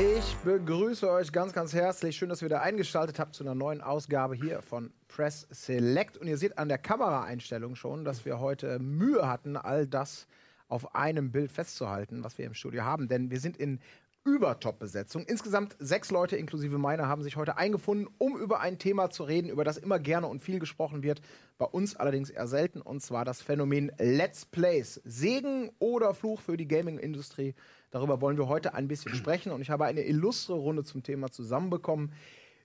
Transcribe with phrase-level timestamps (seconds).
[0.00, 2.16] Ich begrüße euch ganz, ganz herzlich.
[2.16, 6.16] Schön, dass ihr wieder eingeschaltet habt zu einer neuen Ausgabe hier von Press Select.
[6.16, 10.26] Und ihr seht an der Kameraeinstellung schon, dass wir heute Mühe hatten, all das
[10.68, 13.08] auf einem Bild festzuhalten, was wir im Studio haben.
[13.08, 13.78] Denn wir sind in
[14.24, 15.24] Übertop-Besetzung.
[15.24, 19.50] Insgesamt sechs Leute inklusive meiner haben sich heute eingefunden, um über ein Thema zu reden,
[19.50, 21.20] über das immer gerne und viel gesprochen wird.
[21.58, 25.02] Bei uns allerdings eher selten, und zwar das Phänomen Let's Plays.
[25.04, 27.54] Segen oder Fluch für die Gaming-Industrie.
[27.90, 29.52] Darüber wollen wir heute ein bisschen sprechen.
[29.52, 32.12] Und ich habe eine illustre Runde zum Thema zusammenbekommen,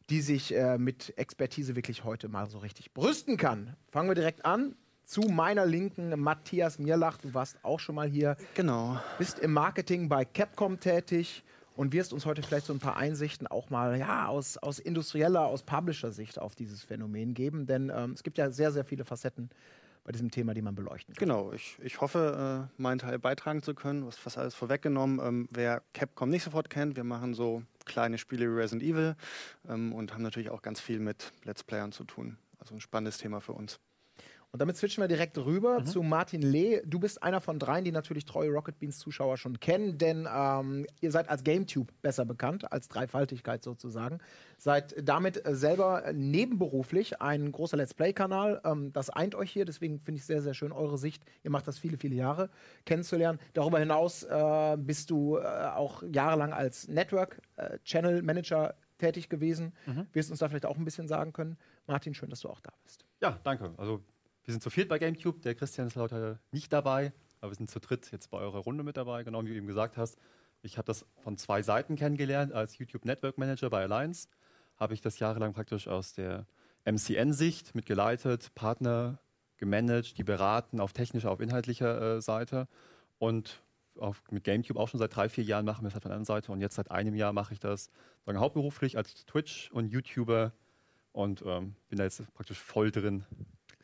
[0.10, 3.76] die sich äh, mit Expertise wirklich heute mal so richtig brüsten kann.
[3.90, 4.76] Fangen wir direkt an.
[5.04, 8.38] Zu meiner Linken Matthias Mierlach, du warst auch schon mal hier.
[8.56, 9.00] Genau.
[9.20, 11.44] Bist im Marketing bei Capcom tätig
[11.76, 15.46] und wirst uns heute vielleicht so ein paar Einsichten auch mal ja, aus, aus industrieller,
[15.46, 17.66] aus Publisher-Sicht auf dieses Phänomen geben.
[17.68, 19.50] Denn ähm, es gibt ja sehr, sehr viele Facetten
[20.06, 21.20] bei diesem Thema, die man beleuchten kann.
[21.20, 24.06] Genau, ich, ich hoffe, äh, meinen Teil beitragen zu können.
[24.06, 25.20] Was fast alles vorweggenommen.
[25.20, 29.16] Ähm, wer Capcom nicht sofort kennt, wir machen so kleine Spiele wie Resident Evil
[29.68, 32.38] ähm, und haben natürlich auch ganz viel mit Let's Playern zu tun.
[32.60, 33.80] Also ein spannendes Thema für uns.
[34.56, 35.86] Und damit switchen wir direkt rüber mhm.
[35.86, 36.82] zu Martin Lee.
[36.86, 40.86] Du bist einer von dreien, die natürlich treue Rocket Beans Zuschauer schon kennen, denn ähm,
[41.02, 44.20] ihr seid als GameTube besser bekannt, als Dreifaltigkeit sozusagen.
[44.58, 48.62] Seid damit selber nebenberuflich ein großer Let's Play-Kanal.
[48.64, 51.26] Ähm, das eint euch hier, deswegen finde ich sehr, sehr schön eure Sicht.
[51.44, 52.50] Ihr macht das viele, viele Jahre
[52.86, 53.40] kennenzulernen.
[53.52, 59.74] Darüber hinaus äh, bist du äh, auch jahrelang als Network-Channel-Manager äh, tätig gewesen.
[59.86, 60.08] Mhm.
[60.14, 61.58] Wirst uns da vielleicht auch ein bisschen sagen können.
[61.88, 63.04] Martin, schön, dass du auch da bist.
[63.22, 63.74] Ja, danke.
[63.76, 64.02] Also
[64.46, 65.40] wir sind zu viert bei GameCube.
[65.42, 68.84] Der Christian ist lauter nicht dabei, aber wir sind zu dritt jetzt bei eurer Runde
[68.84, 70.18] mit dabei, genau wie du eben gesagt hast.
[70.62, 72.54] Ich habe das von zwei Seiten kennengelernt.
[72.54, 74.28] Als YouTube Network Manager bei Alliance
[74.78, 76.46] habe ich das jahrelang praktisch aus der
[76.86, 79.20] MCN-Sicht mitgeleitet, Partner
[79.58, 82.68] gemanagt, die beraten auf technischer, auf inhaltlicher äh, Seite.
[83.18, 83.64] Und
[83.98, 86.18] auf, mit GameCube auch schon seit drei, vier Jahren machen wir es halt von der
[86.18, 86.52] anderen Seite.
[86.52, 87.90] Und jetzt seit einem Jahr mache ich das
[88.26, 90.52] sagen, hauptberuflich als Twitch- und YouTuber
[91.14, 93.26] und ähm, bin da jetzt praktisch voll drin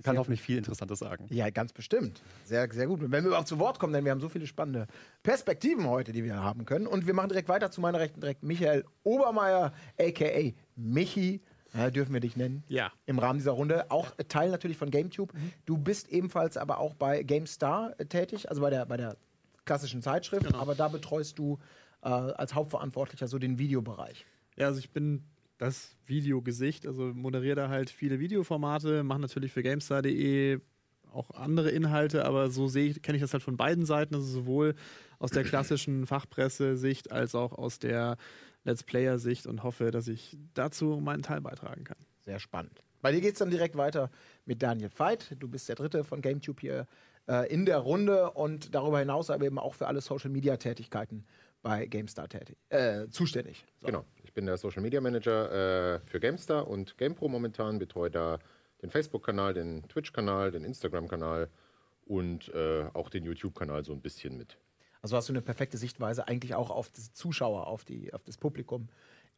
[0.04, 1.26] kann hoffentlich viel Interessantes sagen.
[1.30, 2.22] Ja, ganz bestimmt.
[2.46, 3.02] Sehr, sehr gut.
[3.02, 4.88] Wenn wir überhaupt zu Wort kommen, denn wir haben so viele spannende
[5.24, 6.88] Perspektiven heute, die wir haben können.
[6.88, 10.54] Und wir machen direkt weiter zu meiner Rechten, direkt Michael Obermeier, a.k.a.
[10.76, 11.42] Michi.
[11.74, 12.64] Ja, dürfen wir dich nennen?
[12.68, 12.92] Ja.
[13.06, 13.90] Im Rahmen dieser Runde.
[13.92, 15.34] Auch Teil natürlich von GameTube.
[15.34, 15.54] Mhm.
[15.66, 19.16] Du bist ebenfalls aber auch bei GameStar äh, tätig, also bei der, bei der
[19.66, 20.46] klassischen Zeitschrift.
[20.46, 20.60] Genau.
[20.60, 21.60] Aber da betreust du
[22.02, 24.26] äh, als Hauptverantwortlicher so den Videobereich.
[24.58, 25.24] Ja, also ich bin
[25.62, 26.88] das Videogesicht.
[26.88, 30.60] Also moderiere da halt viele Videoformate, mache natürlich für GameStar.de
[31.14, 34.76] auch andere Inhalte, aber so sehe kenne ich das halt von beiden Seiten, also sowohl
[35.20, 38.18] aus der klassischen Fachpresse-Sicht als auch aus der
[38.64, 41.98] Let's Player-Sicht und hoffe, dass ich dazu meinen Teil beitragen kann.
[42.22, 42.82] Sehr spannend.
[43.02, 44.10] Bei dir geht es dann direkt weiter
[44.46, 45.36] mit Daniel Veit.
[45.38, 46.88] Du bist der dritte von GameTube hier
[47.28, 51.26] äh, in der Runde und darüber hinaus aber eben auch für alle Social-Media-Tätigkeiten
[51.62, 53.66] bei GameStar tätig, äh, zuständig.
[53.80, 53.88] So.
[53.88, 58.40] Genau, ich bin der Social Media Manager äh, für GameStar und GamePro momentan, betreue da
[58.82, 61.50] den Facebook-Kanal, den Twitch-Kanal, den Instagram-Kanal
[62.06, 64.58] und äh, auch den YouTube-Kanal so ein bisschen mit.
[65.02, 68.38] Also hast du eine perfekte Sichtweise eigentlich auch auf die Zuschauer, auf, die, auf das
[68.38, 68.90] Publikum,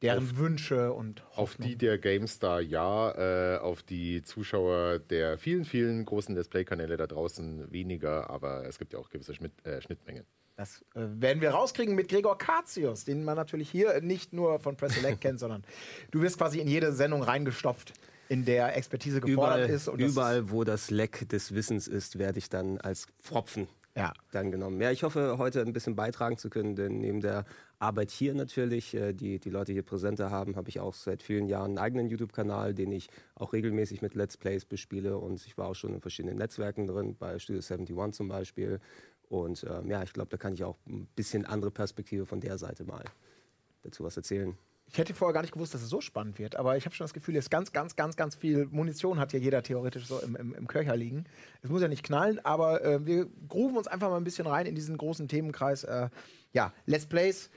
[0.01, 1.44] deren auf, Wünsche und Hoffnung.
[1.44, 7.07] Auf die der GameStar ja, äh, auf die Zuschauer der vielen, vielen großen Display-Kanäle da
[7.07, 10.25] draußen weniger, aber es gibt ja auch gewisse Schnitt, äh, Schnittmengen.
[10.56, 14.78] Das äh, werden wir rauskriegen mit Gregor Katius, den man natürlich hier nicht nur von
[14.78, 15.64] Press Select kennt, sondern
[16.12, 17.94] du wirst quasi in jede Sendung reingestopft,
[18.30, 19.88] in der Expertise gefordert überall, ist.
[19.88, 24.14] Überall, wo das Leck des Wissens ist, werde ich dann als Pfropfen ja.
[24.31, 24.80] dann genommen.
[24.80, 27.46] Ja, ich hoffe, heute ein bisschen beitragen zu können, denn neben der
[27.80, 31.47] Arbeit hier natürlich, äh, die die Leute hier präsenter haben, habe ich auch seit vielen
[31.47, 35.68] Jahren einen eigenen YouTube-Kanal, den ich auch regelmäßig mit Let's Plays bespiele und ich war
[35.68, 38.80] auch schon in verschiedenen Netzwerken drin, bei Studio 71 zum Beispiel
[39.33, 42.59] und ähm, ja, ich glaube, da kann ich auch ein bisschen andere Perspektive von der
[42.59, 43.03] Seite mal
[43.81, 44.55] dazu was erzählen.
[44.85, 47.05] Ich hätte vorher gar nicht gewusst, dass es so spannend wird, aber ich habe schon
[47.05, 50.35] das Gefühl, jetzt ganz, ganz, ganz, ganz viel Munition hat ja jeder theoretisch so im,
[50.35, 51.25] im, im Köcher liegen.
[51.63, 54.67] Es muss ja nicht knallen, aber äh, wir grooven uns einfach mal ein bisschen rein
[54.67, 55.84] in diesen großen Themenkreis.
[55.84, 56.09] Äh,
[56.52, 57.49] ja, Let's Plays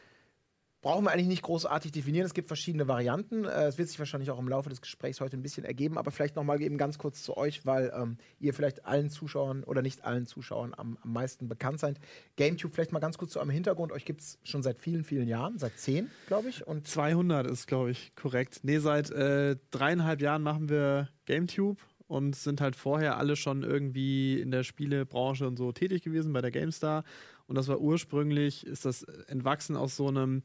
[0.87, 2.27] brauchen wir eigentlich nicht großartig definieren.
[2.27, 3.45] Es gibt verschiedene Varianten.
[3.45, 6.13] Äh, es wird sich wahrscheinlich auch im Laufe des Gesprächs heute ein bisschen ergeben, aber
[6.13, 9.83] vielleicht noch mal eben ganz kurz zu euch, weil ähm, ihr vielleicht allen Zuschauern oder
[9.83, 11.99] nicht allen Zuschauern am, am meisten bekannt seid.
[12.37, 13.91] GameTube vielleicht mal ganz kurz zu eurem Hintergrund.
[13.91, 16.65] Euch gibt es schon seit vielen, vielen Jahren, seit zehn, glaube ich.
[16.65, 18.61] Und 200 ist, glaube ich, korrekt.
[18.63, 24.41] Nee, seit äh, dreieinhalb Jahren machen wir GameTube und sind halt vorher alle schon irgendwie
[24.41, 27.03] in der Spielebranche und so tätig gewesen bei der GameStar.
[27.49, 30.43] Und das war ursprünglich, ist das entwachsen aus so einem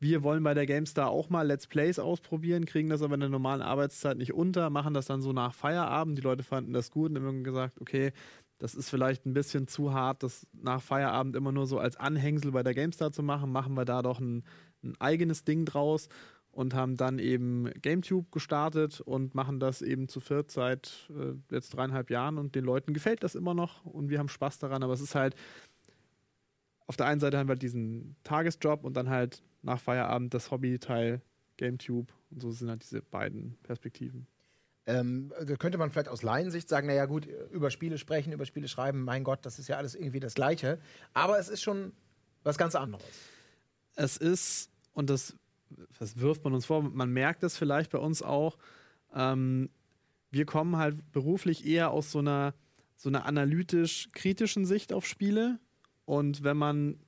[0.00, 3.28] wir wollen bei der GameStar auch mal Let's Plays ausprobieren, kriegen das aber in der
[3.28, 6.18] normalen Arbeitszeit nicht unter, machen das dann so nach Feierabend.
[6.18, 8.12] Die Leute fanden das gut und haben gesagt, okay,
[8.58, 12.50] das ist vielleicht ein bisschen zu hart, das nach Feierabend immer nur so als Anhängsel
[12.52, 13.52] bei der GameStar zu machen.
[13.52, 14.44] Machen wir da doch einen
[14.82, 16.08] ein eigenes Ding draus
[16.52, 21.70] und haben dann eben GameTube gestartet und machen das eben zu viert seit äh, jetzt
[21.70, 24.92] dreieinhalb Jahren und den Leuten gefällt das immer noch und wir haben Spaß daran, aber
[24.92, 25.34] es ist halt
[26.86, 30.50] auf der einen Seite haben wir halt diesen Tagesjob und dann halt nach Feierabend das
[30.50, 31.20] Hobbyteil
[31.56, 34.26] GameTube und so sind halt diese beiden Perspektiven.
[34.86, 38.66] Ähm, da könnte man vielleicht aus Laiensicht sagen, naja gut, über Spiele sprechen, über Spiele
[38.66, 40.80] schreiben, mein Gott, das ist ja alles irgendwie das Gleiche.
[41.12, 41.92] Aber es ist schon
[42.42, 43.04] was ganz anderes.
[43.94, 45.36] Es ist, und das
[45.98, 48.58] das wirft man uns vor, man merkt es vielleicht bei uns auch,
[49.14, 49.70] ähm,
[50.30, 52.54] wir kommen halt beruflich eher aus so einer,
[52.96, 55.58] so einer analytisch-kritischen Sicht auf Spiele.
[56.04, 57.00] Und wenn man,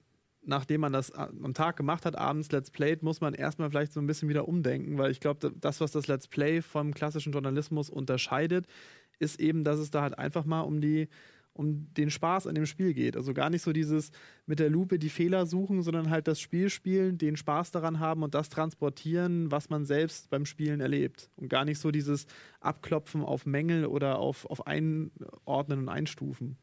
[0.45, 4.01] nachdem man das am Tag gemacht hat, abends Let's Played, muss man erstmal vielleicht so
[4.01, 7.91] ein bisschen wieder umdenken, weil ich glaube, das, was das Let's Play vom klassischen Journalismus
[7.91, 8.67] unterscheidet,
[9.19, 11.09] ist eben, dass es da halt einfach mal um die
[11.55, 13.17] um den Spaß an dem Spiel geht.
[13.17, 14.11] Also gar nicht so dieses
[14.47, 18.23] mit der Lupe die Fehler suchen, sondern halt das Spiel spielen, den Spaß daran haben
[18.23, 21.31] und das transportieren, was man selbst beim Spielen erlebt.
[21.37, 22.27] Und gar nicht so dieses
[22.61, 26.57] Abklopfen auf Mängel oder auf, auf Einordnen und Einstufen.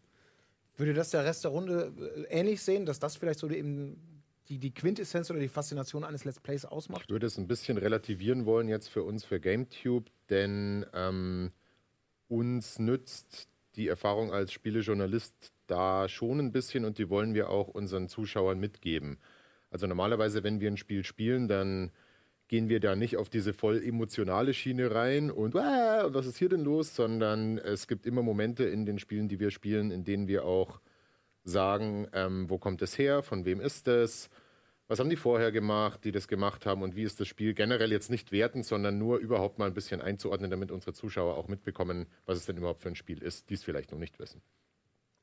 [0.80, 4.58] Würde das der Rest der Runde äh, ähnlich sehen, dass das vielleicht so eben die,
[4.58, 7.04] die Quintessenz oder die Faszination eines Let's Plays ausmacht?
[7.04, 11.52] Ich würde es ein bisschen relativieren wollen jetzt für uns, für GameTube, denn ähm,
[12.30, 17.68] uns nützt die Erfahrung als Spielejournalist da schon ein bisschen und die wollen wir auch
[17.68, 19.20] unseren Zuschauern mitgeben.
[19.70, 21.92] Also normalerweise, wenn wir ein Spiel spielen, dann
[22.50, 26.50] gehen wir da nicht auf diese voll emotionale Schiene rein und ah, was ist hier
[26.50, 30.28] denn los, sondern es gibt immer Momente in den Spielen, die wir spielen, in denen
[30.28, 30.81] wir auch
[31.46, 34.30] sagen, ähm, wo kommt es her, von wem ist es,
[34.88, 36.81] was haben die vorher gemacht, die das gemacht haben?
[36.81, 40.01] Und wie ist das Spiel generell jetzt nicht werten, sondern nur überhaupt mal ein bisschen
[40.01, 43.54] einzuordnen, damit unsere Zuschauer auch mitbekommen, was es denn überhaupt für ein Spiel ist, die
[43.54, 44.42] es vielleicht noch nicht wissen.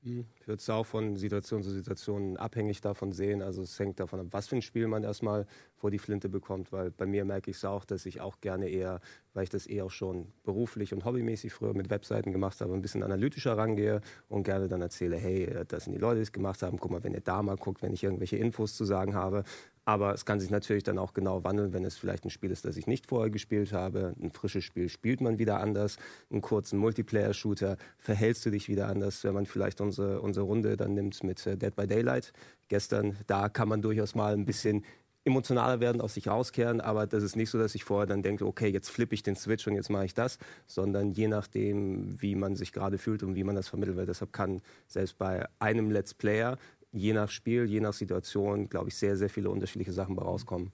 [0.09, 3.43] Ich würde es auch von Situation zu Situation abhängig davon sehen.
[3.43, 6.71] Also es hängt davon ab, was für ein Spiel man erstmal vor die Flinte bekommt,
[6.71, 9.01] weil bei mir merke ich es auch, dass ich auch gerne eher,
[9.35, 12.83] weil ich das eher auch schon beruflich und hobbymäßig früher mit Webseiten gemacht habe, ein
[12.83, 16.63] bisschen analytischer rangehe und gerne dann erzähle, hey, das sind die Leute, die es gemacht
[16.63, 19.43] haben, guck mal, wenn ihr da mal guckt, wenn ich irgendwelche Infos zu sagen habe,
[19.87, 22.65] aber es kann sich natürlich dann auch genau wandeln, wenn es vielleicht ein Spiel ist,
[22.65, 24.15] das ich nicht vorher gespielt habe.
[24.21, 25.97] Ein frisches Spiel spielt man wieder anders.
[26.29, 30.95] Einen kurzen Multiplayer-Shooter verhältst du dich wieder anders, wenn man vielleicht unsere, unsere Runde dann
[30.95, 32.33] nimmt mit äh, Dead by Daylight.
[32.67, 34.85] Gestern, da kann man durchaus mal ein bisschen
[35.27, 38.47] emotionaler werden, aus sich rauskehren, aber das ist nicht so, dass ich vorher dann denke,
[38.47, 42.37] okay, jetzt flippe ich den Switch und jetzt mache ich das, sondern je nachdem, wie
[42.37, 44.09] man sich gerade fühlt und wie man das vermittelt wird.
[44.09, 46.59] Deshalb kann selbst bei einem Let's Player
[46.97, 50.73] je nach Spiel, je nach Situation, glaube ich, sehr, sehr viele unterschiedliche Sachen bei rauskommen.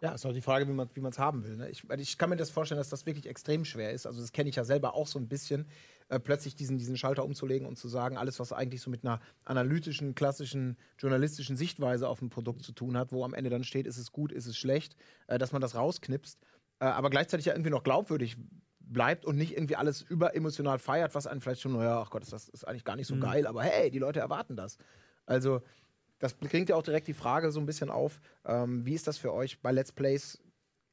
[0.00, 1.56] Ja, ist auch die Frage, wie man es haben will.
[1.56, 1.70] Ne?
[1.70, 4.06] Ich, ich, kann mir das vorstellen, dass das wirklich extrem schwer ist.
[4.06, 5.66] Also das kenne ich ja selber auch so ein bisschen,
[6.10, 9.20] äh, plötzlich diesen, diesen Schalter umzulegen und zu sagen, alles, was eigentlich so mit einer
[9.44, 13.86] analytischen, klassischen, journalistischen Sichtweise auf ein Produkt zu tun hat, wo am Ende dann steht,
[13.86, 14.94] ist es gut, ist es schlecht,
[15.26, 16.38] äh, dass man das rausknipst,
[16.80, 18.36] äh, aber gleichzeitig ja irgendwie noch glaubwürdig
[18.86, 22.48] bleibt und nicht irgendwie alles überemotional feiert, was einen vielleicht schon, naja, ach Gott, das
[22.48, 23.20] ist eigentlich gar nicht so mhm.
[23.20, 24.76] geil, aber hey, die Leute erwarten das.
[25.26, 25.62] Also,
[26.18, 29.18] das bringt ja auch direkt die Frage so ein bisschen auf, ähm, wie ist das
[29.18, 30.40] für euch bei Let's Plays?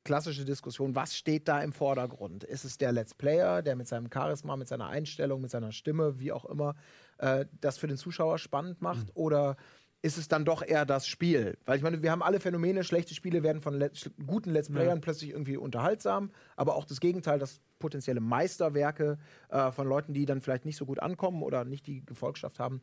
[0.04, 2.44] Klassische Diskussion, was steht da im Vordergrund?
[2.44, 6.20] Ist es der Let's Player, der mit seinem Charisma, mit seiner Einstellung, mit seiner Stimme,
[6.20, 6.74] wie auch immer,
[7.20, 9.08] äh, das für den Zuschauer spannend macht?
[9.08, 9.12] Mhm.
[9.14, 9.58] Oder
[10.02, 11.58] ist es dann doch eher das Spiel.
[11.66, 14.98] Weil ich meine, wir haben alle Phänomene, schlechte Spiele werden von Let guten Let's Playern
[14.98, 15.02] ja.
[15.02, 20.42] plötzlich irgendwie unterhaltsam, aber auch das Gegenteil, dass potenzielle Meisterwerke äh, von Leuten, die dann
[20.42, 22.82] vielleicht nicht so gut ankommen oder nicht die Gefolgschaft haben,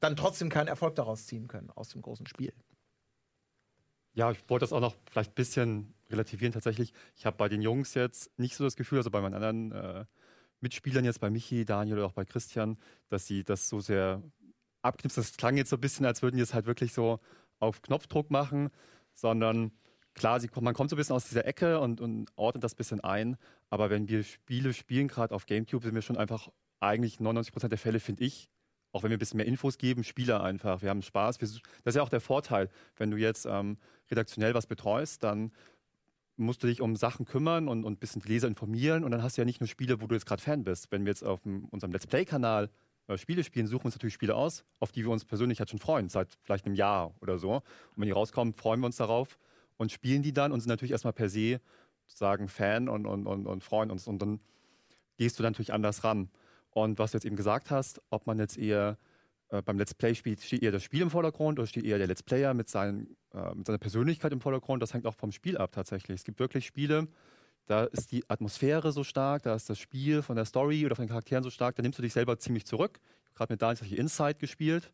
[0.00, 2.52] dann trotzdem keinen Erfolg daraus ziehen können aus dem großen Spiel.
[4.12, 6.92] Ja, ich wollte das auch noch vielleicht ein bisschen relativieren tatsächlich.
[7.14, 10.04] Ich habe bei den Jungs jetzt nicht so das Gefühl, also bei meinen anderen äh,
[10.60, 12.76] Mitspielern jetzt, bei Michi, Daniel oder auch bei Christian,
[13.08, 14.22] dass sie das so sehr
[14.82, 15.18] abknipst.
[15.18, 17.20] Das klang jetzt so ein bisschen, als würden die es halt wirklich so
[17.58, 18.70] auf Knopfdruck machen,
[19.14, 19.72] sondern
[20.14, 22.76] klar, sie, man kommt so ein bisschen aus dieser Ecke und, und ordnet das ein
[22.76, 23.36] bisschen ein.
[23.68, 26.48] Aber wenn wir Spiele spielen, gerade auf GameCube, sind wir schon einfach
[26.80, 28.48] eigentlich 99 Prozent der Fälle, finde ich,
[28.92, 30.82] auch wenn wir ein bisschen mehr Infos geben, Spieler einfach.
[30.82, 31.38] Wir haben Spaß.
[31.38, 33.78] das ist ja auch der Vorteil, wenn du jetzt ähm,
[34.10, 35.52] redaktionell was betreust, dann
[36.36, 39.22] musst du dich um Sachen kümmern und, und ein bisschen die Leser informieren und dann
[39.22, 40.90] hast du ja nicht nur Spiele, wo du jetzt gerade Fan bist.
[40.90, 42.70] Wenn wir jetzt auf dem, unserem Let's Play-Kanal
[43.10, 45.78] äh, Spiele spielen, suchen uns natürlich Spiele aus, auf die wir uns persönlich halt schon
[45.78, 47.54] freuen, seit vielleicht einem Jahr oder so.
[47.54, 47.62] Und
[47.96, 49.38] wenn die rauskommen, freuen wir uns darauf
[49.76, 51.60] und spielen die dann und sind natürlich erstmal per se
[52.06, 54.06] sagen Fan und, und, und, und freuen uns.
[54.06, 54.40] Und dann
[55.16, 56.30] gehst du natürlich anders ran.
[56.70, 58.98] Und was du jetzt eben gesagt hast, ob man jetzt eher
[59.50, 62.06] äh, beim Let's Play spielt, steht eher das Spiel im Vordergrund oder steht eher der
[62.06, 65.56] Let's Player mit, seinen, äh, mit seiner Persönlichkeit im Vordergrund, das hängt auch vom Spiel
[65.58, 66.20] ab tatsächlich.
[66.20, 67.08] Es gibt wirklich Spiele,
[67.66, 71.04] da ist die Atmosphäre so stark, da ist das Spiel von der Story oder von
[71.04, 73.00] den Charakteren so stark, da nimmst du dich selber ziemlich zurück.
[73.34, 74.92] Gerade mit Daniel habe ich Inside gespielt.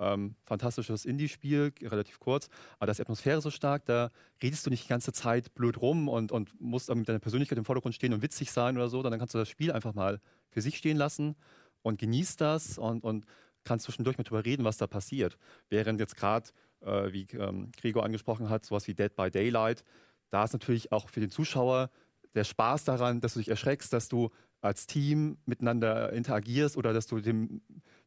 [0.00, 2.48] ähm, fantastisches Indie-Spiel, relativ kurz,
[2.78, 4.10] aber da ist die Atmosphäre so stark, da
[4.42, 7.64] redest du nicht die ganze Zeit blöd rum und, und musst mit deiner Persönlichkeit im
[7.64, 10.60] Vordergrund stehen und witzig sein oder so, dann kannst du das Spiel einfach mal für
[10.60, 11.36] sich stehen lassen
[11.82, 13.26] und genießt das und, und
[13.64, 15.36] kannst zwischendurch mal drüber reden, was da passiert.
[15.68, 16.48] Während jetzt gerade,
[16.80, 19.84] äh, wie ähm, Gregor angesprochen hat, sowas wie Dead by Daylight,
[20.30, 21.90] da ist natürlich auch für den Zuschauer
[22.34, 24.30] der Spaß daran, dass du dich erschreckst, dass du
[24.60, 27.62] als Team miteinander interagierst oder dass du dem,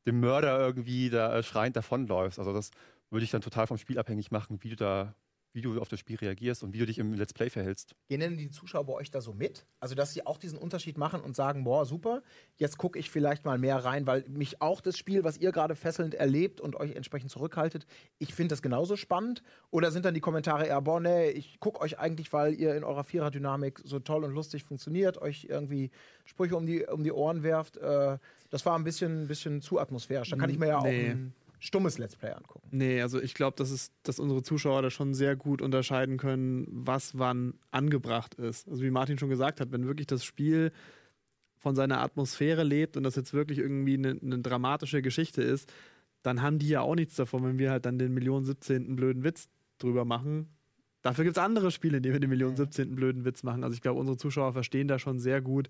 [0.06, 2.40] dem Mörder irgendwie da schreiend davonläufst.
[2.40, 2.72] Also das
[3.10, 5.16] würde ich dann total vom Spiel abhängig machen, wie du da
[5.54, 7.96] wie du auf das Spiel reagierst und wie du dich im Let's Play verhältst.
[8.08, 9.66] Gehen denn die Zuschauer bei euch da so mit?
[9.80, 12.24] Also, dass sie auch diesen Unterschied machen und sagen, boah, super,
[12.58, 15.76] jetzt gucke ich vielleicht mal mehr rein, weil mich auch das Spiel, was ihr gerade
[15.76, 17.86] fesselnd erlebt und euch entsprechend zurückhaltet,
[18.18, 19.44] ich finde das genauso spannend?
[19.70, 22.84] Oder sind dann die Kommentare eher, boah, nee, ich gucke euch eigentlich, weil ihr in
[22.84, 25.92] eurer Vierer-Dynamik so toll und lustig funktioniert, euch irgendwie
[26.26, 27.78] Sprüche um die, um die Ohren werft?
[27.78, 28.18] Äh,
[28.50, 30.30] das war ein bisschen, bisschen zu atmosphärisch.
[30.30, 31.08] Da kann ich mir ja nee.
[31.08, 32.68] auch ein stummes Let's Play angucken.
[32.72, 37.18] Nee, also ich glaube, dass, dass unsere Zuschauer da schon sehr gut unterscheiden können, was
[37.18, 38.68] wann angebracht ist.
[38.68, 40.72] Also wie Martin schon gesagt hat, wenn wirklich das Spiel
[41.58, 45.72] von seiner Atmosphäre lebt und das jetzt wirklich irgendwie eine, eine dramatische Geschichte ist,
[46.24, 48.96] dann haben die ja auch nichts davon, wenn wir halt dann den Millionen 17.
[48.96, 50.50] blöden Witz drüber machen.
[51.04, 52.96] Dafür gibt es andere Spiele, in denen wir den Millionen 17.
[52.96, 53.64] blöden Witz machen.
[53.64, 55.70] Also ich glaube, unsere Zuschauer verstehen da schon sehr gut,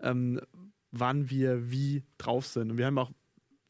[0.00, 0.40] ähm,
[0.92, 2.70] wann wir wie drauf sind.
[2.70, 3.10] Und wir haben auch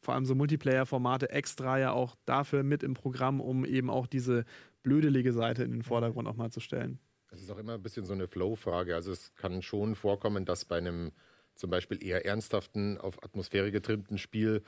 [0.03, 4.45] vor allem so Multiplayer-Formate extra ja auch dafür mit im Programm, um eben auch diese
[4.83, 6.99] blödelige Seite in den Vordergrund auch mal zu stellen.
[7.31, 8.93] Es ist auch immer ein bisschen so eine Flow-Frage.
[8.93, 11.11] Also es kann schon vorkommen, dass bei einem
[11.55, 14.63] zum Beispiel eher ernsthaften, auf Atmosphäre getrimmten Spiel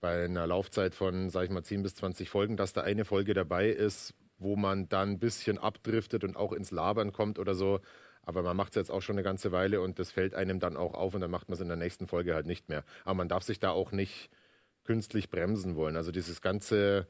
[0.00, 3.34] bei einer Laufzeit von, sag ich mal, 10 bis 20 Folgen, dass da eine Folge
[3.34, 7.80] dabei ist, wo man dann ein bisschen abdriftet und auch ins Labern kommt oder so.
[8.22, 10.76] Aber man macht es jetzt auch schon eine ganze Weile und das fällt einem dann
[10.76, 12.84] auch auf und dann macht man es in der nächsten Folge halt nicht mehr.
[13.04, 14.30] Aber man darf sich da auch nicht
[14.88, 15.96] künstlich bremsen wollen.
[15.96, 17.06] Also dieses ganze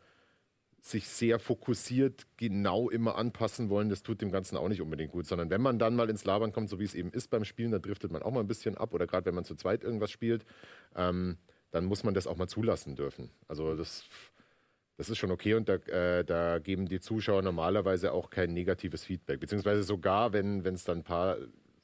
[0.81, 5.27] sich sehr fokussiert genau immer anpassen wollen, das tut dem Ganzen auch nicht unbedingt gut,
[5.27, 7.71] sondern wenn man dann mal ins Labern kommt, so wie es eben ist beim Spielen,
[7.71, 10.11] dann driftet man auch mal ein bisschen ab oder gerade wenn man zu zweit irgendwas
[10.11, 10.45] spielt,
[10.97, 11.39] ähm,
[11.71, 13.31] dann muss man das auch mal zulassen dürfen.
[13.47, 14.03] Also das,
[14.97, 19.05] das ist schon okay und da, äh, da geben die Zuschauer normalerweise auch kein negatives
[19.05, 21.37] Feedback, beziehungsweise sogar, wenn es dann ein paar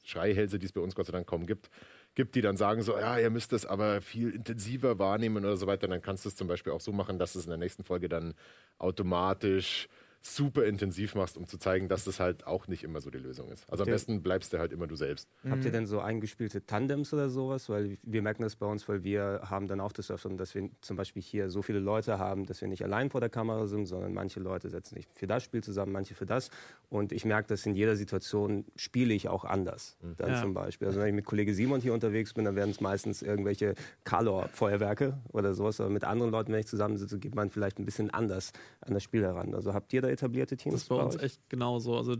[0.03, 1.69] Schreihälse, die es bei uns Gott sei Dank kaum gibt,
[2.15, 5.67] gibt, die dann sagen so, ja, ihr müsst das aber viel intensiver wahrnehmen oder so
[5.67, 7.83] weiter, dann kannst du es zum Beispiel auch so machen, dass es in der nächsten
[7.83, 8.33] Folge dann
[8.77, 9.87] automatisch
[10.25, 13.49] super intensiv machst, um zu zeigen, dass das halt auch nicht immer so die Lösung
[13.49, 13.69] ist.
[13.69, 15.29] Also am besten bleibst du halt immer du selbst.
[15.47, 17.69] Habt ihr denn so eingespielte Tandems oder sowas?
[17.69, 20.69] Weil wir merken das bei uns, weil wir haben dann auch das öfter, dass wir
[20.81, 23.85] zum Beispiel hier so viele Leute haben, dass wir nicht allein vor der Kamera sind,
[23.85, 26.49] sondern manche Leute setzen sich für das Spiel zusammen, manche für das.
[26.89, 29.97] Und ich merke, dass in jeder Situation spiele ich auch anders.
[30.01, 30.15] Mhm.
[30.17, 30.41] Dann ja.
[30.41, 30.87] zum Beispiel.
[30.87, 35.17] Also wenn ich mit Kollege Simon hier unterwegs bin, dann werden es meistens irgendwelche Kalor-Feuerwerke
[35.31, 35.79] oder sowas.
[35.79, 39.03] Aber mit anderen Leuten, wenn ich zusammensitze, geht man vielleicht ein bisschen anders an das
[39.03, 39.53] Spiel heran.
[39.53, 40.73] Also habt ihr da etablierte Teams?
[40.73, 41.95] Das ist bei uns echt genauso.
[41.95, 42.15] Also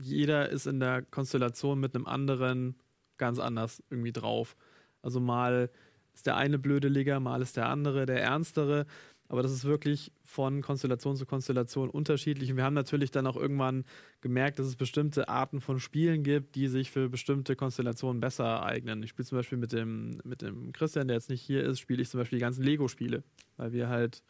[0.00, 2.76] jeder ist in der Konstellation mit einem anderen
[3.16, 4.56] ganz anders irgendwie drauf.
[5.02, 5.70] Also mal
[6.14, 8.86] ist der eine blöde Ligger, mal ist der andere der ernstere.
[9.28, 12.50] Aber das ist wirklich von Konstellation zu Konstellation unterschiedlich.
[12.50, 13.84] Und wir haben natürlich dann auch irgendwann
[14.20, 19.02] gemerkt, dass es bestimmte Arten von Spielen gibt, die sich für bestimmte Konstellationen besser eignen.
[19.02, 22.02] Ich spiele zum Beispiel mit dem, mit dem Christian, der jetzt nicht hier ist, spiele
[22.02, 23.22] ich zum Beispiel die ganzen Lego-Spiele,
[23.56, 24.22] weil wir halt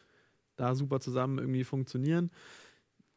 [0.54, 2.30] da super zusammen irgendwie funktionieren.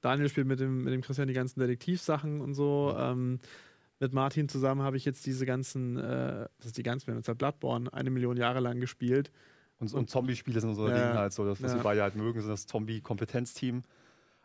[0.05, 2.95] Daniel spielt mit dem, mit dem Christian die ganzen Detektivsachen und so.
[2.97, 3.39] Ähm,
[3.99, 7.19] mit Martin zusammen habe ich jetzt diese ganzen, äh, was ist die ganzen, wir haben
[7.19, 9.31] jetzt halt Bloodborne eine Million Jahre lang gespielt.
[9.79, 11.79] Und, und Zombie-Spiele sind so ja, Ding halt so, das, was ja.
[11.79, 13.83] wir beide halt mögen, sind das Zombie-Kompetenzteam.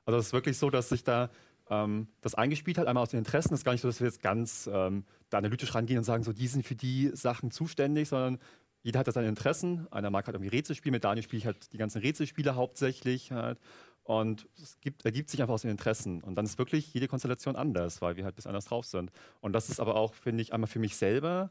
[0.06, 1.30] Also es ist wirklich so, dass sich da
[1.68, 3.52] ähm, das eingespielt hat, einmal aus den Interessen.
[3.52, 6.22] Es ist gar nicht so, dass wir jetzt ganz ähm, da analytisch rangehen und sagen,
[6.22, 8.38] so, die sind für die Sachen zuständig, sondern
[8.82, 9.86] jeder hat da seine Interessen.
[9.90, 13.58] Einer mag halt irgendwie Rätselspiele, mit Daniel spiele ich halt die ganzen Rätselspiele hauptsächlich halt.
[14.02, 16.22] Und es gibt, ergibt sich einfach aus den Interessen.
[16.22, 19.12] Und dann ist wirklich jede Konstellation anders, weil wir halt bis anders drauf sind.
[19.40, 21.50] Und das ist aber auch, finde ich, einmal für mich selber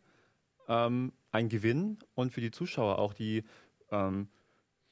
[0.68, 3.44] ähm, ein Gewinn und für die Zuschauer auch, die
[3.92, 4.28] ähm,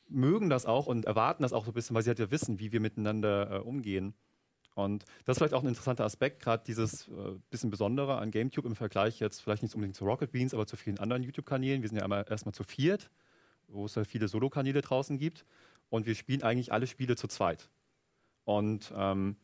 [0.09, 2.59] mögen das auch und erwarten das auch so ein bisschen, weil sie halt ja wissen,
[2.59, 4.13] wie wir miteinander äh, umgehen.
[4.75, 7.11] Und das ist vielleicht auch ein interessanter Aspekt, gerade dieses äh,
[7.49, 10.77] bisschen Besondere an GameTube im Vergleich jetzt vielleicht nicht unbedingt zu Rocket Beans, aber zu
[10.77, 11.81] vielen anderen YouTube-Kanälen.
[11.81, 13.09] Wir sind ja einmal, erstmal zu viert,
[13.67, 15.45] wo es ja viele Solo-Kanäle draußen gibt.
[15.89, 17.69] Und wir spielen eigentlich alle Spiele zu zweit.
[18.43, 19.37] Und ähm,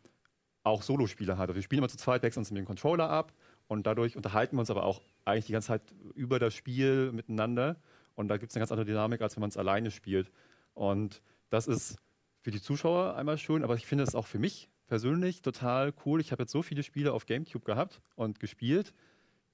[0.63, 1.50] auch Solo-Spiele halt.
[1.50, 3.33] Also wir spielen immer zu zweit, wechseln uns mit dem Controller ab
[3.67, 5.81] und dadurch unterhalten wir uns aber auch eigentlich die ganze Zeit
[6.15, 7.77] über das Spiel miteinander.
[8.15, 10.31] Und da gibt es eine ganz andere Dynamik, als wenn man es alleine spielt.
[10.73, 11.97] Und das ist
[12.41, 16.21] für die Zuschauer einmal schön, aber ich finde es auch für mich persönlich total cool.
[16.21, 18.93] Ich habe jetzt so viele Spiele auf GameCube gehabt und gespielt,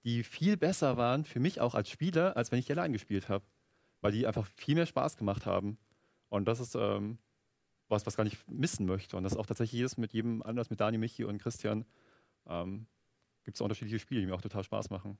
[0.03, 3.29] die viel besser waren für mich auch als Spieler, als wenn ich die allein gespielt
[3.29, 3.45] habe.
[4.01, 5.77] Weil die einfach viel mehr Spaß gemacht haben.
[6.29, 7.17] Und das ist ähm,
[7.87, 9.17] was, was gar nicht missen möchte.
[9.17, 11.85] Und das ist auch tatsächlich jedes mit jedem anders, mit Dani, Michi und Christian,
[12.47, 12.87] ähm,
[13.43, 15.17] gibt es unterschiedliche Spiele, die mir auch total Spaß machen.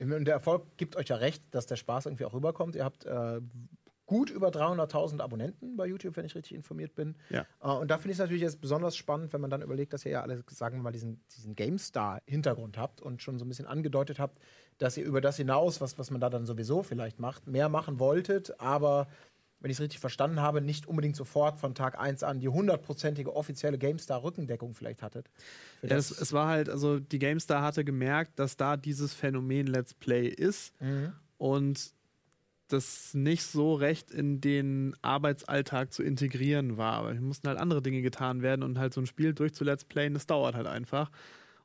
[0.00, 2.76] Und der Erfolg gibt euch ja recht, dass der Spaß irgendwie auch rüberkommt.
[2.76, 3.40] Ihr habt äh,
[4.08, 7.14] gut über 300.000 Abonnenten bei YouTube, wenn ich richtig informiert bin.
[7.30, 7.46] Ja.
[7.62, 10.04] Uh, und da finde ich es natürlich jetzt besonders spannend, wenn man dann überlegt, dass
[10.04, 13.66] ihr ja alle, sagen wir mal, diesen, diesen GameStar-Hintergrund habt und schon so ein bisschen
[13.66, 14.38] angedeutet habt,
[14.78, 17.98] dass ihr über das hinaus, was, was man da dann sowieso vielleicht macht, mehr machen
[17.98, 19.08] wolltet, aber
[19.60, 23.34] wenn ich es richtig verstanden habe, nicht unbedingt sofort von Tag 1 an die hundertprozentige
[23.34, 25.28] offizielle GameStar-Rückendeckung vielleicht hattet.
[25.82, 29.94] Ja, es, es, war halt, also die GameStar hatte gemerkt, dass da dieses Phänomen Let's
[29.94, 31.12] Play ist mhm.
[31.38, 31.92] und
[32.68, 36.94] das nicht so recht in den Arbeitsalltag zu integrieren war.
[36.94, 40.14] Aber es mussten halt andere Dinge getan werden und halt so ein Spiel durchzulet's playen,
[40.14, 41.10] das dauert halt einfach.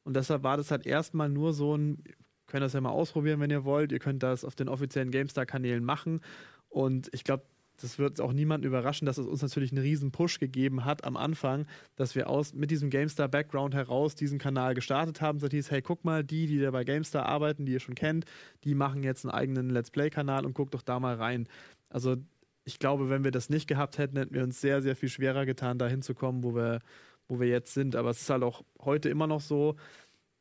[0.03, 2.03] Und deshalb war das halt erstmal nur so ein,
[2.47, 3.91] könnt das ja mal ausprobieren, wenn ihr wollt.
[3.91, 6.21] Ihr könnt das auf den offiziellen GameStar-Kanälen machen.
[6.69, 7.43] Und ich glaube,
[7.83, 11.17] das wird auch niemanden überraschen, dass es uns natürlich einen riesen Push gegeben hat am
[11.17, 15.39] Anfang, dass wir aus mit diesem GameStar-Background heraus diesen Kanal gestartet haben.
[15.39, 18.25] So hieß, hey, guck mal, die, die da bei GameStar arbeiten, die ihr schon kennt,
[18.63, 21.47] die machen jetzt einen eigenen Let's Play-Kanal und guckt doch da mal rein.
[21.89, 22.15] Also
[22.63, 25.45] ich glaube, wenn wir das nicht gehabt hätten, hätten wir uns sehr, sehr viel schwerer
[25.45, 26.79] getan, da hinzukommen, wo wir,
[27.27, 27.97] wo wir jetzt sind.
[27.97, 29.75] Aber es ist halt auch heute immer noch so,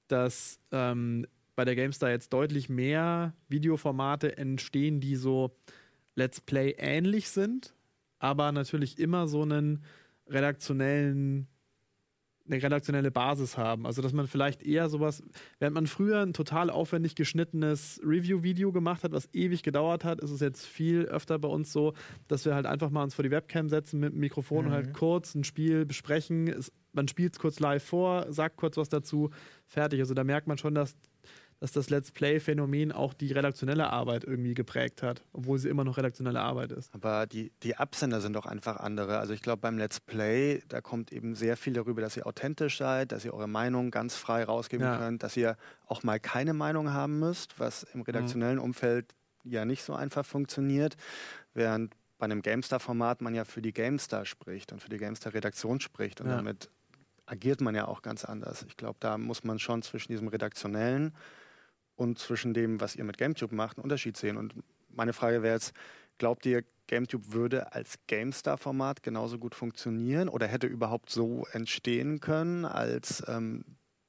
[0.07, 5.57] dass ähm, bei der GameStar jetzt deutlich mehr Videoformate entstehen, die so
[6.15, 7.75] Let's Play ähnlich sind,
[8.19, 9.85] aber natürlich immer so einen
[10.29, 11.49] redaktionellen
[12.47, 13.87] eine redaktionelle Basis haben.
[13.87, 15.23] Also, dass man vielleicht eher sowas,
[15.59, 20.31] während man früher ein total aufwendig geschnittenes Review-Video gemacht hat, was ewig gedauert hat, ist
[20.31, 21.95] es jetzt viel öfter bei uns so,
[22.29, 24.67] dass wir halt einfach mal uns vor die Webcam setzen mit dem Mikrofon mhm.
[24.67, 26.49] und halt kurz ein Spiel besprechen.
[26.49, 29.31] Es, man spielt es kurz live vor, sagt kurz was dazu,
[29.67, 30.01] fertig.
[30.01, 30.97] Also, da merkt man schon, dass
[31.63, 35.97] dass das Let's Play-Phänomen auch die redaktionelle Arbeit irgendwie geprägt hat, obwohl sie immer noch
[35.97, 36.93] redaktionelle Arbeit ist.
[36.93, 39.19] Aber die, die Absender sind doch einfach andere.
[39.19, 42.79] Also ich glaube, beim Let's Play, da kommt eben sehr viel darüber, dass ihr authentisch
[42.79, 44.99] seid, dass ihr eure Meinung ganz frei rausgeben ja.
[44.99, 48.65] könnt, dass ihr auch mal keine Meinung haben müsst, was im redaktionellen mhm.
[48.65, 50.97] Umfeld ja nicht so einfach funktioniert,
[51.55, 56.21] während bei einem GameStar-Format man ja für die GameStar spricht und für die GameStar-Redaktion spricht
[56.21, 56.39] und ja.
[56.39, 56.71] damit
[57.27, 58.65] agiert man ja auch ganz anders.
[58.67, 61.15] Ich glaube, da muss man schon zwischen diesem redaktionellen
[61.97, 64.37] und zwischen dem, was ihr mit GameTube macht, einen Unterschied sehen.
[64.37, 64.55] Und
[64.89, 65.73] meine Frage wäre jetzt,
[66.19, 72.65] glaubt ihr, GameTube würde als GameStar-Format genauso gut funktionieren oder hätte überhaupt so entstehen können,
[72.65, 73.65] als ähm,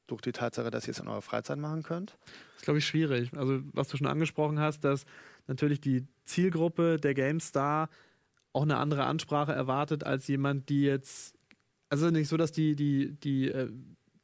[0.08, 2.18] durch die Tatsache, dass ihr es in eurer Freizeit machen könnt?
[2.26, 3.32] Das ist, glaube ich, schwierig.
[3.36, 5.06] Also, was du schon angesprochen hast, dass
[5.48, 7.90] natürlich die Zielgruppe der GameStar
[8.54, 11.36] auch eine andere Ansprache erwartet als jemand, die jetzt.
[11.90, 13.72] Also nicht so, dass die, die, die äh,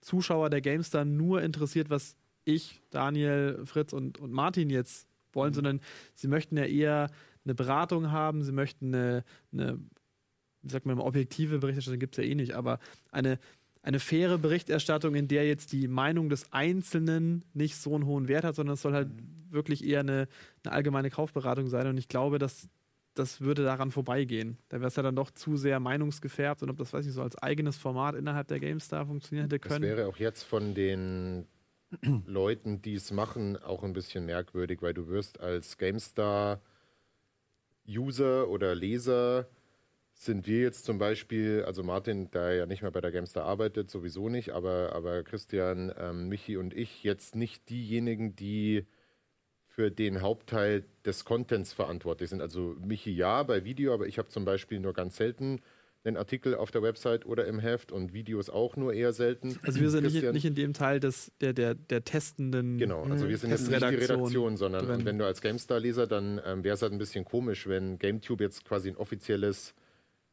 [0.01, 2.15] Zuschauer der GameStar nur interessiert, was
[2.49, 5.55] ich, Daniel, Fritz und, und Martin jetzt wollen, mhm.
[5.55, 5.81] sondern
[6.13, 7.09] sie möchten ja eher
[7.45, 9.79] eine Beratung haben, sie möchten eine, eine
[10.62, 12.79] wie sagt man objektive Berichterstattung gibt es ja eh nicht, aber
[13.12, 13.39] eine,
[13.81, 18.43] eine faire Berichterstattung, in der jetzt die Meinung des Einzelnen nicht so einen hohen Wert
[18.43, 19.51] hat, sondern es soll halt mhm.
[19.51, 20.27] wirklich eher eine,
[20.63, 21.88] eine allgemeine Kaufberatung sein.
[21.88, 22.67] Und ich glaube, dass
[23.15, 24.57] das würde daran vorbeigehen.
[24.69, 27.21] Da wäre es ja dann doch zu sehr meinungsgefärbt und ob das, weiß ich, so
[27.21, 29.81] als eigenes Format innerhalb der GameStar funktionieren hätte können.
[29.81, 31.45] Das wäre auch jetzt von den
[32.25, 36.62] Leuten, die es machen, auch ein bisschen merkwürdig, weil du wirst als GameStar-User
[38.49, 39.47] oder Leser
[40.13, 43.89] sind wir jetzt zum Beispiel, also Martin, der ja nicht mehr bei der GameStar arbeitet,
[43.89, 48.86] sowieso nicht, aber, aber Christian, ähm, Michi und ich jetzt nicht diejenigen, die
[49.65, 52.41] für den Hauptteil des Contents verantwortlich sind.
[52.41, 55.62] Also Michi ja bei Video, aber ich habe zum Beispiel nur ganz selten
[56.03, 59.59] einen Artikel auf der Website oder im Heft und Videos auch nur eher selten.
[59.63, 63.27] Also wir sind nicht, nicht, in dem Teil des, der, der, der testenden Genau, also
[63.27, 66.81] wir sind jetzt nicht die Redaktion, sondern wenn du als GameStar-Leser, dann ähm, wäre es
[66.81, 69.73] halt ein bisschen komisch, wenn GameTube jetzt quasi ein offizielles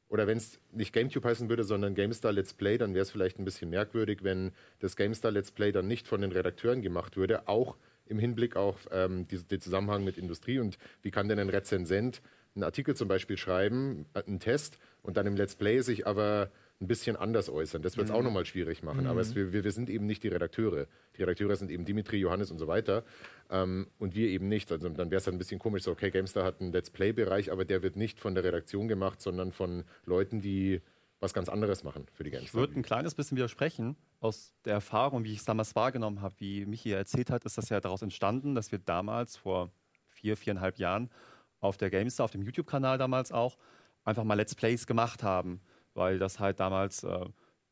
[0.09, 3.41] oder wenn es nicht GameTube heißen würde, sondern GameStar Let's Play, dann wäre es vielleicht
[3.41, 7.49] ein bisschen merkwürdig, wenn das GameStar Let's Play dann nicht von den Redakteuren gemacht würde,
[7.49, 7.77] auch
[8.07, 10.61] im Hinblick auf ähm, die, den Zusammenhang mit Industrie.
[10.61, 12.23] Und wie kann denn ein Rezensent
[12.55, 16.51] einen Artikel zum Beispiel schreiben, äh, einen Test und dann im Let's Play sich aber
[16.81, 17.81] ein bisschen anders äußern.
[17.81, 18.19] Das wird es mhm.
[18.19, 19.05] auch nochmal schwierig machen.
[19.05, 19.07] Mhm.
[19.07, 20.87] Aber es, wir, wir sind eben nicht die Redakteure.
[21.17, 23.03] Die Redakteure sind eben Dimitri, Johannes und so weiter.
[23.51, 24.71] Ähm, und wir eben nicht.
[24.71, 27.65] Also dann wäre es ein bisschen komisch, so, okay, GameStar hat einen Let's Play-Bereich, aber
[27.65, 30.83] der wird nicht von der Redaktion gemacht, sondern von Leuten, die
[31.19, 32.49] was ganz anderes machen für die GameStar.
[32.49, 33.97] Ich würde ein kleines bisschen widersprechen.
[34.21, 37.71] Aus der Erfahrung, wie ich es damals wahrgenommen habe, wie Michi erzählt hat, ist das
[37.71, 39.71] ja daraus entstanden, dass wir damals vor
[40.09, 41.11] vier, viereinhalb Jahren
[41.61, 43.57] auf der GameStar, auf dem YouTube-Kanal damals auch,
[44.07, 45.61] einfach mal Let's Plays gemacht haben,
[45.93, 47.27] weil das halt damals äh,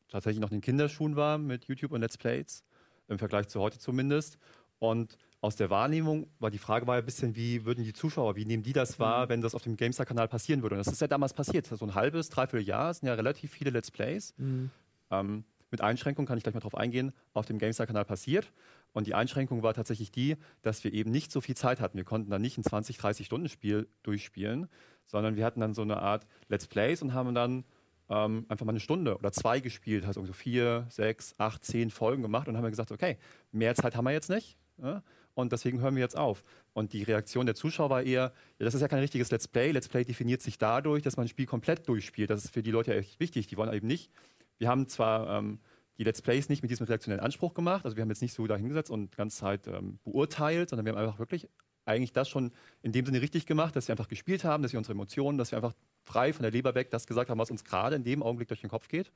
[0.09, 2.63] tatsächlich noch in den Kinderschuhen war mit YouTube und Let's Plays,
[3.09, 4.37] im Vergleich zu heute zumindest.
[4.79, 8.35] Und aus der Wahrnehmung, weil die Frage war ja ein bisschen, wie würden die Zuschauer,
[8.37, 9.29] wie nehmen die das wahr, mhm.
[9.31, 10.75] wenn das auf dem GameStar-Kanal passieren würde?
[10.75, 11.67] Und das ist ja damals passiert.
[11.67, 14.35] So ein halbes, dreiviertel Jahr sind ja relativ viele Let's Plays.
[14.37, 14.71] Mhm.
[15.11, 18.53] Ähm, mit Einschränkungen kann ich gleich mal drauf eingehen, auf dem GameStar-Kanal passiert.
[18.95, 21.99] Und die Einschränkung war tatsächlich die, dass wir eben nicht so viel Zeit hatten.
[21.99, 24.69] Wir konnten dann nicht ein 20, 30 Stunden Spiel durchspielen,
[25.05, 27.65] sondern wir hatten dann so eine Art Let's Plays und haben dann
[28.09, 32.23] ähm, einfach mal eine Stunde oder zwei gespielt, also so vier, sechs, acht, zehn Folgen
[32.23, 33.19] gemacht und haben gesagt, okay,
[33.53, 34.57] mehr Zeit haben wir jetzt nicht.
[34.83, 35.03] Ja?
[35.35, 36.45] und deswegen hören wir jetzt auf.
[36.73, 39.73] Und die Reaktion der Zuschauer war eher, ja, das ist ja kein richtiges Let's Play.
[39.73, 42.31] Let's Play definiert sich dadurch, dass man ein Spiel komplett durchspielt.
[42.31, 43.47] Das ist für die Leute ja echt wichtig.
[43.49, 44.11] Die wollen eben nicht.
[44.59, 45.61] Wir haben zwar ähm,
[45.99, 48.47] die Let's Plays nicht mit diesem redaktionellen Anspruch gemacht, also wir haben jetzt nicht so
[48.47, 51.49] da hingesetzt und die ganze Zeit ähm, beurteilt, sondern wir haben einfach wirklich
[51.87, 52.53] eigentlich das schon
[52.83, 55.53] in dem Sinne richtig gemacht, dass wir einfach gespielt haben, dass wir unsere Emotionen, dass
[55.53, 58.23] wir einfach frei von der Leber weg das gesagt haben, was uns gerade in dem
[58.23, 59.13] Augenblick durch den Kopf geht.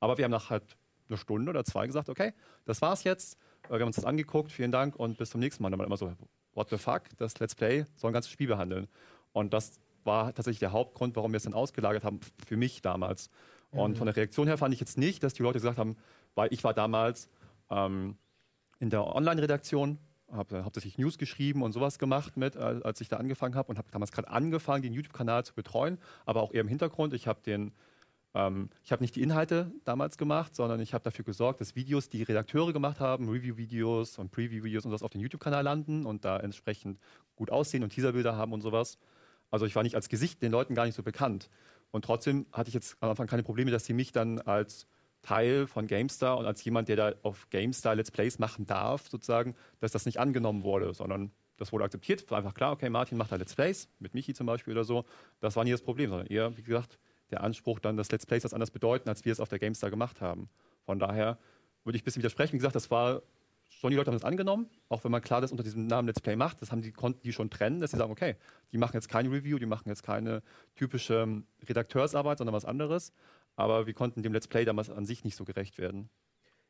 [0.00, 0.76] Aber wir haben nach halt
[1.08, 2.32] einer Stunde oder zwei gesagt, okay,
[2.64, 3.38] das war's jetzt.
[3.68, 5.70] Wir haben uns das angeguckt, vielen Dank und bis zum nächsten Mal.
[5.70, 6.12] Dann war immer so,
[6.54, 8.88] what the fuck, das Let's Play soll ein ganzes Spiel behandeln.
[9.32, 13.30] Und das war tatsächlich der Hauptgrund, warum wir es dann ausgelagert haben, für mich damals.
[13.74, 13.96] Und mhm.
[13.96, 15.96] von der Reaktion her fand ich jetzt nicht, dass die Leute gesagt haben,
[16.34, 17.28] weil ich war damals
[17.70, 18.16] ähm,
[18.78, 19.98] in der Online-Redaktion,
[20.32, 23.88] habe hauptsächlich News geschrieben und sowas gemacht mit, als ich da angefangen habe und habe
[23.92, 27.14] damals gerade angefangen, den YouTube-Kanal zu betreuen, aber auch eher im Hintergrund.
[27.14, 27.72] Ich habe den
[28.34, 32.08] ähm, ich habe nicht die Inhalte damals gemacht, sondern ich habe dafür gesorgt, dass Videos,
[32.08, 36.38] die Redakteure gemacht haben, Review-Videos und Preview-Videos und sowas auf den YouTube-Kanal landen und da
[36.38, 36.98] entsprechend
[37.36, 38.98] gut aussehen und Teaserbilder haben und sowas.
[39.50, 41.48] Also ich war nicht als Gesicht den Leuten gar nicht so bekannt.
[41.94, 44.88] Und trotzdem hatte ich jetzt am Anfang keine Probleme, dass sie mich dann als
[45.22, 49.54] Teil von GameStar und als jemand, der da auf GameStar Let's Plays machen darf, sozusagen,
[49.78, 52.28] dass das nicht angenommen wurde, sondern das wurde akzeptiert.
[52.32, 55.04] War einfach klar, okay, Martin macht da Let's Plays, mit Michi zum Beispiel oder so.
[55.38, 56.98] Das war nie das Problem, sondern eher, wie gesagt,
[57.30, 59.90] der Anspruch, dann das Let's Plays das anders bedeuten, als wir es auf der GameStar
[59.90, 60.48] gemacht haben.
[60.86, 61.38] Von daher
[61.84, 62.54] würde ich ein bisschen widersprechen.
[62.54, 63.22] Wie gesagt, das war
[63.68, 66.20] schon, die Leute haben das angenommen, auch wenn man klar das unter diesem Namen Let's
[66.20, 66.62] Play macht.
[66.62, 68.36] Das haben die, konnten die schon trennen, dass sie sagen, okay,
[68.72, 70.42] die machen jetzt keine Review, die machen jetzt keine
[70.74, 73.12] typische ähm, Redakteursarbeit, sondern was anderes.
[73.56, 76.08] Aber wir konnten dem Let's Play damals an sich nicht so gerecht werden.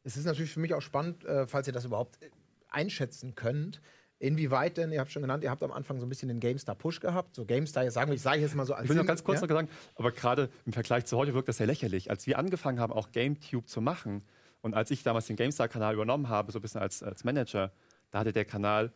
[0.03, 2.31] Es ist natürlich für mich auch spannend, äh, falls ihr das überhaupt äh,
[2.69, 3.81] einschätzen könnt.
[4.19, 7.01] Inwieweit denn, ihr habt schon genannt, ihr habt am Anfang so ein bisschen den GameStar-Push
[7.01, 7.35] gehabt.
[7.35, 8.85] So GameStar, sagen wir, ich sage jetzt mal so als.
[8.85, 9.47] Ich will noch ganz kurz ja?
[9.47, 12.11] noch sagen, aber gerade im Vergleich zu heute wirkt das sehr lächerlich.
[12.11, 14.23] Als wir angefangen haben, auch GameTube zu machen
[14.65, 17.71] und als ich damals den GameStar-Kanal übernommen habe, so ein bisschen als, als Manager,
[18.11, 18.95] da hatte der Kanal,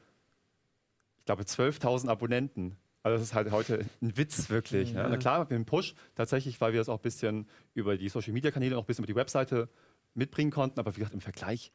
[1.18, 2.78] ich glaube, 12.000 Abonnenten.
[3.02, 4.92] Also das ist halt heute ein Witz wirklich.
[4.92, 5.02] Ja.
[5.02, 5.10] Ne?
[5.10, 8.74] Na klar, mit dem Push tatsächlich, weil wir das auch ein bisschen über die Social-Media-Kanäle
[8.74, 9.68] und auch ein bisschen über die Webseite
[10.14, 10.80] mitbringen konnten.
[10.80, 11.70] Aber wie gesagt, im Vergleich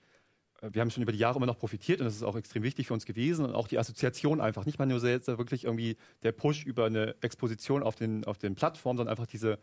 [0.72, 2.88] wir haben schon über die Jahre immer noch profitiert und das ist auch extrem wichtig
[2.88, 4.66] für uns gewesen und auch die Assoziation einfach.
[4.66, 8.56] Nicht mal nur jetzt wirklich irgendwie der Push über eine Exposition auf den, auf den
[8.56, 9.60] Plattformen, sondern einfach diese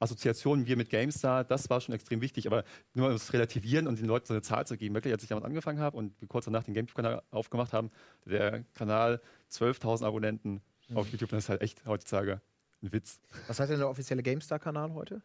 [0.00, 3.98] Assoziation, wir mit GameStar, das war schon extrem wichtig, aber nur um es relativieren und
[3.98, 4.94] den Leuten so eine Zahl zu geben.
[4.94, 7.90] Wirklich, als ich damit angefangen habe und kurz danach den GameTube-Kanal aufgemacht haben,
[8.24, 9.20] der Kanal
[9.52, 10.96] 12.000 Abonnenten mhm.
[10.96, 12.40] auf YouTube, das ist halt echt heutzutage
[12.82, 13.20] ein Witz.
[13.46, 15.22] Was hat denn der offizielle GameStar-Kanal heute?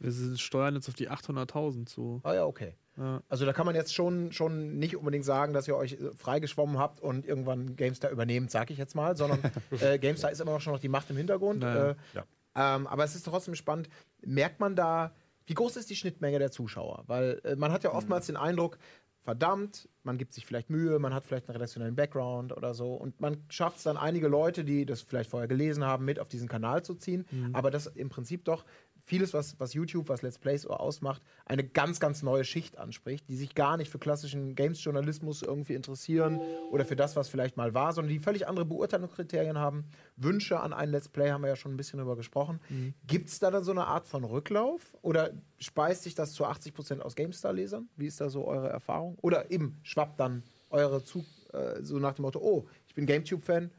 [0.00, 2.20] Wir steuern jetzt auf die 800.000 zu.
[2.24, 2.74] Ah ja, okay.
[2.96, 3.22] Ja.
[3.28, 6.78] Also da kann man jetzt schon, schon nicht unbedingt sagen, dass ihr euch äh, freigeschwommen
[6.78, 9.38] habt und irgendwann GameStar übernehmt, sag ich jetzt mal, sondern
[9.80, 11.60] äh, GameStar ist immer noch schon noch die Macht im Hintergrund.
[11.60, 11.90] Naja.
[11.90, 12.24] Äh, ja.
[12.54, 13.88] Ähm, aber es ist trotzdem spannend.
[14.24, 15.14] Merkt man da,
[15.46, 17.04] wie groß ist die Schnittmenge der Zuschauer?
[17.06, 18.34] Weil äh, man hat ja oftmals mhm.
[18.34, 18.78] den Eindruck,
[19.22, 23.20] verdammt, man gibt sich vielleicht Mühe, man hat vielleicht einen redaktionellen Background oder so und
[23.20, 26.48] man schafft es dann einige Leute, die das vielleicht vorher gelesen haben, mit auf diesen
[26.48, 27.54] Kanal zu ziehen, mhm.
[27.54, 28.64] aber das im Prinzip doch
[29.12, 33.36] vieles, was, was YouTube, was Let's Plays ausmacht, eine ganz, ganz neue Schicht anspricht, die
[33.36, 37.92] sich gar nicht für klassischen Games-Journalismus irgendwie interessieren oder für das, was vielleicht mal war,
[37.92, 39.84] sondern die völlig andere Beurteilungskriterien haben.
[40.16, 42.58] Wünsche an ein Let's Play haben wir ja schon ein bisschen darüber gesprochen.
[42.70, 42.94] Mhm.
[43.06, 46.72] Gibt es da dann so eine Art von Rücklauf oder speist sich das zu 80
[46.72, 47.90] Prozent aus GameStar-Lesern?
[47.98, 49.18] Wie ist da so eure Erfahrung?
[49.20, 53.70] Oder eben schwappt dann eure Zug äh, so nach dem Motto, oh, ich bin GameTube-Fan,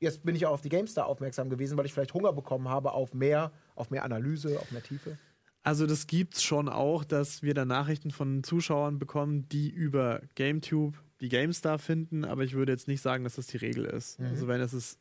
[0.00, 2.92] jetzt bin ich auch auf die GameStar aufmerksam gewesen, weil ich vielleicht Hunger bekommen habe
[2.92, 5.18] auf mehr, auf mehr Analyse, auf mehr Tiefe?
[5.62, 11.02] Also das gibt's schon auch, dass wir da Nachrichten von Zuschauern bekommen, die über GameTube
[11.20, 14.18] die GameStar finden, aber ich würde jetzt nicht sagen, dass das die Regel ist.
[14.18, 14.26] Mhm.
[14.26, 14.98] Also wenn es ist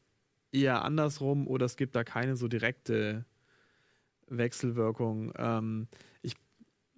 [0.52, 3.26] eher andersrum oder es gibt da keine so direkte
[4.28, 5.32] Wechselwirkung.
[5.38, 5.88] Ähm,
[6.22, 6.36] ich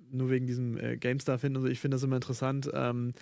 [0.10, 2.70] nur wegen diesem äh, GameStar finden, also ich finde das immer interessant.
[2.74, 3.14] Ähm,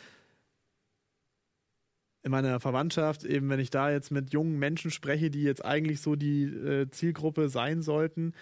[2.23, 6.01] in meiner Verwandtschaft, eben wenn ich da jetzt mit jungen Menschen spreche, die jetzt eigentlich
[6.01, 8.33] so die äh, Zielgruppe sein sollten,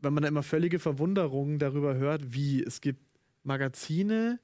[0.00, 3.00] wenn man da immer völlige Verwunderung darüber hört, wie es gibt
[3.42, 4.38] Magazine,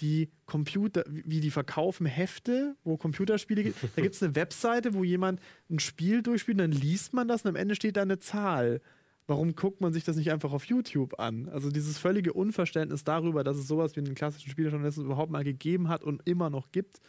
[0.00, 3.82] die Computer, wie die verkaufen Hefte, wo Computerspiele gibt.
[3.96, 7.48] Da gibt es eine Webseite, wo jemand ein Spiel durchspielt, dann liest man das und
[7.48, 8.80] am Ende steht da eine Zahl.
[9.26, 11.48] Warum guckt man sich das nicht einfach auf YouTube an?
[11.50, 15.88] Also dieses völlige Unverständnis darüber, dass es sowas wie einen klassischen Spieljournalismus überhaupt mal gegeben
[15.88, 17.00] hat und immer noch gibt,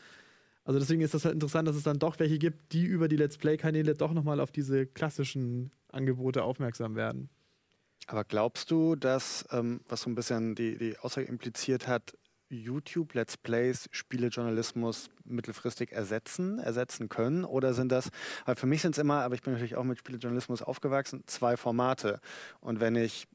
[0.69, 3.15] Also deswegen ist das halt interessant, dass es dann doch welche gibt, die über die
[3.15, 7.31] Let's Play-Kanäle doch nochmal auf diese klassischen Angebote aufmerksam werden.
[8.05, 12.15] Aber glaubst du, dass, ähm, was so ein bisschen die, die Aussage impliziert hat,
[12.49, 17.45] YouTube, Let's Plays, Spielejournalismus mittelfristig ersetzen, ersetzen können?
[17.45, 18.09] Oder sind das,
[18.45, 21.57] weil für mich sind es immer, aber ich bin natürlich auch mit Spielejournalismus aufgewachsen, zwei
[21.57, 22.19] Formate.
[22.59, 23.27] Und wenn ich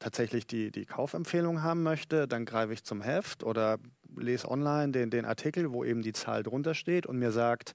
[0.00, 3.78] tatsächlich die, die Kaufempfehlung haben möchte, dann greife ich zum Heft oder
[4.16, 7.74] lese online den, den Artikel, wo eben die Zahl drunter steht und mir sagt,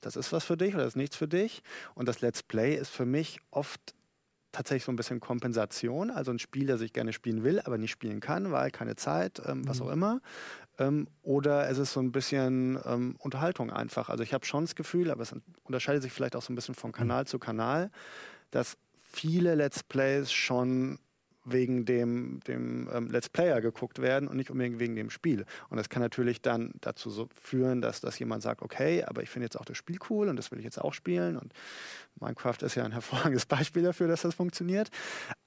[0.00, 1.62] das ist was für dich oder das ist nichts für dich.
[1.94, 3.94] Und das Let's Play ist für mich oft
[4.52, 7.90] tatsächlich so ein bisschen Kompensation, also ein Spiel, das ich gerne spielen will, aber nicht
[7.90, 9.86] spielen kann, weil keine Zeit, ähm, was mhm.
[9.86, 10.20] auch immer.
[10.78, 14.08] Ähm, oder es ist so ein bisschen ähm, Unterhaltung einfach.
[14.08, 16.74] Also ich habe schon das Gefühl, aber es unterscheidet sich vielleicht auch so ein bisschen
[16.74, 17.26] von Kanal mhm.
[17.26, 17.90] zu Kanal,
[18.50, 20.98] dass viele Let's Plays schon
[21.46, 25.46] wegen dem, dem ähm, Let's Player geguckt werden und nicht unbedingt wegen dem Spiel.
[25.70, 29.30] Und das kann natürlich dann dazu so führen, dass, dass jemand sagt, okay, aber ich
[29.30, 31.38] finde jetzt auch das Spiel cool und das will ich jetzt auch spielen.
[31.38, 31.52] Und
[32.20, 34.90] Minecraft ist ja ein hervorragendes Beispiel dafür, dass das funktioniert.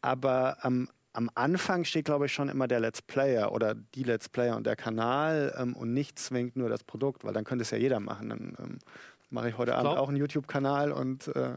[0.02, 4.30] Aber ähm, am Anfang steht, glaube ich, schon immer der Let's Player oder die Let's
[4.30, 7.72] Player und der Kanal ähm, und nicht zwingend nur das Produkt, weil dann könnte es
[7.72, 8.30] ja jeder machen.
[8.30, 8.80] Dann ähm,
[9.30, 11.56] mache ich heute Abend auch einen YouTube-Kanal und äh,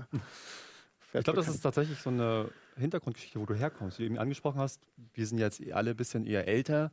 [1.14, 4.58] ich glaube, das ist tatsächlich so eine Hintergrundgeschichte, wo du herkommst, wie du eben angesprochen
[4.58, 4.86] hast.
[5.14, 6.92] Wir sind jetzt alle ein bisschen eher älter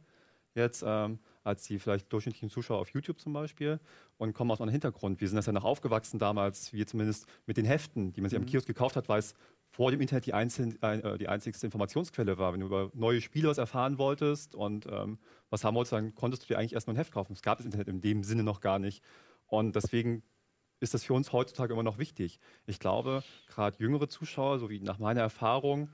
[0.56, 3.80] jetzt ähm, als die vielleicht durchschnittlichen Zuschauer auf YouTube zum Beispiel
[4.18, 5.22] und kommen aus einem Hintergrund.
[5.22, 8.38] Wir sind das ja noch aufgewachsen damals, wir zumindest mit den Heften, die man sich
[8.38, 8.46] mhm.
[8.46, 9.34] am Kiosk gekauft hat, weil es
[9.72, 12.54] vor dem Internet die, einzel äh, die einzigste Informationsquelle war.
[12.54, 16.44] Wenn du über neue Spiele was erfahren wolltest und ähm, was haben wolltest, dann konntest
[16.44, 17.34] du dir eigentlich erst nur ein Heft kaufen.
[17.34, 19.04] Es gab das Internet in dem Sinne noch gar nicht.
[19.48, 20.24] Und deswegen
[20.80, 22.40] ist das für uns heutzutage immer noch wichtig.
[22.66, 25.90] Ich glaube, gerade jüngere Zuschauer, so wie nach meiner Erfahrung,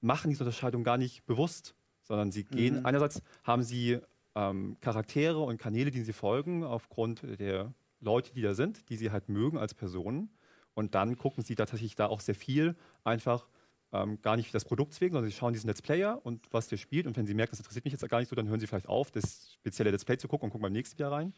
[0.00, 2.86] machen diese Unterscheidung gar nicht bewusst, sondern sie gehen, mhm.
[2.86, 3.98] einerseits haben sie
[4.34, 9.10] ähm, Charaktere und Kanäle, die sie folgen, aufgrund der Leute, die da sind, die sie
[9.10, 10.30] halt mögen als Personen.
[10.74, 13.48] Und dann gucken sie tatsächlich da auch sehr viel einfach
[13.92, 16.76] ähm, gar nicht das Produkt wegen, sondern sie schauen diesen Let's Player und was der
[16.76, 17.06] spielt.
[17.06, 18.88] Und wenn sie merken, das interessiert mich jetzt gar nicht so, dann hören sie vielleicht
[18.88, 21.34] auf, das spezielle Let's Play zu gucken und gucken beim nächsten Jahr rein.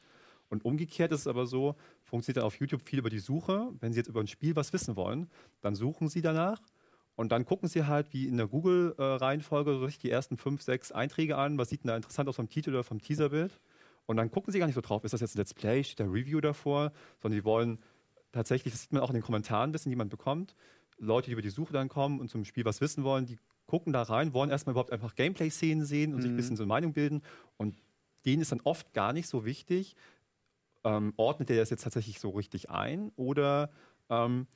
[0.51, 3.71] Und umgekehrt ist es aber so, funktioniert dann auf YouTube viel über die Suche.
[3.81, 5.31] Wenn Sie jetzt über ein Spiel was wissen wollen,
[5.63, 6.61] dann suchen Sie danach
[7.15, 11.37] und dann gucken Sie halt wie in der Google-Reihenfolge so die ersten fünf, sechs Einträge
[11.37, 11.57] an.
[11.57, 13.61] Was sieht denn da interessant aus vom Titel oder vom Teaserbild?
[14.07, 16.01] Und dann gucken Sie gar nicht so drauf, ist das jetzt ein Let's Play, steht
[16.01, 17.79] da Review davor, sondern Sie wollen
[18.33, 20.57] tatsächlich, das sieht man auch in den Kommentaren wissen, die man bekommt,
[20.99, 23.93] Leute, die über die Suche dann kommen und zum Spiel was wissen wollen, die gucken
[23.93, 26.23] da rein, wollen erstmal überhaupt einfach Gameplay-Szenen sehen und mhm.
[26.23, 27.23] sich ein bisschen so eine Meinung bilden.
[27.57, 27.77] Und
[28.25, 29.95] denen ist dann oft gar nicht so wichtig,
[30.85, 33.71] ähm, ordnet er das jetzt tatsächlich so richtig ein oder
[34.09, 34.47] ähm,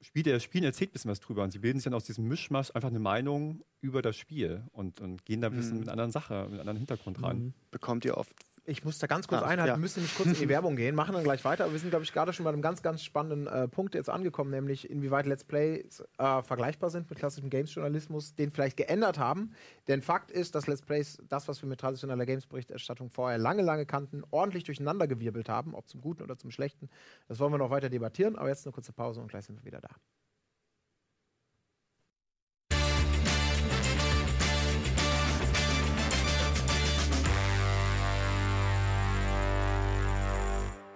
[0.00, 1.42] spielt er das Spiel und erzählt ein bisschen was drüber.
[1.42, 5.00] Und sie bilden sich dann aus diesem Mischmasch einfach eine Meinung über das Spiel und,
[5.00, 5.80] und gehen da ein bisschen mhm.
[5.80, 7.38] mit einer anderen Sache, mit einem anderen Hintergrund rein.
[7.38, 7.54] Mhm.
[7.70, 9.76] Bekommt ihr oft ich muss da ganz kurz ah, einhalten, ja.
[9.76, 11.64] wir müssen nämlich kurz in die Werbung gehen, machen dann gleich weiter.
[11.64, 14.08] Aber wir sind, glaube ich, gerade schon bei einem ganz, ganz spannenden äh, Punkt jetzt
[14.08, 19.52] angekommen, nämlich inwieweit Let's Plays äh, vergleichbar sind mit klassischem Games-Journalismus, den vielleicht geändert haben.
[19.88, 23.86] Denn Fakt ist, dass Let's Plays das, was wir mit traditioneller Games-Berichterstattung vorher lange, lange
[23.86, 26.88] kannten, ordentlich durcheinandergewirbelt haben, ob zum Guten oder zum Schlechten.
[27.28, 29.64] Das wollen wir noch weiter debattieren, aber jetzt eine kurze Pause und gleich sind wir
[29.64, 29.90] wieder da.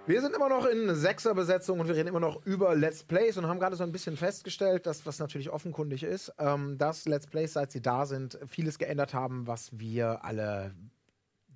[0.08, 3.48] Wir sind immer noch in Sechserbesetzung und wir reden immer noch über Let's Plays und
[3.48, 7.54] haben gerade so ein bisschen festgestellt, dass was natürlich offenkundig ist, ähm, dass Let's Plays,
[7.54, 10.76] seit sie da sind, vieles geändert haben, was wir alle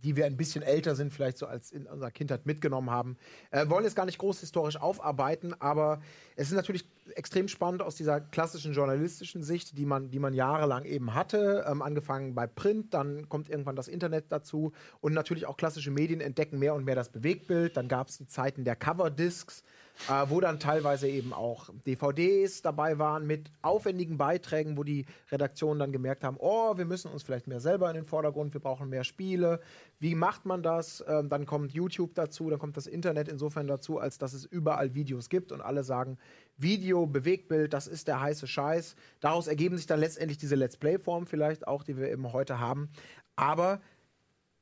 [0.02, 3.16] die wir ein bisschen älter sind, vielleicht so als in unserer Kindheit mitgenommen haben.
[3.50, 6.00] Äh, wollen jetzt gar nicht groß historisch aufarbeiten, aber
[6.36, 6.84] es ist natürlich
[7.14, 11.64] extrem spannend aus dieser klassischen journalistischen Sicht, die man, die man jahrelang eben hatte.
[11.68, 16.20] Ähm, angefangen bei Print, dann kommt irgendwann das Internet dazu und natürlich auch klassische Medien
[16.20, 17.76] entdecken mehr und mehr das Bewegtbild.
[17.76, 19.64] Dann gab es die Zeiten der Coverdiscs
[20.08, 25.78] äh, wo dann teilweise eben auch DVDs dabei waren mit aufwendigen Beiträgen, wo die Redaktionen
[25.78, 28.88] dann gemerkt haben, oh, wir müssen uns vielleicht mehr selber in den Vordergrund, wir brauchen
[28.88, 29.60] mehr Spiele.
[29.98, 31.04] Wie macht man das?
[31.06, 34.94] Ähm, dann kommt YouTube dazu, dann kommt das Internet insofern dazu, als dass es überall
[34.94, 36.18] Videos gibt und alle sagen,
[36.56, 38.96] Video, Bewegtbild, das ist der heiße Scheiß.
[39.20, 42.90] Daraus ergeben sich dann letztendlich diese Let's Play-Form vielleicht auch, die wir eben heute haben.
[43.36, 43.80] Aber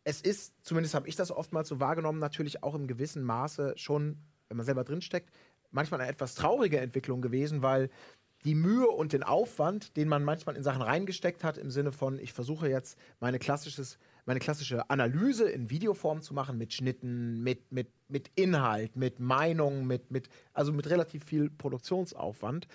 [0.04, 4.16] es ist, zumindest habe ich das oftmals so wahrgenommen, natürlich auch im gewissen Maße schon
[4.48, 5.30] wenn man selber drinsteckt,
[5.70, 7.90] manchmal eine etwas traurige Entwicklung gewesen, weil
[8.44, 12.18] die Mühe und den Aufwand, den man manchmal in Sachen reingesteckt hat, im Sinne von,
[12.18, 17.72] ich versuche jetzt meine, klassisches, meine klassische Analyse in Videoform zu machen, mit Schnitten, mit,
[17.72, 22.68] mit, mit Inhalt, mit Meinung, mit, mit, also mit relativ viel Produktionsaufwand.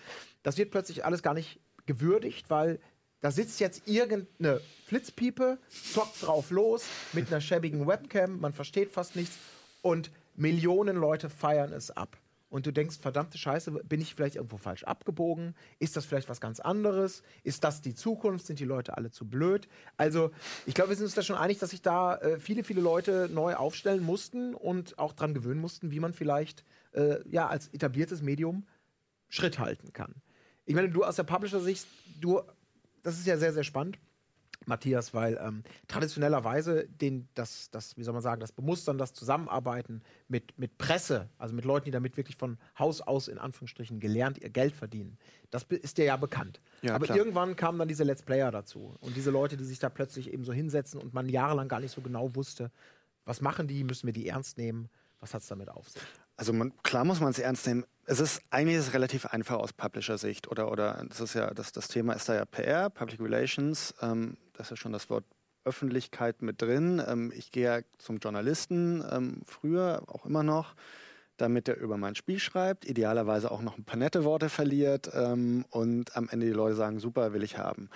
[0.44, 2.80] Das wird plötzlich alles gar nicht gewürdigt, weil
[3.22, 6.84] da sitzt jetzt irgendeine Flitzpiepe, zockt drauf los
[7.14, 9.38] mit einer schäbigen Webcam, man versteht fast nichts
[9.82, 12.18] und Millionen Leute feiern es ab
[12.54, 15.56] und du denkst, verdammte Scheiße, bin ich vielleicht irgendwo falsch abgebogen?
[15.80, 17.24] Ist das vielleicht was ganz anderes?
[17.44, 18.46] Ist das die Zukunft?
[18.46, 19.68] Sind die Leute alle zu blöd?
[19.98, 20.30] Also,
[20.68, 23.28] ich glaube, wir sind uns da schon einig, dass sich da äh, viele, viele Leute
[23.34, 28.22] neu aufstellen mussten und auch dran gewöhnen mussten, wie man vielleicht äh, ja, als etabliertes
[28.22, 28.68] Medium
[29.30, 30.14] Schritt halten kann.
[30.66, 31.88] Ich meine, du aus der Publisher-Sicht,
[32.22, 32.42] du,
[33.02, 33.98] das ist ja sehr, sehr spannend.
[34.66, 40.02] Matthias, weil ähm, traditionellerweise den, das, das, wie soll man sagen, das Bemustern, das Zusammenarbeiten
[40.28, 44.38] mit, mit Presse, also mit Leuten, die damit wirklich von Haus aus in Anführungsstrichen gelernt
[44.40, 45.18] ihr Geld verdienen,
[45.50, 46.62] das ist dir ja bekannt.
[46.82, 47.18] Ja, Aber klar.
[47.18, 50.44] irgendwann kamen dann diese Let's Player dazu und diese Leute, die sich da plötzlich eben
[50.44, 52.72] so hinsetzen und man jahrelang gar nicht so genau wusste,
[53.26, 56.02] was machen die, müssen wir die ernst nehmen, was hat es damit auf sich?
[56.36, 57.86] Also man, klar muss man es ernst nehmen.
[58.06, 61.72] Es ist eigentlich ist es relativ einfach aus Publisher-Sicht oder oder das ist ja das,
[61.72, 63.94] das Thema ist da ja PR, Public Relations.
[64.02, 65.26] Ähm, das ist ja schon das Wort
[65.66, 67.02] Öffentlichkeit mit drin.
[67.06, 70.76] Ähm, ich gehe ja zum Journalisten ähm, früher auch immer noch
[71.38, 75.66] damit er über mein Spiel schreibt, idealerweise auch noch ein paar nette Worte verliert ähm,
[75.70, 77.90] und am Ende die Leute sagen, super, will ich haben.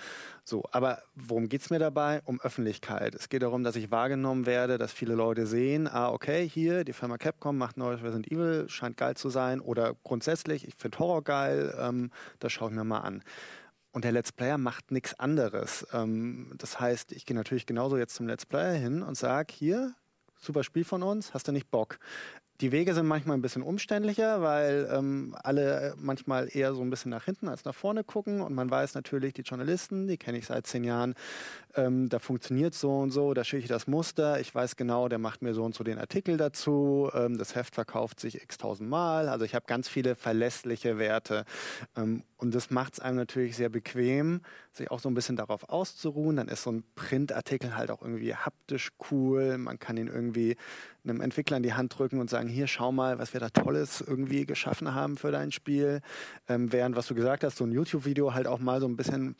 [0.44, 2.20] So, aber worum geht es mir dabei?
[2.24, 3.14] Um Öffentlichkeit.
[3.14, 6.92] Es geht darum, dass ich wahrgenommen werde, dass viele Leute sehen, ah, okay, hier, die
[6.92, 11.22] Firma Capcom macht neues Resident Evil, scheint geil zu sein oder grundsätzlich, ich finde Horror
[11.22, 13.22] geil, ähm, das schaue ich mir mal an.
[13.92, 15.86] Und der Let's Player macht nichts anderes.
[15.92, 19.94] Ähm, das heißt, ich gehe natürlich genauso jetzt zum Let's Player hin und sage, hier,
[20.36, 21.98] super Spiel von uns, hast du nicht Bock?
[22.60, 27.12] Die Wege sind manchmal ein bisschen umständlicher, weil ähm, alle manchmal eher so ein bisschen
[27.12, 28.40] nach hinten als nach vorne gucken.
[28.40, 31.14] Und man weiß natürlich, die Journalisten, die kenne ich seit zehn Jahren,
[31.76, 34.40] ähm, da funktioniert so und so, da schicke ich das Muster.
[34.40, 37.08] Ich weiß genau, der macht mir so und so den Artikel dazu.
[37.14, 39.28] Ähm, das Heft verkauft sich x tausend Mal.
[39.28, 41.44] Also ich habe ganz viele verlässliche Werte.
[41.96, 44.40] Ähm, und das macht es einem natürlich sehr bequem,
[44.78, 46.36] sich auch so ein bisschen darauf auszuruhen.
[46.36, 49.58] Dann ist so ein Printartikel halt auch irgendwie haptisch cool.
[49.58, 50.56] Man kann ihn irgendwie
[51.04, 54.00] einem Entwickler in die Hand drücken und sagen, hier, schau mal, was wir da Tolles
[54.00, 56.00] irgendwie geschaffen haben für dein Spiel.
[56.48, 59.36] Ähm, während, was du gesagt hast, so ein YouTube-Video halt auch mal so ein bisschen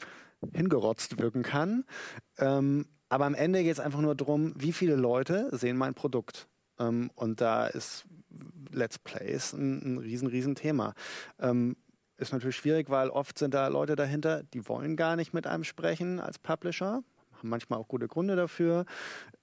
[0.53, 1.85] hingerotzt wirken kann.
[2.39, 6.49] Ähm, aber am Ende geht es einfach nur darum, wie viele Leute sehen mein Produkt.
[6.79, 8.05] Ähm, und da ist
[8.71, 10.95] Let's Plays ein, ein riesen, riesen Thema.
[11.39, 11.77] Ähm,
[12.19, 15.65] ist natürlich schwierig, weil oft sind da Leute dahinter, die wollen gar nicht mit einem
[15.65, 17.03] sprechen als Publisher,
[17.39, 18.85] haben manchmal auch gute Gründe dafür.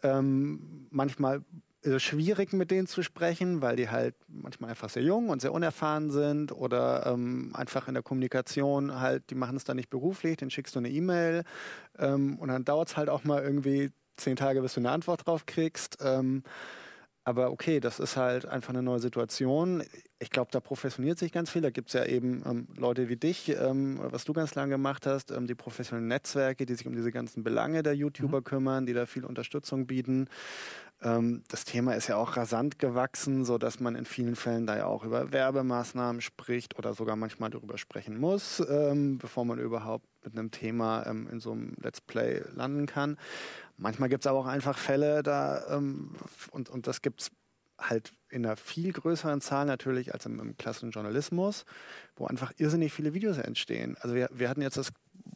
[0.04, 1.44] Ähm, manchmal
[1.82, 5.42] ist es schwierig, mit denen zu sprechen, weil die halt manchmal einfach sehr jung und
[5.42, 9.90] sehr unerfahren sind oder ähm, einfach in der Kommunikation halt, die machen es dann nicht
[9.90, 11.44] beruflich, dann schickst du eine E-Mail
[12.00, 15.28] ähm, und dann dauert es halt auch mal irgendwie zehn Tage, bis du eine Antwort
[15.28, 15.98] drauf kriegst.
[16.02, 16.44] Ähm,
[17.26, 19.84] aber okay, das ist halt einfach eine neue Situation.
[20.20, 21.64] Ich glaube, da professioniert sich ganz viel.
[21.64, 25.08] Da gibt es ja eben ähm, Leute wie dich, ähm, was du ganz lange gemacht
[25.08, 28.44] hast, ähm, die professionellen Netzwerke, die sich um diese ganzen Belange der YouTuber mhm.
[28.44, 30.30] kümmern, die da viel Unterstützung bieten.
[31.02, 34.78] Ähm, das Thema ist ja auch rasant gewachsen, so dass man in vielen Fällen da
[34.78, 40.06] ja auch über Werbemaßnahmen spricht oder sogar manchmal darüber sprechen muss, ähm, bevor man überhaupt
[40.24, 43.18] mit einem Thema ähm, in so einem Let's Play landen kann.
[43.78, 46.16] Manchmal gibt es aber auch einfach Fälle, da ähm,
[46.52, 47.32] und, und das gibt es
[47.78, 51.66] halt in einer viel größeren Zahl natürlich als im, im klassischen Journalismus,
[52.16, 53.98] wo einfach irrsinnig viele Videos entstehen.
[54.00, 54.92] Also wir, wir hatten jetzt das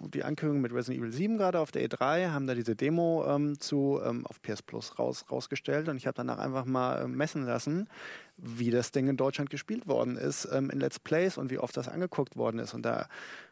[0.07, 3.59] die Ankündigung mit Resident Evil 7 gerade auf der E3, haben da diese Demo ähm,
[3.59, 7.45] zu ähm, auf PS Plus raus, rausgestellt und ich habe danach einfach mal äh, messen
[7.45, 7.89] lassen,
[8.37, 11.75] wie das Ding in Deutschland gespielt worden ist ähm, in Let's Plays und wie oft
[11.75, 12.73] das angeguckt worden ist.
[12.73, 13.07] Und da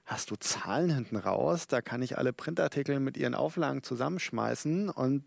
[0.06, 5.24] hast du Zahlen hinten raus, da kann ich alle Printartikel mit ihren Auflagen zusammenschmeißen und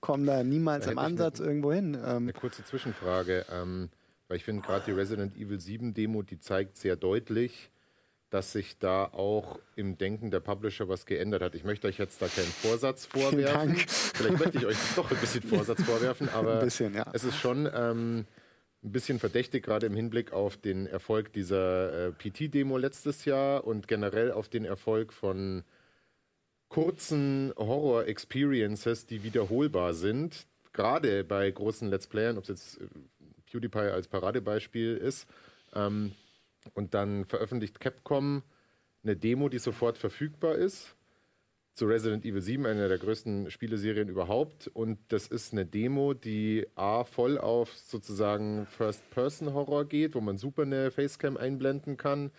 [0.00, 1.94] komme da niemals da im Ansatz eine, irgendwo hin.
[1.94, 3.90] Ähm, eine kurze Zwischenfrage, ähm,
[4.28, 7.70] weil ich finde gerade die Resident Evil 7 Demo, die zeigt sehr deutlich,
[8.30, 11.54] dass sich da auch im Denken der Publisher was geändert hat.
[11.56, 13.76] Ich möchte euch jetzt da keinen Vorsatz vorwerfen.
[13.76, 17.06] Vielleicht möchte ich euch doch ein bisschen Vorsatz vorwerfen, aber bisschen, ja.
[17.12, 18.24] es ist schon ähm,
[18.82, 23.88] ein bisschen verdächtig, gerade im Hinblick auf den Erfolg dieser äh, PT-Demo letztes Jahr und
[23.88, 25.64] generell auf den Erfolg von
[26.68, 30.46] kurzen Horror-Experiences, die wiederholbar sind.
[30.72, 32.86] Gerade bei großen Let's Playern, ob es jetzt äh,
[33.50, 35.26] PewDiePie als Paradebeispiel ist.
[35.74, 36.12] Ähm,
[36.74, 38.42] und dann veröffentlicht Capcom
[39.02, 40.94] eine Demo, die sofort verfügbar ist.
[41.72, 44.68] Zu Resident Evil 7, einer der größten Spieleserien überhaupt.
[44.68, 50.62] Und das ist eine Demo, die A, voll auf sozusagen First-Person-Horror geht, wo man super
[50.62, 52.32] eine Facecam einblenden kann,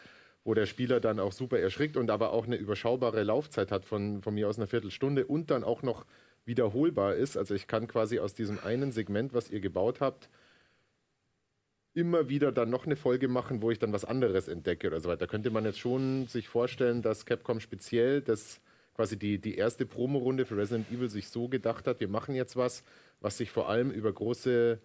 [0.43, 4.22] wo der Spieler dann auch super erschrickt und aber auch eine überschaubare Laufzeit hat von,
[4.22, 6.05] von mir aus einer Viertelstunde und dann auch noch
[6.45, 7.38] wiederholbar ist.
[7.38, 10.30] Also ich kann quasi aus diesem einen Segment, was ihr gebaut habt,
[11.94, 15.10] immer wieder dann noch eine Folge machen, wo ich dann was anderes entdecke oder so
[15.10, 15.26] weiter.
[15.26, 18.62] Da könnte man jetzt schon sich vorstellen, dass Capcom speziell das
[18.96, 22.56] quasi die, die erste Promo-Runde für Resident Evil sich so gedacht hat, wir machen jetzt
[22.56, 22.84] was,
[23.20, 24.80] was sich vor allem über große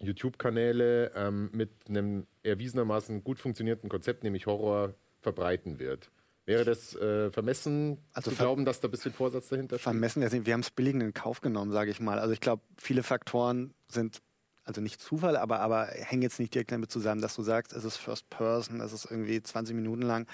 [0.00, 6.10] YouTube-Kanäle ähm, mit einem erwiesenermaßen gut funktionierenden Konzept, nämlich Horror, verbreiten wird.
[6.44, 9.84] Wäre das äh, vermessen also zu glauben, dass da ein bisschen Vorsatz dahinter steht?
[9.84, 12.18] Vermessen, wir haben es billig in Kauf genommen, sage ich mal.
[12.18, 14.20] Also ich glaube, viele Faktoren sind
[14.64, 17.84] also nicht Zufall, aber, aber hängen jetzt nicht direkt damit zusammen, dass du sagst, es
[17.84, 20.26] ist First Person, es ist irgendwie 20 Minuten lang.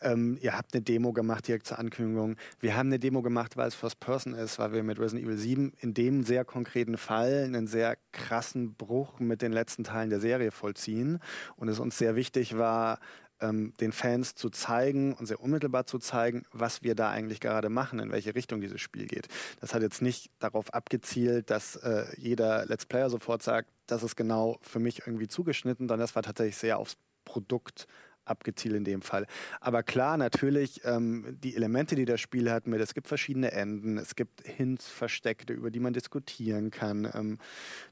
[0.00, 2.36] Ähm, ihr habt eine Demo gemacht direkt zur Ankündigung.
[2.60, 5.38] Wir haben eine Demo gemacht, weil es First Person ist, weil wir mit Resident Evil
[5.38, 10.20] 7 in dem sehr konkreten Fall einen sehr krassen Bruch mit den letzten Teilen der
[10.20, 11.20] Serie vollziehen.
[11.56, 12.98] Und es uns sehr wichtig war,
[13.40, 17.68] ähm, den Fans zu zeigen und sehr unmittelbar zu zeigen, was wir da eigentlich gerade
[17.68, 19.28] machen, in welche Richtung dieses Spiel geht.
[19.60, 24.16] Das hat jetzt nicht darauf abgezielt, dass äh, jeder Let's Player sofort sagt, das ist
[24.16, 27.86] genau für mich irgendwie zugeschnitten, sondern das war tatsächlich sehr aufs Produkt
[28.26, 29.26] abgezielt in dem Fall.
[29.60, 33.98] Aber klar, natürlich, ähm, die Elemente, die das Spiel hat, mit, es gibt verschiedene Enden,
[33.98, 37.10] es gibt Hints versteckte, über die man diskutieren kann.
[37.14, 37.38] Ähm,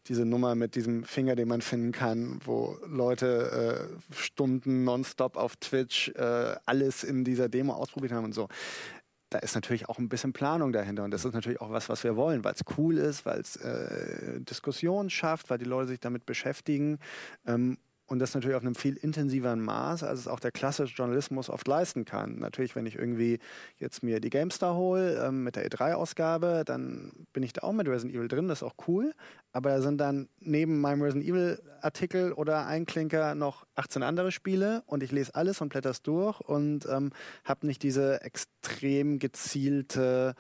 [0.09, 5.57] diese Nummer mit diesem Finger, den man finden kann, wo Leute äh, Stunden nonstop auf
[5.57, 8.49] Twitch äh, alles in dieser Demo ausprobiert haben und so
[9.35, 11.03] da ist natürlich auch ein bisschen Planung dahinter.
[11.03, 13.57] Und das ist natürlich auch was, was wir wollen, weil es cool ist, weil es
[13.57, 17.01] äh, Diskussionen schafft, weil die Leute sich damit beschäftigen.
[17.45, 21.49] Ähm, und das natürlich auf einem viel intensiveren Maß, als es auch der klassische Journalismus
[21.49, 22.39] oft leisten kann.
[22.39, 23.39] Natürlich, wenn ich irgendwie
[23.79, 27.89] jetzt mir die GameStar hole ähm, mit der E3-Ausgabe, dann bin ich da auch mit
[27.89, 29.15] Resident Evil drin, das ist auch cool.
[29.53, 35.03] Aber da sind dann neben meinem Resident Evil-Artikel oder Einklinker noch 18 andere Spiele und
[35.03, 37.11] ich lese alles und blätter es durch und ähm,
[37.45, 40.35] habe nicht diese extrem gezielte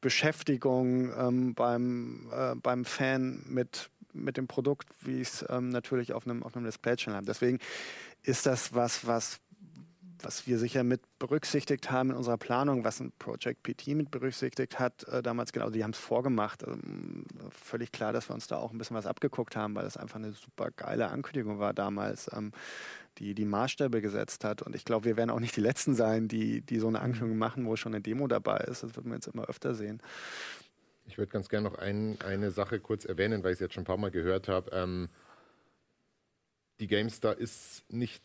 [0.00, 3.90] Beschäftigung ähm, beim, äh, beim Fan mit
[4.24, 7.26] mit dem Produkt, wie ich es ähm, natürlich auf einem, auf einem Display-Channel habe.
[7.26, 7.58] Deswegen
[8.22, 9.40] ist das was, was,
[10.22, 14.78] was wir sicher mit berücksichtigt haben in unserer Planung, was ein Project PT mit berücksichtigt
[14.78, 16.62] hat, äh, damals genau, die haben es vorgemacht.
[16.62, 19.96] Ähm, völlig klar, dass wir uns da auch ein bisschen was abgeguckt haben, weil es
[19.96, 22.52] einfach eine super geile Ankündigung war damals, ähm,
[23.18, 24.62] die die Maßstäbe gesetzt hat.
[24.62, 27.38] Und ich glaube, wir werden auch nicht die Letzten sein, die, die so eine Ankündigung
[27.38, 28.82] machen, wo schon eine Demo dabei ist.
[28.82, 30.00] Das wird man jetzt immer öfter sehen.
[31.08, 33.82] Ich würde ganz gerne noch ein, eine Sache kurz erwähnen, weil ich es jetzt schon
[33.82, 34.70] ein paar Mal gehört habe.
[34.72, 35.08] Ähm,
[36.80, 38.22] die GameStar ist nicht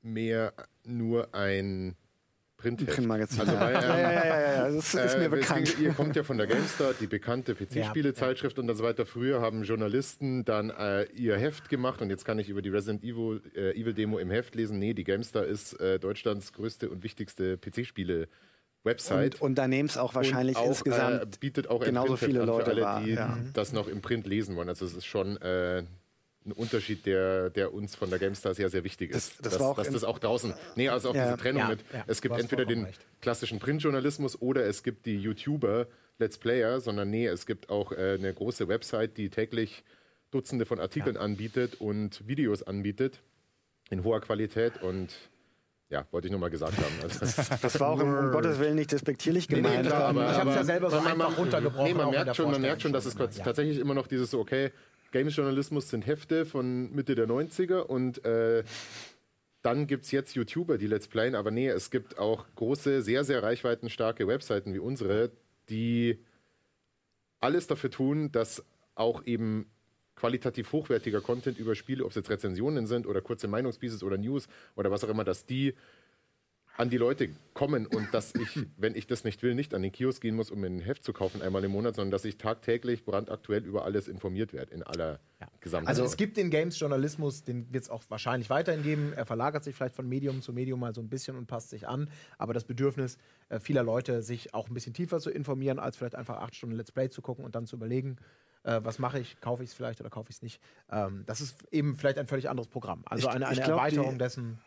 [0.00, 1.96] mehr nur ein
[2.56, 2.94] Printheft.
[2.94, 3.40] Printmagazin.
[3.40, 5.66] Also, weil, ähm, ja, ja, ja, ja, das ist äh, mir bekannt.
[5.66, 9.06] Deswegen, ihr kommt ja von der GameStar, die bekannte PC-Spielezeitschrift ja, und so weiter.
[9.06, 13.02] Früher haben Journalisten dann äh, ihr Heft gemacht und jetzt kann ich über die Resident
[13.02, 14.78] Evil, äh, Evil Demo im Heft lesen.
[14.78, 18.28] Nee, die GameStar ist äh, Deutschlands größte und wichtigste PC-Spiele.
[18.84, 19.36] Website.
[19.36, 22.74] Und, und da nehmen es auch wahrscheinlich auch, insgesamt äh, bietet auch genauso viele Leute
[22.74, 23.38] für alle, die ja.
[23.52, 24.68] das noch im Print lesen wollen.
[24.68, 25.82] Also es ist schon äh,
[26.46, 29.38] ein Unterschied, der, der uns von der GameStar sehr, sehr wichtig ist.
[29.40, 31.24] Das, das dass, dass das auch draußen, nee, also auch ja.
[31.24, 33.04] diese Trennung ja, mit, es gibt entweder den recht.
[33.20, 35.86] klassischen Printjournalismus oder es gibt die YouTuber,
[36.18, 39.84] Let's Player, sondern nee, es gibt auch äh, eine große Website, die täglich
[40.30, 43.20] Dutzende von Artikeln anbietet und Videos anbietet
[43.90, 45.12] in hoher Qualität und
[45.90, 46.94] ja, wollte ich nur mal gesagt haben.
[47.02, 47.18] Also
[47.60, 49.74] das war auch um, um Gottes Willen nicht despektierlich gemeint.
[49.74, 51.84] Nee, nee, klar, aber, ich habe es ja selber so einfach man, runtergebrochen.
[51.84, 53.26] Nee, man merkt schon, man merkt schon, dass es ja.
[53.44, 54.70] tatsächlich immer noch dieses so, okay,
[55.10, 58.62] Games-Journalismus sind Hefte von Mitte der 90er und äh,
[59.62, 63.24] dann gibt es jetzt YouTuber, die Let's Playen, aber nee, es gibt auch große, sehr,
[63.24, 65.32] sehr reichweitenstarke Webseiten wie unsere,
[65.68, 66.24] die
[67.40, 68.64] alles dafür tun, dass
[68.94, 69.70] auch eben
[70.20, 74.48] qualitativ hochwertiger Content über Spiele, ob es jetzt Rezensionen sind oder kurze Meinungspieces oder News
[74.76, 75.74] oder was auch immer, dass die
[76.76, 79.92] an die Leute kommen und dass ich, wenn ich das nicht will, nicht an den
[79.92, 82.38] Kiosk gehen muss, um mir ein Heft zu kaufen einmal im Monat, sondern dass ich
[82.38, 85.48] tagtäglich brandaktuell über alles informiert werde in aller ja.
[85.60, 85.88] Gesamtheit.
[85.88, 89.12] Also es gibt den Games-Journalismus, den wird es auch wahrscheinlich weiterhin geben.
[89.14, 91.86] Er verlagert sich vielleicht von Medium zu Medium mal so ein bisschen und passt sich
[91.86, 92.08] an.
[92.38, 93.18] Aber das Bedürfnis
[93.48, 96.76] äh, vieler Leute, sich auch ein bisschen tiefer zu informieren, als vielleicht einfach acht Stunden
[96.76, 98.16] Let's Play zu gucken und dann zu überlegen,
[98.62, 100.60] äh, was mache ich, kaufe ich es vielleicht oder kaufe ich es nicht.
[100.90, 103.02] Ähm, das ist eben vielleicht ein völlig anderes Programm.
[103.06, 104.60] Also eine, eine glaub, Erweiterung dessen,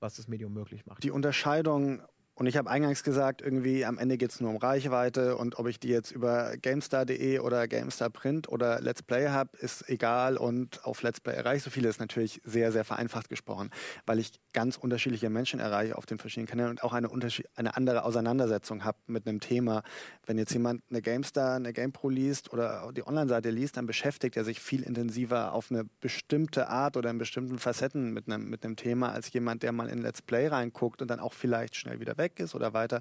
[0.00, 1.02] was das Medium möglich macht.
[1.02, 2.02] Die Unterscheidung
[2.36, 5.68] und ich habe eingangs gesagt, irgendwie am Ende geht es nur um Reichweite und ob
[5.68, 10.84] ich die jetzt über GameStar.de oder GameStar Print oder Let's Play habe, ist egal und
[10.84, 13.70] auf Let's Play erreiche ich so viele, ist natürlich sehr, sehr vereinfacht gesprochen,
[14.04, 17.08] weil ich ganz unterschiedliche Menschen erreiche auf den verschiedenen Kanälen und auch eine,
[17.54, 19.84] eine andere Auseinandersetzung habe mit einem Thema.
[20.26, 24.42] Wenn jetzt jemand eine GameStar, eine GamePro liest oder die Online-Seite liest, dann beschäftigt er
[24.42, 28.74] sich viel intensiver auf eine bestimmte Art oder in bestimmten Facetten mit einem, mit einem
[28.74, 32.18] Thema als jemand, der mal in Let's Play reinguckt und dann auch vielleicht schnell wieder
[32.18, 33.00] weg weg ist oder weiter.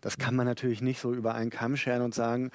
[0.00, 2.50] Das kann man natürlich nicht so über einen Kamm scheren und sagen,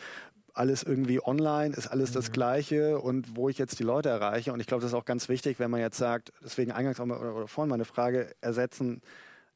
[0.54, 2.32] alles irgendwie online, ist alles das.
[2.32, 4.52] Gleiche und wo ich jetzt die Leute erreiche.
[4.52, 7.06] Und ich glaube, das ist auch ganz wichtig, wenn man jetzt sagt, deswegen eingangs auch
[7.06, 9.02] mal, oder, oder vorhin meine Frage, ersetzen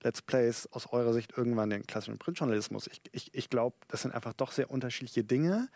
[0.01, 2.87] Let's Plays aus eurer Sicht irgendwann den klassischen Printjournalismus?
[2.87, 5.69] Ich, ich, ich glaube, das sind einfach doch sehr unterschiedliche Dinge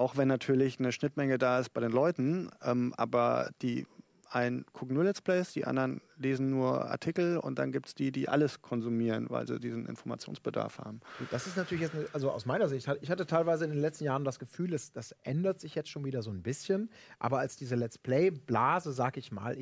[0.00, 3.86] auch wenn natürlich eine Schnittmenge da ist bei den Leuten, ähm, aber die
[4.30, 8.12] einen gucken nur Let's Plays, die anderen lesen nur Artikel und dann gibt es die,
[8.12, 11.00] die alles konsumieren, weil sie diesen Informationsbedarf haben.
[11.32, 14.24] Das ist natürlich jetzt, also aus meiner Sicht, ich hatte teilweise in den letzten Jahren
[14.24, 17.74] das Gefühl, es, das ändert sich jetzt schon wieder so ein bisschen, aber als diese
[17.74, 19.58] Let's Play-Blase, sag ich mal,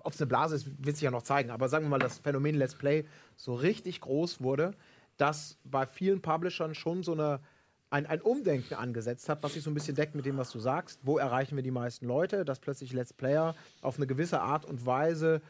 [0.00, 2.18] ob es eine Blase ist, wird sich ja noch zeigen, aber sagen wir mal, das
[2.18, 3.04] Phänomen Let's Play
[3.36, 4.72] so richtig groß wurde,
[5.16, 7.40] dass bei vielen Publishern schon so eine
[7.92, 10.58] ein, ein Umdenken angesetzt hat, was sich so ein bisschen deckt mit dem, was du
[10.58, 11.00] sagst.
[11.02, 12.44] Wo erreichen wir die meisten Leute?
[12.44, 15.42] Dass plötzlich Let's Player auf eine gewisse Art und Weise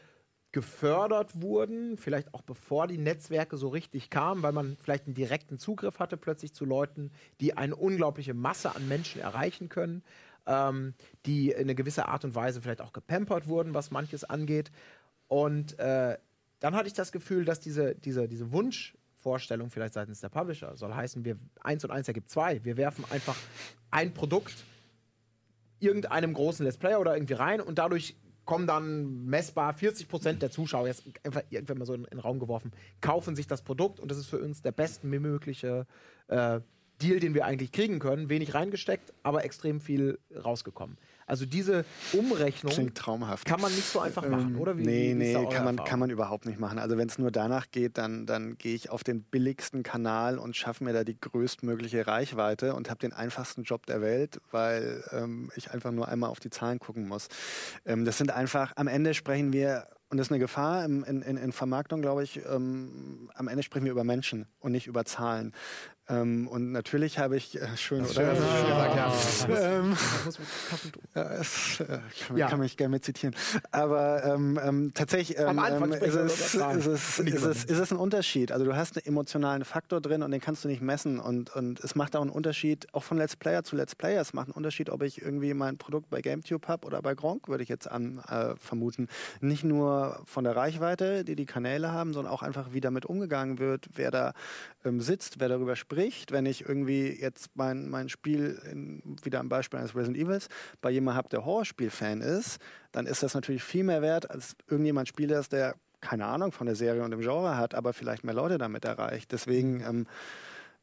[0.51, 5.57] gefördert wurden, vielleicht auch bevor die Netzwerke so richtig kamen, weil man vielleicht einen direkten
[5.57, 10.03] Zugriff hatte plötzlich zu Leuten, die eine unglaubliche Masse an Menschen erreichen können,
[10.45, 10.93] ähm,
[11.25, 14.69] die in eine gewisse Art und Weise vielleicht auch gepampert wurden, was manches angeht.
[15.27, 16.17] Und äh,
[16.59, 20.75] dann hatte ich das Gefühl, dass diese, diese, diese Wunsch Vorstellung vielleicht seitens der Publisher.
[20.75, 22.63] Soll heißen, wir eins und eins ergibt zwei.
[22.63, 23.35] Wir werfen einfach
[23.89, 24.53] ein Produkt
[25.79, 28.15] irgendeinem großen Let's Player oder irgendwie rein und dadurch
[28.45, 32.19] kommen dann messbar 40 Prozent der Zuschauer, jetzt einfach irgendwann mal so in, in, den
[32.19, 35.87] Raum geworfen, kaufen sich das Produkt und das ist für uns der bestmögliche
[36.27, 36.59] äh,
[37.01, 38.29] Deal, den wir eigentlich kriegen können.
[38.29, 40.97] Wenig reingesteckt, aber extrem viel rausgekommen.
[41.25, 43.45] Also diese Umrechnung Klingt traumhaft.
[43.45, 44.77] kann man nicht so einfach machen, ähm, oder?
[44.77, 46.79] Wie, nee, wie nee, kann man, kann man überhaupt nicht machen.
[46.79, 50.55] Also wenn es nur danach geht, dann, dann gehe ich auf den billigsten Kanal und
[50.55, 55.51] schaffe mir da die größtmögliche Reichweite und habe den einfachsten Job der Welt, weil ähm,
[55.55, 57.27] ich einfach nur einmal auf die Zahlen gucken muss.
[57.85, 61.23] Ähm, das sind einfach, am Ende sprechen wir und das ist eine Gefahr in, in,
[61.23, 62.39] in Vermarktung, glaube ich.
[62.45, 65.53] Ähm, am Ende sprechen wir über Menschen und nicht über Zahlen.
[66.09, 68.13] Ähm, und natürlich habe ich äh, schön, oder?
[68.13, 69.13] Schön, ja.
[69.53, 69.95] Ähm,
[71.15, 72.47] ja, es, äh, kann, ja.
[72.47, 73.33] kann mich gerne mit zitieren.
[73.71, 77.97] Aber ähm, ähm tatsächlich ähm, ähm ist, es, ist, es, ist, es, ist es ein
[77.97, 78.51] Unterschied.
[78.51, 81.19] Also du hast einen emotionalen Faktor drin und den kannst du nicht messen.
[81.19, 84.19] Und, und es macht auch einen Unterschied, auch von Let's Player zu Let's Player.
[84.19, 87.47] Es macht einen Unterschied, ob ich irgendwie mein Produkt bei GameTube habe oder bei Gronk,
[87.47, 89.07] würde ich jetzt an, äh, vermuten.
[89.39, 93.59] Nicht nur von der Reichweite, die die Kanäle haben, sondern auch einfach, wie damit umgegangen
[93.59, 94.33] wird, wer da
[94.83, 99.47] sitzt, wer darüber spricht spricht, wenn ich irgendwie jetzt mein, mein Spiel, in, wieder am
[99.47, 100.47] Beispiel eines Resident Evils,
[100.81, 102.59] bei jemandem habe, der Horrorspiel-Fan ist,
[102.91, 106.65] dann ist das natürlich viel mehr wert, als irgendjemand Spieler ist, der keine Ahnung von
[106.65, 109.31] der Serie und dem Genre hat, aber vielleicht mehr Leute damit erreicht.
[109.31, 110.07] Deswegen ähm,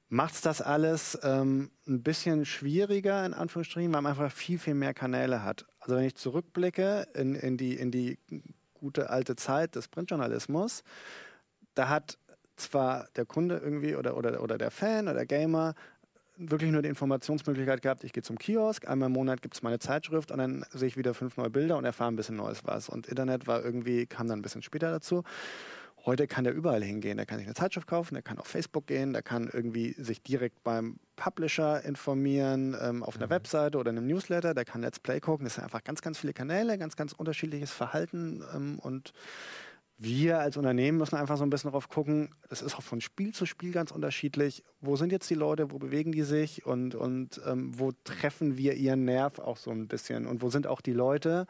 [0.09, 4.75] macht es das alles ähm, ein bisschen schwieriger, in Anführungsstrichen, weil man einfach viel, viel
[4.75, 5.67] mehr Kanäle hat.
[5.81, 8.19] Also wenn ich zurückblicke in, in, die, in die
[8.75, 10.85] gute alte Zeit des Printjournalismus,
[11.75, 12.17] da hat
[12.61, 15.75] zwar der Kunde irgendwie oder, oder, oder der Fan oder der Gamer
[16.41, 19.79] wirklich nur die Informationsmöglichkeit gehabt, ich gehe zum Kiosk, einmal im Monat gibt es meine
[19.79, 22.89] Zeitschrift und dann sehe ich wieder fünf neue Bilder und erfahre ein bisschen Neues was.
[22.89, 25.23] Und Internet war irgendwie, kam dann ein bisschen später dazu.
[26.07, 27.19] Heute kann der überall hingehen.
[27.19, 30.23] Der kann sich eine Zeitschrift kaufen, der kann auf Facebook gehen, der kann irgendwie sich
[30.23, 33.31] direkt beim Publisher informieren, ähm, auf einer mhm.
[33.31, 35.45] Webseite oder in einem Newsletter, der kann Let's Play gucken.
[35.45, 39.13] Das sind einfach ganz, ganz viele Kanäle, ganz, ganz unterschiedliches Verhalten ähm, und
[40.03, 43.35] wir als Unternehmen müssen einfach so ein bisschen darauf gucken, das ist auch von Spiel
[43.35, 44.65] zu Spiel ganz unterschiedlich.
[44.81, 48.75] Wo sind jetzt die Leute, wo bewegen die sich und, und ähm, wo treffen wir
[48.75, 50.27] ihren Nerv auch so ein bisschen?
[50.27, 51.47] Und wo sind auch die Leute,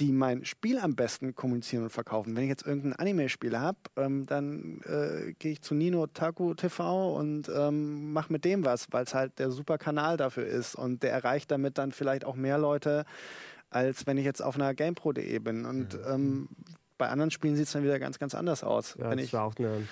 [0.00, 2.36] die mein Spiel am besten kommunizieren und verkaufen?
[2.36, 7.16] Wenn ich jetzt irgendein Anime-Spiel habe, ähm, dann äh, gehe ich zu Nino Taku TV
[7.16, 11.02] und ähm, mache mit dem was, weil es halt der super Kanal dafür ist und
[11.02, 13.06] der erreicht damit dann vielleicht auch mehr Leute,
[13.70, 15.64] als wenn ich jetzt auf einer GamePro.de bin.
[15.64, 16.00] Und mhm.
[16.06, 16.48] ähm,
[16.98, 18.96] bei anderen Spielen sieht es dann wieder ganz, ganz anders aus.
[18.98, 19.86] Ja, das war auch eine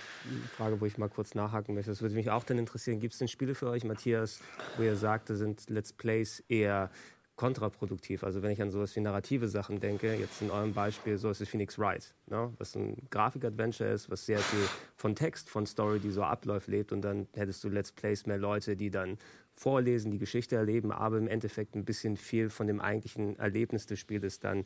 [0.57, 1.91] Frage, wo ich mal kurz nachhaken möchte.
[1.91, 3.01] Das würde mich auch dann interessieren.
[3.01, 4.41] Gibt es denn Spiele für euch, Matthias,
[4.77, 6.91] wo ihr sagt, sind Let's Plays eher
[7.37, 8.23] kontraproduktiv.
[8.23, 11.41] Also wenn ich an sowas wie narrative Sachen denke, jetzt in eurem Beispiel, so ist
[11.41, 12.53] es Phoenix Wright, ne?
[12.59, 16.93] was ein Grafik-Adventure ist, was sehr viel von Text, von Story, die so abläuft, lebt
[16.93, 19.19] und dann hättest du Let's Plays mehr Leute, die dann
[19.53, 23.99] vorlesen, die Geschichte erleben, aber im Endeffekt ein bisschen viel von dem eigentlichen Erlebnis des
[23.99, 24.65] Spieles dann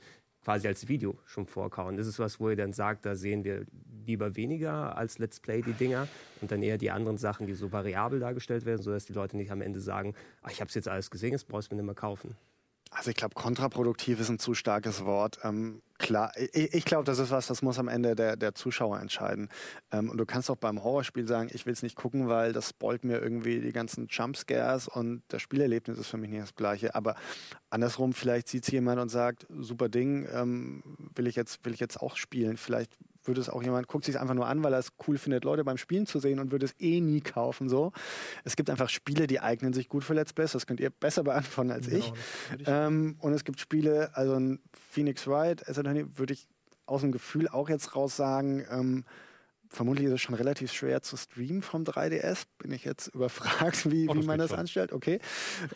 [0.49, 1.99] quasi als Video schon vorkauen.
[1.99, 3.66] Das ist was, wo ihr dann sagt, da sehen wir
[4.07, 6.09] lieber weniger als Let's Play die Dinger
[6.40, 9.51] und dann eher die anderen Sachen, die so variabel dargestellt werden, sodass die Leute nicht
[9.51, 11.86] am Ende sagen, ach, ich habe es jetzt alles gesehen, jetzt brauchst du mir nicht
[11.88, 12.34] mehr kaufen.
[12.91, 15.39] Also ich glaube, kontraproduktiv ist ein zu starkes Wort.
[15.45, 18.99] Ähm, klar, ich, ich glaube, das ist was, das muss am Ende der, der Zuschauer
[18.99, 19.49] entscheiden.
[19.93, 22.70] Ähm, und du kannst auch beim Horrorspiel sagen, ich will es nicht gucken, weil das
[22.70, 26.95] spoilt mir irgendwie die ganzen Jumpscares und das Spielerlebnis ist für mich nicht das gleiche.
[26.95, 27.14] Aber
[27.70, 30.82] andersrum, vielleicht sieht es jemand und sagt, super Ding, ähm,
[31.14, 32.57] will, ich jetzt, will ich jetzt auch spielen.
[32.57, 35.45] Vielleicht würde es auch jemand, guckt sich einfach nur an, weil er es cool findet,
[35.45, 37.69] Leute beim Spielen zu sehen und würde es eh nie kaufen.
[37.69, 37.93] So.
[38.45, 40.53] Es gibt einfach Spiele, die eignen sich gut für Let's Plays.
[40.53, 42.12] Das könnt ihr besser beantworten als genau, ich.
[42.66, 44.61] Ähm, und es gibt Spiele, also ein
[44.91, 46.49] Phoenix Wright, würde ich
[46.87, 49.05] aus dem Gefühl auch jetzt raus sagen, ähm,
[49.69, 52.45] vermutlich ist es schon relativ schwer zu streamen vom 3DS.
[52.59, 54.61] Bin ich jetzt überfragt, wie, oh, wie man das schon.
[54.61, 54.93] anstellt?
[54.93, 55.21] Okay.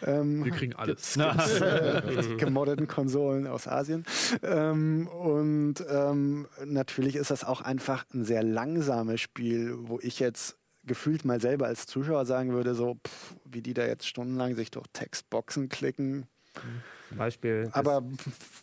[0.04, 1.14] Ähm, Wir kriegen alles.
[1.14, 4.04] Gibt's, äh, gemoddeten Konsolen aus Asien.
[4.42, 10.56] Ähm, und ähm, natürlich ist das auch einfach ein sehr langsames Spiel, wo ich jetzt
[10.84, 14.70] gefühlt mal selber als Zuschauer sagen würde, so pff, wie die da jetzt stundenlang sich
[14.70, 16.26] durch Textboxen klicken.
[16.56, 16.82] Mhm.
[17.16, 17.68] Beispiel.
[17.72, 18.02] Aber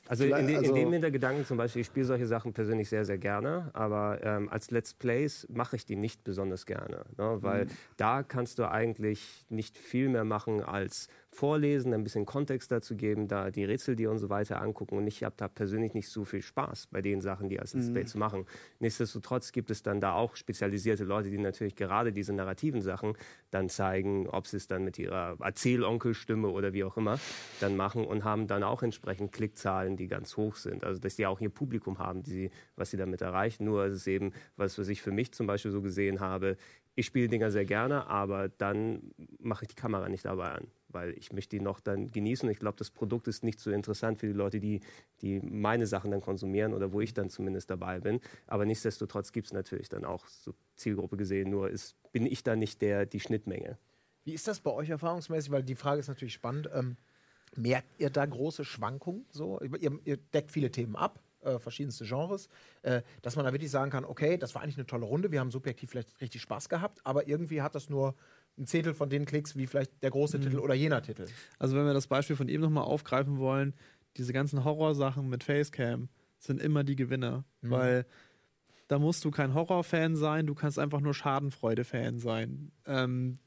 [0.08, 3.06] also in, de, in dem also Hintergedanken zum Beispiel, ich spiele solche Sachen persönlich sehr,
[3.06, 7.38] sehr gerne, aber ähm, als Let's Plays mache ich die nicht besonders gerne, ne?
[7.42, 7.70] weil mhm.
[7.98, 13.28] da kannst du eigentlich nicht viel mehr machen als vorlesen, ein bisschen Kontext dazu geben,
[13.28, 16.26] da die Rätsel dir und so weiter angucken und ich habe da persönlich nicht so
[16.26, 18.08] viel Spaß bei den Sachen, die Play mhm.
[18.08, 18.46] zu machen.
[18.80, 23.14] Nichtsdestotrotz gibt es dann da auch spezialisierte Leute, die natürlich gerade diese narrativen Sachen
[23.52, 27.20] dann zeigen, ob sie es dann mit ihrer Erzählonkelstimme oder wie auch immer
[27.60, 30.84] dann machen und haben dann auch entsprechend Klickzahlen, die ganz hoch sind.
[30.84, 33.66] Also dass die auch ihr Publikum haben, die sie, was sie damit erreichen.
[33.66, 36.58] Nur ist es eben, was, was ich für mich zum Beispiel so gesehen habe,
[36.96, 41.12] ich spiele Dinger sehr gerne, aber dann mache ich die Kamera nicht dabei an, weil
[41.18, 42.50] ich möchte die noch dann genießen.
[42.50, 44.82] Ich glaube, das Produkt ist nicht so interessant für die Leute, die,
[45.22, 48.20] die meine Sachen dann konsumieren oder wo ich dann zumindest dabei bin.
[48.48, 52.56] Aber nichtsdestotrotz gibt es natürlich dann auch so Zielgruppe gesehen, nur ist, bin ich da
[52.56, 53.78] nicht der, die Schnittmenge.
[54.24, 55.52] Wie ist das bei euch erfahrungsmäßig?
[55.52, 56.70] Weil die Frage ist natürlich spannend.
[56.74, 56.98] Ähm,
[57.56, 59.26] merkt ihr da große Schwankungen?
[59.32, 59.60] So?
[59.62, 62.50] Ihr, ihr deckt viele Themen ab äh, verschiedenste Genres,
[62.82, 65.40] äh, dass man da wirklich sagen kann, okay, das war eigentlich eine tolle Runde, wir
[65.40, 68.16] haben subjektiv vielleicht richtig Spaß gehabt, aber irgendwie hat das nur
[68.58, 70.44] ein Zehntel von den Klicks wie vielleicht der große mhm.
[70.44, 71.26] Titel oder jener Titel.
[71.58, 73.74] Also wenn wir das Beispiel von eben nochmal aufgreifen wollen,
[74.18, 77.70] diese ganzen Horrorsachen mit Facecam sind immer die Gewinner, mhm.
[77.70, 78.06] weil
[78.88, 82.72] da musst du kein Horrorfan sein, du kannst einfach nur Schadenfreude-Fan sein.
[82.86, 83.38] Ähm,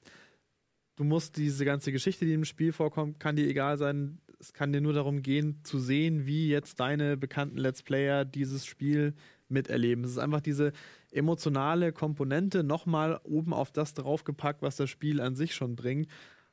[0.97, 4.73] du musst diese ganze Geschichte, die im Spiel vorkommt, kann dir egal sein es kann
[4.73, 9.15] dir nur darum gehen, zu sehen, wie jetzt deine bekannten Let's Player dieses Spiel
[9.49, 10.03] miterleben.
[10.03, 10.73] Es ist einfach diese
[11.13, 16.09] emotionale Komponente nochmal oben auf das draufgepackt, was das Spiel an sich schon bringt.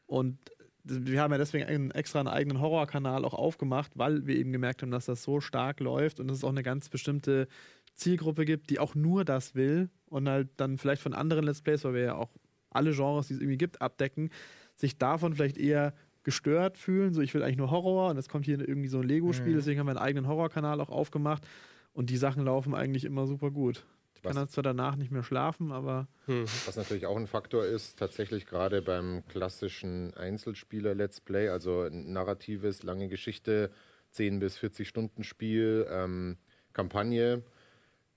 [0.05, 0.37] Und
[0.83, 4.81] wir haben ja deswegen einen, extra einen eigenen Horrorkanal auch aufgemacht, weil wir eben gemerkt
[4.81, 7.47] haben, dass das so stark läuft und es auch eine ganz bestimmte
[7.95, 11.83] Zielgruppe gibt, die auch nur das will und halt dann vielleicht von anderen Let's Plays,
[11.83, 12.31] weil wir ja auch
[12.69, 14.29] alle Genres, die es irgendwie gibt, abdecken,
[14.75, 15.93] sich davon vielleicht eher
[16.23, 19.07] gestört fühlen, so ich will eigentlich nur Horror und es kommt hier irgendwie so ein
[19.07, 19.57] Lego-Spiel, mhm.
[19.57, 21.45] deswegen haben wir einen eigenen Horrorkanal auch aufgemacht
[21.93, 23.85] und die Sachen laufen eigentlich immer super gut.
[24.19, 26.07] Ich kann dann zwar danach nicht mehr schlafen, aber.
[26.25, 26.43] Hm.
[26.65, 33.07] Was natürlich auch ein Faktor ist, tatsächlich gerade beim klassischen Einzelspieler-Let's Play, also narratives, lange
[33.07, 33.71] Geschichte,
[34.11, 36.37] 10 bis 40 Stunden Spiel, ähm,
[36.73, 37.43] Kampagne,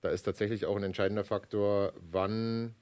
[0.01, 2.75] da ist tatsächlich auch ein entscheidender Faktor, wann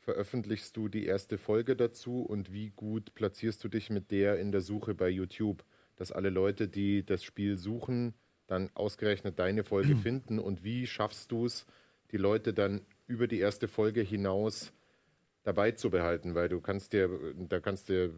[0.00, 4.52] veröffentlichst du die erste Folge dazu und wie gut platzierst du dich mit der in
[4.52, 5.62] der Suche bei YouTube,
[5.96, 8.14] dass alle Leute, die das Spiel suchen,
[8.46, 11.66] dann ausgerechnet deine Folge finden und wie schaffst du es,
[12.10, 14.72] die Leute dann über die erste Folge hinaus
[15.42, 17.08] dabei zu behalten, weil du kannst dir,
[17.48, 18.12] da kannst du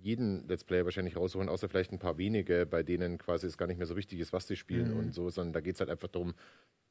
[0.00, 3.66] jeden Let's Player wahrscheinlich raussuchen, außer vielleicht ein paar wenige, bei denen quasi es gar
[3.66, 4.98] nicht mehr so wichtig ist, was sie spielen mhm.
[4.98, 6.34] und so, sondern da geht es halt einfach darum,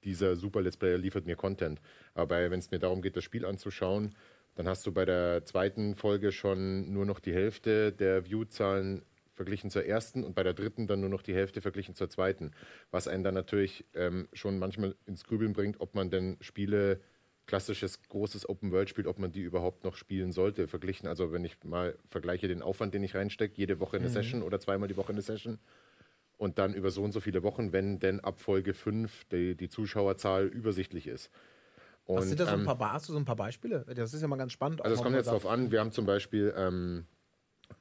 [0.03, 1.81] dieser super Let's Player liefert mir Content.
[2.13, 4.15] Aber wenn es mir darum geht, das Spiel anzuschauen,
[4.55, 9.69] dann hast du bei der zweiten Folge schon nur noch die Hälfte der Viewzahlen verglichen
[9.69, 12.51] zur ersten und bei der dritten dann nur noch die Hälfte verglichen zur zweiten.
[12.91, 17.01] Was einen dann natürlich ähm, schon manchmal ins Grübeln bringt, ob man denn Spiele,
[17.47, 20.67] klassisches großes Open-World-Spiel, ob man die überhaupt noch spielen sollte.
[20.67, 24.13] Verglichen, also wenn ich mal vergleiche den Aufwand, den ich reinstecke, jede Woche eine mhm.
[24.13, 25.59] Session oder zweimal die Woche eine Session
[26.37, 29.69] und dann über so und so viele Wochen, wenn denn ab Folge 5 die, die
[29.69, 31.29] Zuschauerzahl übersichtlich ist.
[32.05, 33.85] Und, Was sind da so ein ähm, paar, hast du so ein paar Beispiele?
[33.95, 34.81] Das ist ja mal ganz spannend.
[34.81, 37.05] Also es kommt jetzt darauf an, wir haben zum Beispiel ähm,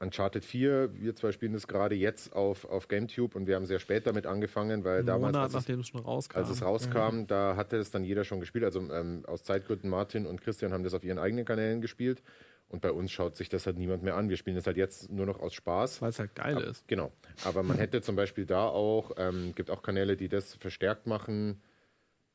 [0.01, 3.78] Uncharted 4, wir zwei spielen das gerade jetzt auf, auf GameTube und wir haben sehr
[3.78, 6.38] spät damit angefangen, weil damals, Monat, als, es, schon rauskam.
[6.38, 7.26] als es rauskam, mhm.
[7.26, 8.64] da hatte es dann jeder schon gespielt.
[8.64, 12.22] Also ähm, aus Zeitgründen Martin und Christian haben das auf ihren eigenen Kanälen gespielt.
[12.68, 14.30] Und bei uns schaut sich das halt niemand mehr an.
[14.30, 16.01] Wir spielen das halt jetzt nur noch aus Spaß.
[16.01, 16.86] Weil es halt geil Ab, ist.
[16.88, 17.12] Genau.
[17.44, 21.61] Aber man hätte zum Beispiel da auch, ähm, gibt auch Kanäle, die das verstärkt machen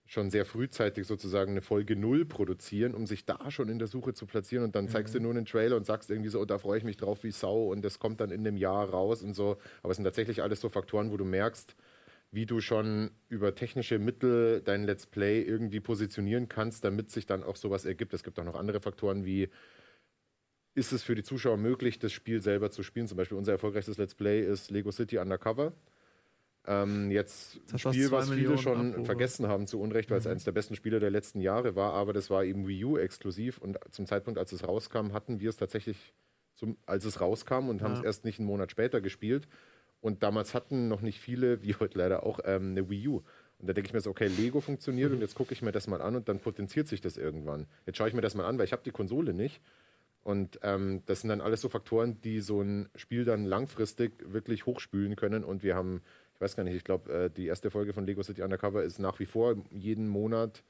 [0.06, 4.14] schon sehr frühzeitig sozusagen eine Folge Null produzieren, um sich da schon in der Suche
[4.14, 4.90] zu platzieren und dann mhm.
[4.90, 7.24] zeigst du nur einen Trailer und sagst irgendwie so, oh, da freue ich mich drauf
[7.24, 9.58] wie Sau und das kommt dann in dem Jahr raus und so.
[9.82, 11.76] Aber es sind tatsächlich alles so Faktoren, wo du merkst,
[12.32, 17.44] wie du schon über technische Mittel dein Let's Play irgendwie positionieren kannst, damit sich dann
[17.44, 18.14] auch sowas ergibt.
[18.14, 19.50] Es gibt auch noch andere Faktoren wie
[20.76, 23.08] ist es für die Zuschauer möglich, das Spiel selber zu spielen?
[23.08, 25.72] Zum Beispiel unser erfolgreichstes Let's Play ist Lego City Undercover.
[26.68, 29.06] Ähm, jetzt ein Spiel, was viele schon Abrufe.
[29.06, 30.32] vergessen haben zu Unrecht, weil es mhm.
[30.32, 33.60] eines der besten Spiele der letzten Jahre war, aber das war eben Wii U exklusiv
[33.60, 36.14] und zum Zeitpunkt, als es rauskam, hatten wir es tatsächlich,
[36.56, 37.88] zum, als es rauskam und ja.
[37.88, 39.48] haben es erst nicht einen Monat später gespielt.
[40.02, 43.24] Und damals hatten noch nicht viele, wie heute leider auch, ähm, eine Wii U.
[43.58, 45.88] Und da denke ich mir so, okay, Lego funktioniert und jetzt gucke ich mir das
[45.88, 47.68] mal an und dann potenziert sich das irgendwann.
[47.86, 49.62] Jetzt schaue ich mir das mal an, weil ich habe die Konsole nicht.
[50.24, 54.66] Und ähm, das sind dann alles so Faktoren, die so ein Spiel dann langfristig wirklich
[54.66, 55.44] hochspülen können.
[55.44, 56.02] Und wir haben,
[56.36, 59.00] ich weiß gar nicht, ich glaube, äh, die erste Folge von Lego City Undercover ist
[59.00, 60.64] nach wie vor jeden Monat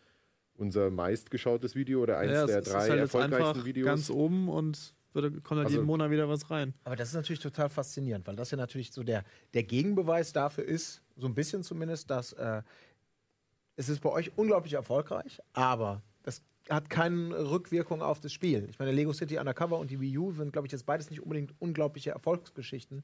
[0.57, 3.85] unser meistgeschautes Video oder eins ja, der drei halt erfolgreichsten Videos.
[3.85, 6.73] Ganz oben und würde, kommt halt also, jeden Monat wieder was rein.
[6.83, 10.65] Aber das ist natürlich total faszinierend, weil das ja natürlich so der, der Gegenbeweis dafür
[10.65, 12.61] ist, so ein bisschen zumindest, dass äh,
[13.75, 18.67] es ist bei euch unglaublich erfolgreich, aber das hat keine Rückwirkung auf das Spiel.
[18.69, 21.21] Ich meine, Lego City Undercover und die Wii U sind, glaube ich, jetzt beides nicht
[21.21, 23.03] unbedingt unglaubliche Erfolgsgeschichten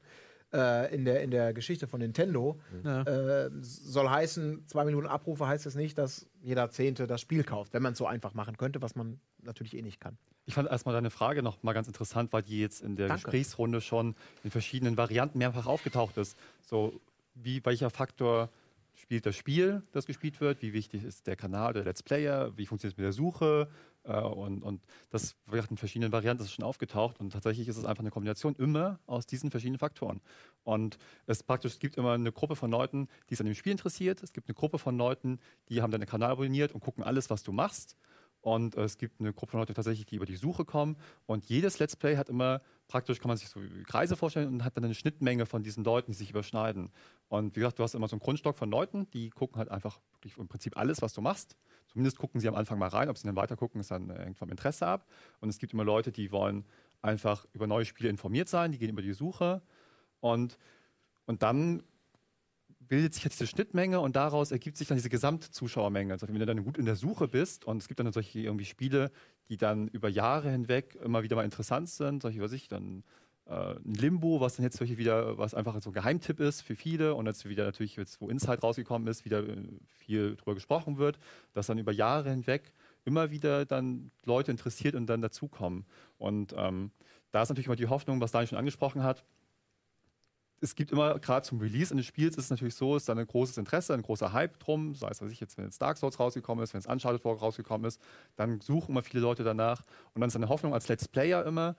[0.52, 2.60] äh, in, der, in der Geschichte von Nintendo.
[2.84, 3.02] Ja.
[3.02, 7.72] Äh, soll heißen, zwei Minuten Abrufe heißt es nicht, dass jeder Zehnte das Spiel kauft,
[7.72, 10.16] wenn man es so einfach machen könnte, was man natürlich eh nicht kann.
[10.44, 13.22] Ich fand erstmal deine Frage noch mal ganz interessant, weil die jetzt in der Danke.
[13.22, 16.36] Gesprächsrunde schon in verschiedenen Varianten mehrfach aufgetaucht ist.
[16.62, 17.00] So,
[17.34, 18.50] wie, welcher Faktor
[18.94, 22.66] spielt das Spiel, das gespielt wird, wie wichtig ist der Kanal, der Let's Player, wie
[22.66, 23.68] funktioniert es mit der Suche
[24.04, 28.10] und, und das wird in verschiedenen Varianten schon aufgetaucht und tatsächlich ist es einfach eine
[28.10, 30.20] Kombination immer aus diesen verschiedenen Faktoren.
[30.64, 34.22] Und es praktisch gibt immer eine Gruppe von Leuten, die sich an dem Spiel interessiert,
[34.22, 35.38] es gibt eine Gruppe von Leuten,
[35.68, 37.96] die haben deinen Kanal abonniert und gucken alles, was du machst
[38.42, 40.96] und äh, es gibt eine Gruppe von Leuten tatsächlich, die über die Suche kommen.
[41.26, 44.76] Und jedes Let's Play hat immer praktisch, kann man sich so Kreise vorstellen und hat
[44.76, 46.90] dann eine Schnittmenge von diesen Leuten, die sich überschneiden.
[47.28, 50.00] Und wie gesagt, du hast immer so einen Grundstock von Leuten, die gucken halt einfach
[50.12, 51.56] wirklich im Prinzip alles, was du machst.
[51.86, 53.08] Zumindest gucken sie am Anfang mal rein.
[53.08, 55.06] Ob sie dann weiter gucken, ist dann hängt vom Interesse ab.
[55.40, 56.64] Und es gibt immer Leute, die wollen
[57.00, 59.62] einfach über neue Spiele informiert sein, die gehen über die Suche.
[60.20, 60.58] Und,
[61.26, 61.84] und dann
[62.92, 66.12] bildet sich jetzt diese Schnittmenge und daraus ergibt sich dann diese Gesamtzuschauermenge.
[66.12, 68.66] Also wenn du dann gut in der Suche bist und es gibt dann solche irgendwie
[68.66, 69.10] Spiele,
[69.48, 73.02] die dann über Jahre hinweg immer wieder mal interessant sind, solche, was ich, dann
[73.46, 76.76] äh, ein Limbo, was dann jetzt solche wieder, was einfach so ein Geheimtipp ist für
[76.76, 79.56] viele und jetzt wieder natürlich, jetzt, wo Inside rausgekommen ist, wieder äh,
[79.96, 81.18] viel drüber gesprochen wird,
[81.54, 82.74] dass dann über Jahre hinweg
[83.06, 85.86] immer wieder dann Leute interessiert und dann dazukommen.
[86.18, 86.90] Und ähm,
[87.30, 89.24] da ist natürlich immer die Hoffnung, was Daniel schon angesprochen hat,
[90.62, 93.26] es gibt immer, gerade zum Release eines Spiels ist es natürlich so, ist da ein
[93.26, 96.20] großes Interesse, ein großer Hype drum, sei es, was ich jetzt, wenn jetzt Dark Souls
[96.20, 98.00] rausgekommen ist, wenn es Uncharted 4 rausgekommen ist,
[98.36, 99.82] dann suchen immer viele Leute danach.
[100.14, 101.76] Und dann ist eine Hoffnung als Let's Player immer,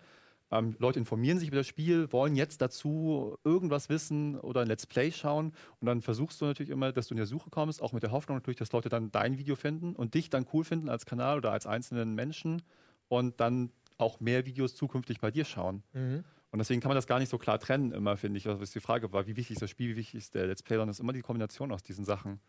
[0.51, 4.85] ähm, Leute informieren sich über das Spiel, wollen jetzt dazu irgendwas wissen oder ein Let's
[4.85, 5.53] Play schauen.
[5.79, 8.11] Und dann versuchst du natürlich immer, dass du in der Suche kommst, auch mit der
[8.11, 11.37] Hoffnung natürlich, dass Leute dann dein Video finden und dich dann cool finden als Kanal
[11.37, 12.61] oder als einzelnen Menschen
[13.07, 15.83] und dann auch mehr Videos zukünftig bei dir schauen.
[15.93, 16.23] Mhm.
[16.53, 18.45] Und deswegen kann man das gar nicht so klar trennen, immer, finde ich.
[18.45, 20.75] Ist die Frage, war, wie wichtig ist das Spiel, wie wichtig ist der Let's Play,
[20.75, 22.39] sondern es ist immer die Kombination aus diesen Sachen.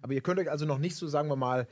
[0.00, 1.68] Aber ihr könnt euch also noch nicht so, sagen wir mal,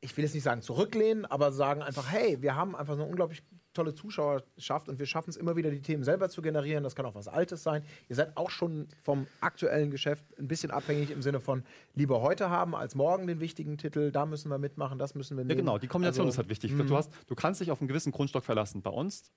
[0.00, 3.42] ich will jetzt nicht sagen zurücklehnen, aber sagen einfach, hey, wir haben einfach eine unglaublich
[3.72, 6.84] tolle Zuschauerschaft und wir schaffen es immer wieder, die Themen selber zu generieren.
[6.84, 7.82] Das kann auch was Altes sein.
[8.08, 11.64] Ihr seid auch schon vom aktuellen Geschäft ein bisschen abhängig im Sinne von
[11.94, 14.12] lieber heute haben als morgen den wichtigen Titel.
[14.12, 15.58] Da müssen wir mitmachen, das müssen wir nehmen.
[15.58, 15.78] Ja, genau.
[15.78, 16.70] Die Kombination also, ist halt wichtig.
[16.70, 16.92] Du, mhm.
[16.92, 18.82] hast, du kannst dich auf einen gewissen Grundstock verlassen.
[18.82, 19.32] Bei uns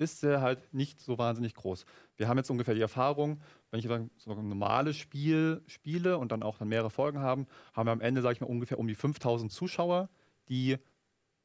[0.00, 1.84] ist er halt nicht so wahnsinnig groß.
[2.16, 3.40] Wir haben jetzt ungefähr die Erfahrung,
[3.70, 7.46] wenn ich dann so ein normales Spiel spiele und dann auch dann mehrere Folgen haben,
[7.74, 10.08] haben wir am Ende, sage ich mal, ungefähr um die 5000 Zuschauer,
[10.48, 10.78] die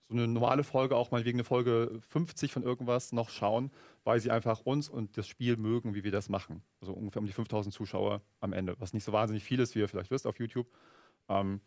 [0.08, 3.72] so eine normale Folge auch mal wegen einer Folge 50 von irgendwas noch schauen,
[4.03, 6.62] weil sie einfach uns und das Spiel mögen, wie wir das machen.
[6.80, 9.80] Also ungefähr um die 5000 Zuschauer am Ende, was nicht so wahnsinnig viel ist, wie
[9.80, 10.68] ihr vielleicht wisst auf YouTube.
[11.28, 11.60] Ähm,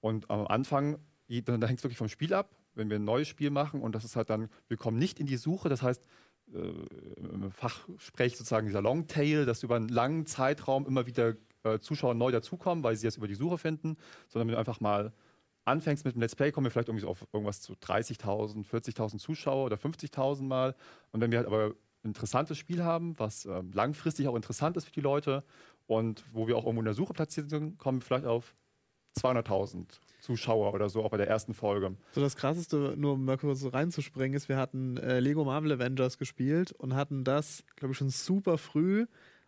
[0.00, 3.50] und am Anfang, da hängt es wirklich vom Spiel ab, wenn wir ein neues Spiel
[3.50, 6.02] machen und das ist halt dann, wir kommen nicht in die Suche, das heißt,
[6.52, 11.34] im Fachsprech sozusagen dieser Longtail, dass über einen langen Zeitraum immer wieder
[11.64, 13.96] äh, Zuschauer neu dazukommen, weil sie es über die Suche finden,
[14.28, 15.12] sondern wenn du einfach mal
[15.64, 19.18] anfängst mit dem Let's Play, kommen wir vielleicht irgendwie so auf irgendwas zu 30.000, 40.000
[19.18, 20.74] Zuschauer oder 50.000 Mal.
[21.12, 21.66] Und wenn wir halt aber
[22.02, 25.44] ein interessantes Spiel haben, was äh, langfristig auch interessant ist für die Leute
[25.86, 28.54] und wo wir auch irgendwo in der Suche platziert sind, kommen wir vielleicht auf
[29.18, 31.96] 200.000 Zuschauer oder so, auch bei der ersten Folge.
[32.12, 36.18] So das Krasseste, nur um mal kurz reinzuspringen, ist, wir hatten äh, Lego Marvel Avengers
[36.18, 39.06] gespielt und hatten das, glaube ich, schon super früh,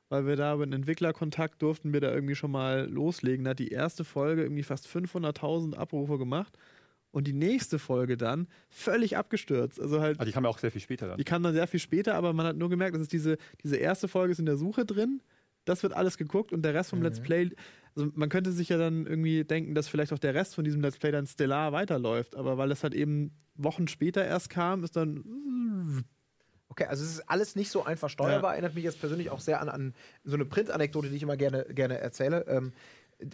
[0.09, 3.45] weil wir da über einen Entwicklerkontakt durften wir da irgendwie schon mal loslegen.
[3.45, 6.59] Da hat die erste Folge irgendwie fast 500.000 Abrufe gemacht
[7.13, 9.81] und die nächste Folge dann völlig abgestürzt.
[9.81, 10.19] Also halt.
[10.19, 11.19] Also die kam ja auch sehr viel später dann.
[11.19, 13.77] Die kam dann sehr viel später, aber man hat nur gemerkt, dass es diese, diese
[13.77, 15.23] erste Folge ist in der Suche drin.
[15.65, 17.05] Das wird alles geguckt und der Rest vom mhm.
[17.05, 17.51] Let's Play
[17.97, 20.81] also man könnte sich ja dann irgendwie denken, dass vielleicht auch der Rest von diesem
[20.81, 24.97] Let's Play dann stellar weiterläuft, aber weil es halt eben Wochen später erst kam, ist
[24.97, 26.05] dann.
[26.69, 28.53] Okay, also es ist alles nicht so einfach steuerbar.
[28.53, 28.55] Ja.
[28.55, 31.67] Erinnert mich jetzt persönlich auch sehr an, an so eine Print-Anekdote, die ich immer gerne,
[31.69, 32.47] gerne erzähle.
[32.49, 32.73] Ähm,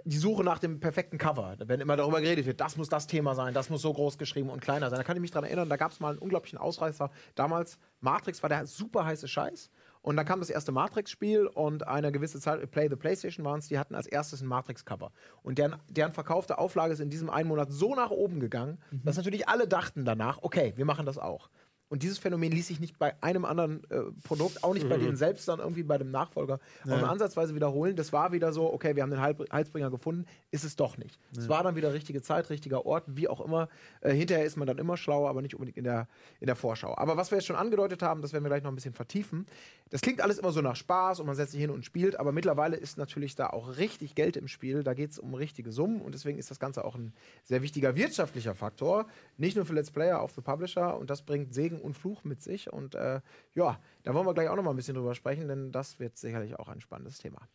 [0.05, 3.35] die Suche nach dem perfekten Cover, wenn immer darüber geredet wird, das muss das Thema
[3.35, 4.99] sein, das muss so groß geschrieben und kleiner sein.
[4.99, 7.11] Da kann ich mich daran erinnern, da gab es mal einen unglaublichen Ausreißer.
[7.35, 9.71] Damals, Matrix war der super heiße Scheiß.
[10.09, 13.69] Und dann kam das erste Matrix-Spiel und eine gewisse Zeit, Play the PlayStation waren es,
[13.69, 15.13] die hatten als erstes ein Matrix-Cover.
[15.43, 19.03] Und deren, deren verkaufte Auflage ist in diesem einen Monat so nach oben gegangen, mhm.
[19.05, 21.51] dass natürlich alle dachten danach, okay, wir machen das auch.
[21.89, 24.91] Und dieses Phänomen ließ sich nicht bei einem anderen äh, Produkt, auch nicht mhm.
[24.91, 26.97] bei denen selbst, dann irgendwie bei dem Nachfolger, ja.
[26.97, 27.97] auch ansatzweise wiederholen.
[27.97, 31.18] Das war wieder so, okay, wir haben den Heilsbringer gefunden, ist es doch nicht.
[31.32, 31.49] Es ja.
[31.49, 33.68] war dann wieder richtige Zeit, richtiger Ort, wie auch immer.
[34.01, 36.09] Äh, hinterher ist man dann immer schlauer, aber nicht unbedingt in der,
[36.41, 36.95] in der Vorschau.
[36.97, 39.47] Aber was wir jetzt schon angedeutet haben, das werden wir gleich noch ein bisschen vertiefen.
[39.91, 42.32] Das klingt alles immer so nach Spaß und man setzt sich hin und spielt, aber
[42.32, 44.82] mittlerweile ist natürlich da auch richtig Geld im Spiel.
[44.82, 47.14] Da geht es um richtige Summen und deswegen ist das Ganze auch ein
[47.45, 49.07] sehr wichtiger wirtschaftlicher Faktor.
[49.39, 52.43] Nicht nur für Let's Player, auch für Publisher und das bringt Segen und Fluch mit
[52.43, 52.72] sich.
[52.72, 53.20] Und äh,
[53.55, 56.16] ja, da wollen wir gleich auch noch mal ein bisschen drüber sprechen, denn das wird
[56.16, 57.49] sicherlich auch ein spannendes Thema.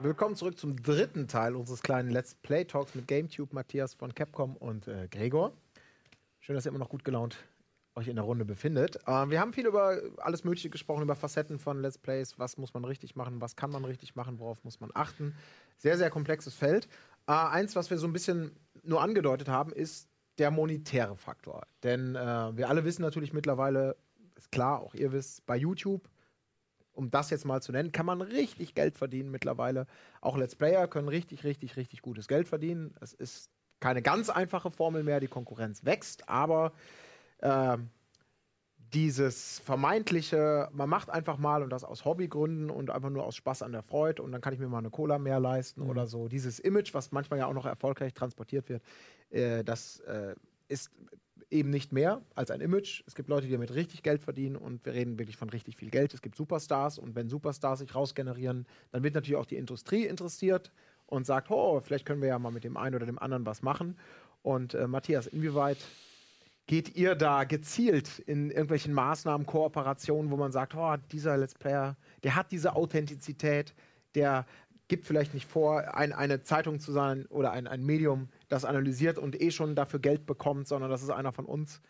[0.00, 4.54] Willkommen zurück zum dritten Teil unseres kleinen Let's Play Talks mit GameTube, Matthias von Capcom
[4.56, 5.54] und äh, Gregor.
[6.40, 7.38] Schön, dass ihr immer noch gut gelaunt
[7.96, 8.96] euch in der Runde befindet.
[9.06, 12.38] Äh, wir haben viel über alles Mögliche gesprochen, über Facetten von Let's Plays.
[12.38, 13.40] Was muss man richtig machen?
[13.40, 14.38] Was kann man richtig machen?
[14.38, 15.34] Worauf muss man achten?
[15.78, 16.88] Sehr, sehr komplexes Feld.
[17.26, 21.66] Äh, eins, was wir so ein bisschen nur angedeutet haben, ist der monetäre Faktor.
[21.82, 23.96] Denn äh, wir alle wissen natürlich mittlerweile,
[24.36, 26.08] ist klar, auch ihr wisst, bei YouTube
[26.94, 29.86] um das jetzt mal zu nennen, kann man richtig Geld verdienen mittlerweile.
[30.20, 32.94] Auch Let's Player können richtig, richtig, richtig gutes Geld verdienen.
[33.00, 36.72] Es ist keine ganz einfache Formel mehr, die Konkurrenz wächst, aber
[37.44, 37.76] äh,
[38.94, 43.62] dieses vermeintliche, man macht einfach mal und das aus Hobbygründen und einfach nur aus Spaß
[43.62, 45.90] an der Freude und dann kann ich mir mal eine Cola mehr leisten mhm.
[45.90, 46.28] oder so.
[46.28, 48.82] Dieses Image, was manchmal ja auch noch erfolgreich transportiert wird,
[49.30, 50.34] äh, das äh,
[50.68, 50.90] ist
[51.50, 53.02] eben nicht mehr als ein Image.
[53.06, 55.90] Es gibt Leute, die damit richtig Geld verdienen und wir reden wirklich von richtig viel
[55.90, 56.14] Geld.
[56.14, 60.72] Es gibt Superstars und wenn Superstars sich rausgenerieren, dann wird natürlich auch die Industrie interessiert
[61.06, 63.62] und sagt, oh, vielleicht können wir ja mal mit dem einen oder dem anderen was
[63.62, 63.98] machen.
[64.42, 65.78] Und äh, Matthias, inwieweit
[66.66, 71.96] geht ihr da gezielt in irgendwelchen Maßnahmen, Kooperationen, wo man sagt, oh, dieser Let's Player,
[72.22, 73.74] der hat diese Authentizität,
[74.14, 74.46] der
[74.88, 79.18] gibt vielleicht nicht vor, ein, eine Zeitung zu sein oder ein, ein Medium, das analysiert
[79.18, 81.80] und eh schon dafür Geld bekommt, sondern das ist einer von uns.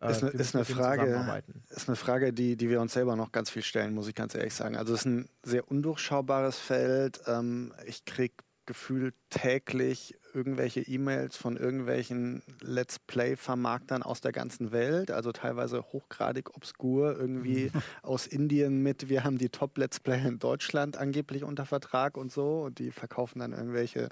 [0.00, 3.32] Äh, ist, eine, ist, eine Frage, ist eine Frage, die, die wir uns selber noch
[3.32, 4.76] ganz viel stellen, muss ich ganz ehrlich sagen.
[4.76, 7.20] Also es ist ein sehr undurchschaubares Feld.
[7.26, 8.34] Ähm, ich kriege
[8.66, 16.54] gefühlt täglich irgendwelche E-Mails von irgendwelchen Let's Play-Vermarktern aus der ganzen Welt, also teilweise hochgradig
[16.54, 17.72] obskur, irgendwie
[18.02, 22.62] aus Indien mit, wir haben die Top-Let's Play in Deutschland angeblich unter Vertrag und so
[22.62, 24.10] und die verkaufen dann irgendwelche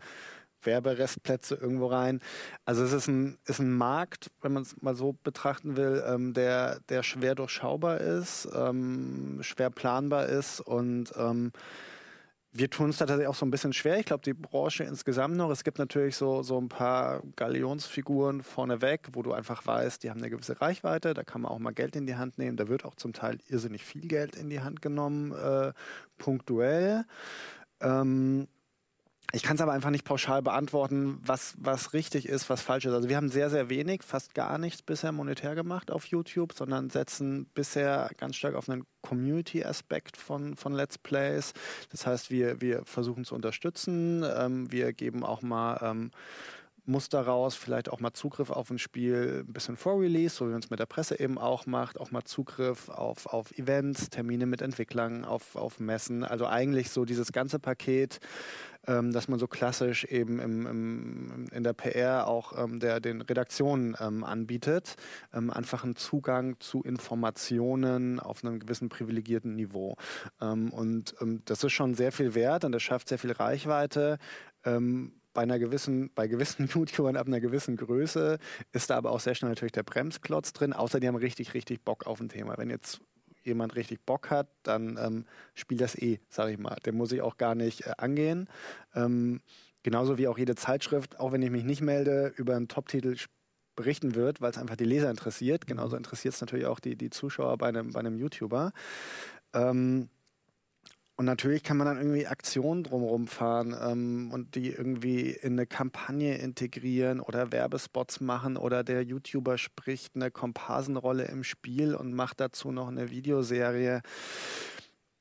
[0.63, 2.21] Werberestplätze irgendwo rein.
[2.65, 6.35] Also es ist ein, ist ein Markt, wenn man es mal so betrachten will, ähm,
[6.35, 11.53] der, der schwer durchschaubar ist, ähm, schwer planbar ist und ähm,
[12.59, 13.99] wir tun es tatsächlich auch so ein bisschen schwer.
[13.99, 15.51] Ich glaube, die Branche insgesamt noch.
[15.51, 20.19] Es gibt natürlich so, so ein paar Galionsfiguren vorneweg, wo du einfach weißt, die haben
[20.19, 21.15] eine gewisse Reichweite.
[21.15, 22.57] Da kann man auch mal Geld in die Hand nehmen.
[22.57, 25.73] Da wird auch zum Teil irrsinnig viel Geld in die Hand genommen, äh,
[26.19, 27.05] punktuell.
[27.81, 28.49] Ähm,
[29.33, 32.93] ich kann es aber einfach nicht pauschal beantworten, was, was richtig ist, was falsch ist.
[32.93, 36.91] Also wir haben sehr, sehr wenig, fast gar nichts bisher monetär gemacht auf YouTube, sondern
[36.91, 41.53] setzen bisher ganz stark auf einen Community-Aspekt von, von Let's Plays.
[41.91, 44.25] Das heißt, wir, wir versuchen zu unterstützen.
[44.25, 46.11] Ähm, wir geben auch mal ähm,
[46.87, 50.53] Muster raus, vielleicht auch mal Zugriff auf ein Spiel ein bisschen vor Release, so wie
[50.53, 54.47] man es mit der Presse eben auch macht, auch mal Zugriff auf, auf Events, Termine
[54.47, 56.25] mit Entwicklern, auf, auf Messen.
[56.25, 58.21] Also eigentlich so dieses ganze Paket
[58.87, 63.21] ähm, dass man so klassisch eben im, im, in der PR auch ähm, der, den
[63.21, 64.97] Redaktionen ähm, anbietet,
[65.35, 69.97] ähm, einen Zugang zu Informationen auf einem gewissen privilegierten Niveau.
[70.41, 74.19] Ähm, und ähm, das ist schon sehr viel wert und das schafft sehr viel Reichweite
[75.37, 78.39] bei einer gewissen, bei gewissen YouTubern ab einer gewissen Größe
[78.73, 81.85] ist da aber auch sehr schnell natürlich der Bremsklotz drin, außer die haben richtig, richtig
[81.85, 82.57] Bock auf ein Thema.
[82.57, 83.03] Wenn jetzt
[83.45, 86.77] jemand richtig Bock hat, dann ähm, spielt das eh, sage ich mal.
[86.87, 88.49] Den muss ich auch gar nicht äh, angehen.
[88.95, 89.43] Ähm,
[89.83, 93.17] genauso wie auch jede Zeitschrift, auch wenn ich mich nicht melde, über einen Top-Titel
[93.77, 95.67] berichten wird, weil es einfach die Leser interessiert.
[95.67, 98.73] Genauso interessiert es natürlich auch die, die Zuschauer bei einem, bei einem YouTuber.
[99.53, 100.09] Ähm,
[101.17, 105.67] und natürlich kann man dann irgendwie Aktionen drumherum fahren ähm, und die irgendwie in eine
[105.67, 112.41] Kampagne integrieren oder Werbespots machen oder der YouTuber spricht eine Komparsenrolle im Spiel und macht
[112.41, 114.03] dazu noch eine Videoserie.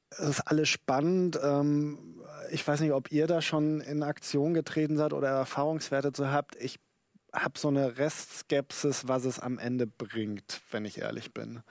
[0.10, 1.40] Das ist alles spannend.
[1.42, 2.22] Ähm,
[2.52, 6.58] ich weiß nicht, ob ihr da schon in Aktion getreten seid oder Erfahrungswerte zu habt.
[6.58, 6.78] Ich
[7.32, 11.62] habe so eine Restskepsis, was es am Ende bringt, wenn ich ehrlich bin.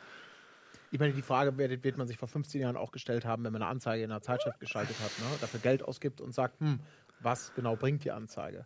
[0.94, 3.52] Ich meine, die Frage wird, wird, man sich vor 15 Jahren auch gestellt haben, wenn
[3.52, 5.24] man eine Anzeige in einer Zeitschrift geschaltet hat, ne?
[5.40, 6.78] dafür Geld ausgibt und sagt, hm,
[7.18, 8.64] was genau bringt die Anzeige?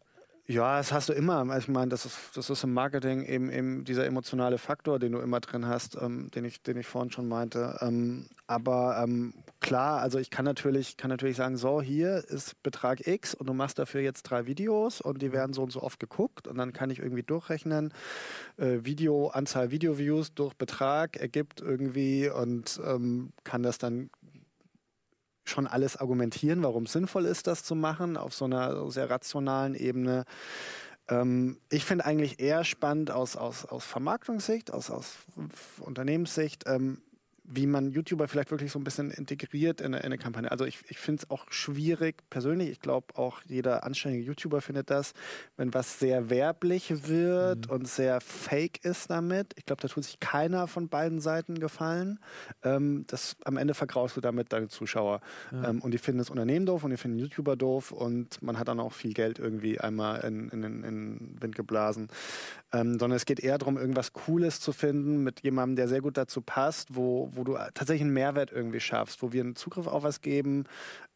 [0.50, 1.40] Ja, das hast du immer.
[1.50, 5.12] Also ich meine, das ist, das ist im Marketing eben, eben dieser emotionale Faktor, den
[5.12, 7.76] du immer drin hast, ähm, den, ich, den ich vorhin schon meinte.
[7.82, 13.06] Ähm, aber ähm, klar, also ich kann natürlich, kann natürlich sagen, so, hier ist Betrag
[13.06, 16.00] X und du machst dafür jetzt drei Videos und die werden so und so oft
[16.00, 17.92] geguckt und dann kann ich irgendwie durchrechnen,
[18.56, 24.08] äh, Video, Anzahl Video-Views durch Betrag ergibt irgendwie und ähm, kann das dann
[25.48, 29.74] schon alles argumentieren, warum es sinnvoll ist, das zu machen, auf so einer sehr rationalen
[29.74, 30.24] Ebene.
[31.08, 35.16] Ähm, ich finde eigentlich eher spannend aus, aus, aus Vermarktungssicht, aus, aus
[35.80, 37.00] Unternehmenssicht, ähm,
[37.50, 40.50] wie man YouTuber vielleicht wirklich so ein bisschen integriert in eine, in eine Kampagne.
[40.50, 44.90] Also ich, ich finde es auch schwierig, persönlich, ich glaube auch jeder anständige YouTuber findet
[44.90, 45.14] das,
[45.56, 47.72] wenn was sehr werblich wird mhm.
[47.72, 49.54] und sehr fake ist damit.
[49.56, 52.18] Ich glaube, da tut sich keiner von beiden Seiten gefallen.
[52.62, 55.20] Ähm, das, am Ende vergraust du damit deine Zuschauer.
[55.50, 55.70] Ja.
[55.70, 58.68] Ähm, und die finden das Unternehmen doof und die finden YouTuber doof und man hat
[58.68, 62.08] dann auch viel Geld irgendwie einmal in, in, in, in Wind geblasen.
[62.72, 66.18] Ähm, sondern es geht eher darum, irgendwas Cooles zu finden mit jemandem, der sehr gut
[66.18, 70.02] dazu passt, wo, wo du tatsächlich einen Mehrwert irgendwie schaffst, wo wir einen Zugriff auf
[70.02, 70.64] was geben,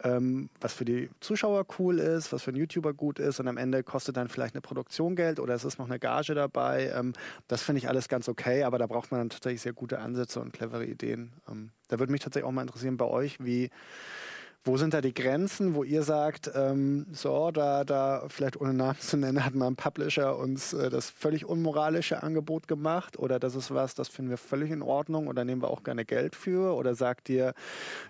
[0.02, 3.56] ähm, was für die Zuschauer cool ist, was für einen YouTuber gut ist und am
[3.56, 6.92] Ende kostet dann vielleicht eine Produktion Geld oder es ist noch eine Gage dabei.
[6.94, 7.12] Ähm,
[7.48, 10.40] das finde ich alles ganz okay, aber da braucht man dann tatsächlich sehr gute Ansätze
[10.40, 11.32] und clevere Ideen.
[11.48, 13.70] Ähm, da würde mich tatsächlich auch mal interessieren bei euch, wie
[14.64, 18.98] wo sind da die Grenzen, wo ihr sagt, ähm, so, da, da, vielleicht ohne Namen
[19.00, 23.56] zu nennen, hat mal ein Publisher uns äh, das völlig unmoralische Angebot gemacht oder das
[23.56, 26.76] ist was, das finden wir völlig in Ordnung oder nehmen wir auch gerne Geld für
[26.76, 27.54] oder sagt ihr,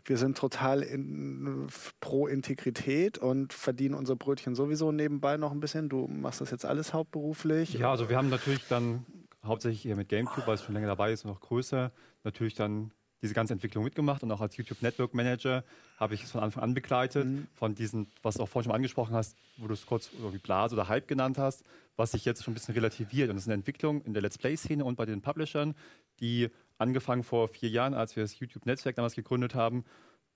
[0.05, 1.69] wir sind total in,
[2.01, 5.89] pro Integrität und verdienen unsere Brötchen sowieso nebenbei noch ein bisschen.
[5.89, 7.75] Du machst das jetzt alles hauptberuflich?
[7.75, 9.07] Ja, also wir haben natürlich dann
[9.43, 11.93] hauptsächlich hier mit GameCube, weil es schon länger dabei ist und noch größer,
[12.25, 12.93] natürlich dann
[13.23, 15.65] diese ganze Entwicklung mitgemacht und auch als YouTube Network Manager
[15.99, 17.25] habe ich es von Anfang an begleitet.
[17.25, 17.47] Mhm.
[17.55, 20.75] Von diesen, was du auch vorhin schon angesprochen hast, wo du es kurz irgendwie Blase
[20.75, 21.65] oder Hype genannt hast,
[21.97, 23.31] was sich jetzt schon ein bisschen relativiert.
[23.31, 25.75] Und das ist eine Entwicklung in der Let's Play-Szene und bei den Publishern,
[26.19, 29.85] die angefangen vor vier Jahren, als wir das YouTube-Netzwerk damals gegründet haben,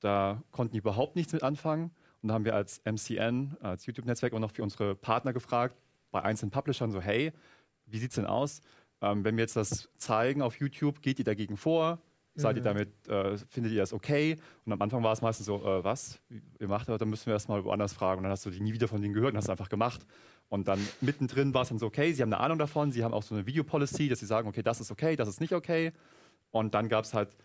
[0.00, 1.90] da konnten die überhaupt nichts mit anfangen.
[2.22, 5.76] Und da haben wir als MCN, als YouTube-Netzwerk, auch noch für unsere Partner gefragt,
[6.12, 7.32] bei einzelnen Publishern so, hey,
[7.86, 8.60] wie sieht es denn aus?
[9.00, 12.00] Ähm, wenn wir jetzt das zeigen auf YouTube, geht ihr dagegen vor?
[12.38, 12.64] Seid ihr mhm.
[12.64, 14.36] damit, äh, findet ihr das okay?
[14.64, 16.20] Und am Anfang war es meistens so, äh, was?
[16.60, 18.18] Ihr macht das, dann müssen wir erst mal woanders fragen.
[18.18, 20.06] Und dann hast du die nie wieder von denen gehört und hast es einfach gemacht.
[20.48, 23.14] Und dann mittendrin war es dann so, okay, sie haben eine Ahnung davon, sie haben
[23.14, 25.92] auch so eine Videopolicy, dass sie sagen, okay, das ist okay, das ist nicht okay.
[26.50, 27.36] Und dann gab es halt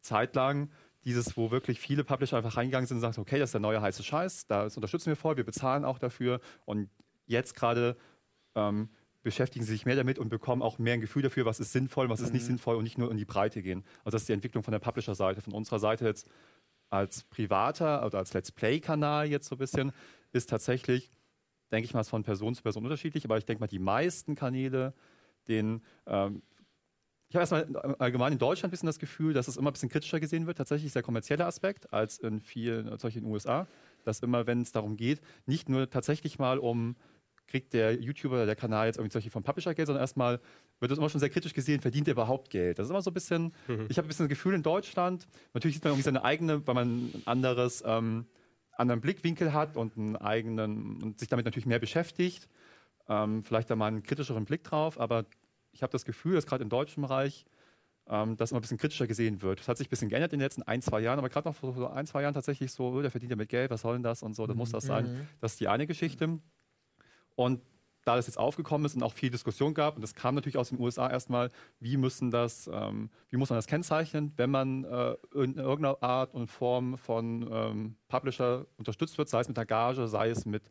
[0.00, 0.70] zeitlang
[1.04, 3.80] dieses, wo wirklich viele Publisher einfach reingegangen sind und sagten, okay, das ist der neue
[3.80, 6.40] heiße Scheiß, das unterstützen wir voll, wir bezahlen auch dafür.
[6.64, 6.90] Und
[7.26, 7.96] jetzt gerade
[8.54, 8.90] ähm,
[9.26, 12.08] beschäftigen sie sich mehr damit und bekommen auch mehr ein Gefühl dafür, was ist sinnvoll,
[12.08, 12.46] was ist nicht mhm.
[12.46, 13.82] sinnvoll und nicht nur in die Breite gehen.
[14.04, 15.40] Also das ist die Entwicklung von der Publisher-Seite.
[15.40, 16.28] Von unserer Seite jetzt
[16.90, 19.92] als privater oder als Let's Play-Kanal jetzt so ein bisschen,
[20.32, 21.10] ist tatsächlich,
[21.72, 24.94] denke ich mal, von Person zu Person unterschiedlich, aber ich denke mal, die meisten Kanäle,
[25.48, 26.42] den ähm,
[27.28, 29.88] ich habe erstmal allgemein in Deutschland ein bisschen das Gefühl, dass es immer ein bisschen
[29.88, 33.66] kritischer gesehen wird, tatsächlich der kommerzielle Aspekt, als in vielen, solchen in den USA,
[34.04, 36.94] dass immer, wenn es darum geht, nicht nur tatsächlich mal um
[37.46, 40.40] kriegt der YouTuber oder der Kanal jetzt irgendwie solche vom Publisher Geld, sondern erstmal
[40.80, 42.78] wird das immer schon sehr kritisch gesehen, verdient er überhaupt Geld?
[42.78, 43.86] Das ist immer so ein bisschen, mhm.
[43.88, 46.74] ich habe ein bisschen das Gefühl in Deutschland, natürlich sieht man irgendwie seine eigene, weil
[46.74, 48.26] man ein anderes, ähm,
[48.72, 52.48] anderen Blickwinkel hat und einen eigenen und sich damit natürlich mehr beschäftigt,
[53.08, 55.24] ähm, vielleicht da mal einen kritischeren Blick drauf, aber
[55.72, 57.46] ich habe das Gefühl, dass gerade im deutschen Bereich
[58.08, 59.60] ähm, das immer ein bisschen kritischer gesehen wird.
[59.60, 61.56] Das hat sich ein bisschen geändert in den letzten ein, zwei Jahren, aber gerade noch
[61.56, 64.02] vor ein, zwei Jahren tatsächlich so, oh, der verdient ja mit Geld, was soll denn
[64.02, 65.06] das und so, das muss das sein.
[65.06, 65.28] Mhm.
[65.40, 66.38] Das ist die eine Geschichte.
[67.36, 67.60] Und
[68.06, 70.68] da das jetzt aufgekommen ist und auch viel Diskussion gab, und das kam natürlich aus
[70.68, 75.16] den USA erstmal, wie müssen das, ähm, wie muss man das kennzeichnen, wenn man äh,
[75.34, 80.06] in irgendeiner Art und Form von ähm, Publisher unterstützt wird, sei es mit der Gage,
[80.06, 80.70] sei es mit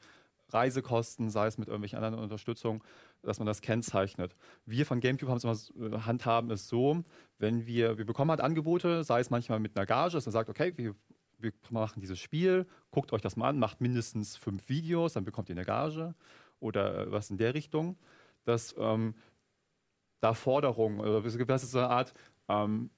[0.49, 2.81] Reisekosten, sei es mit irgendwelchen anderen Unterstützungen,
[3.21, 4.33] dass man das kennzeichnet.
[4.65, 7.03] Wir von GameCube haben es immer äh, handhaben es so,
[7.37, 10.49] wenn wir, wir bekommen halt Angebote, sei es manchmal mit einer Gage, dass man sagt,
[10.49, 10.95] okay, wir,
[11.39, 15.49] wir machen dieses Spiel, guckt euch das mal an, macht mindestens fünf Videos, dann bekommt
[15.49, 16.15] ihr eine Gage
[16.59, 17.97] oder was in der Richtung,
[18.43, 19.15] dass ähm,
[20.21, 22.13] da Forderungen, oder das ist so eine Art,
[22.47, 22.89] ähm,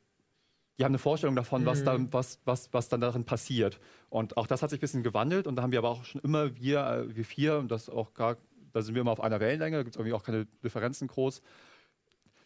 [0.77, 1.85] die haben eine Vorstellung davon, was, mhm.
[1.85, 3.79] dann, was, was, was dann darin passiert.
[4.09, 6.21] Und auch das hat sich ein bisschen gewandelt und da haben wir aber auch schon
[6.21, 8.37] immer, wir, äh, wir vier, und das auch gar,
[8.73, 11.41] da sind wir immer auf einer Wellenlänge, da gibt es irgendwie auch keine Differenzen groß,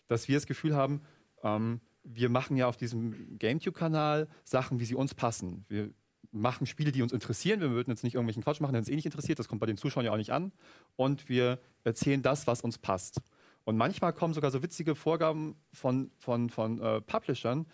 [0.08, 1.02] dass wir das Gefühl haben,
[1.44, 5.66] ähm, wir machen ja auf diesem GameTube-Kanal Sachen, wie sie uns passen.
[5.68, 5.92] Wir
[6.32, 7.60] machen Spiele, die uns interessieren.
[7.60, 9.40] Wir würden jetzt nicht irgendwelchen Quatsch machen, der uns eh nicht interessiert.
[9.40, 10.52] Das kommt bei den Zuschauern ja auch nicht an.
[10.96, 13.22] Und wir erzählen das, was uns passt.
[13.64, 17.68] Und manchmal kommen sogar so witzige Vorgaben von, von, von äh, Publishern,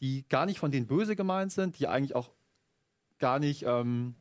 [0.00, 2.30] die gar nicht von denen böse gemeint sind, die eigentlich auch
[3.18, 4.14] gar nicht, ähm,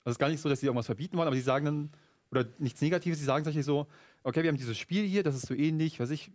[0.00, 1.90] also es ist gar nicht so, dass sie irgendwas verbieten wollen, aber sie sagen dann,
[2.30, 3.86] oder nichts Negatives, sie sagen tatsächlich so,
[4.22, 6.32] okay, wir haben dieses Spiel hier, das ist so ähnlich, weiß ich, äh,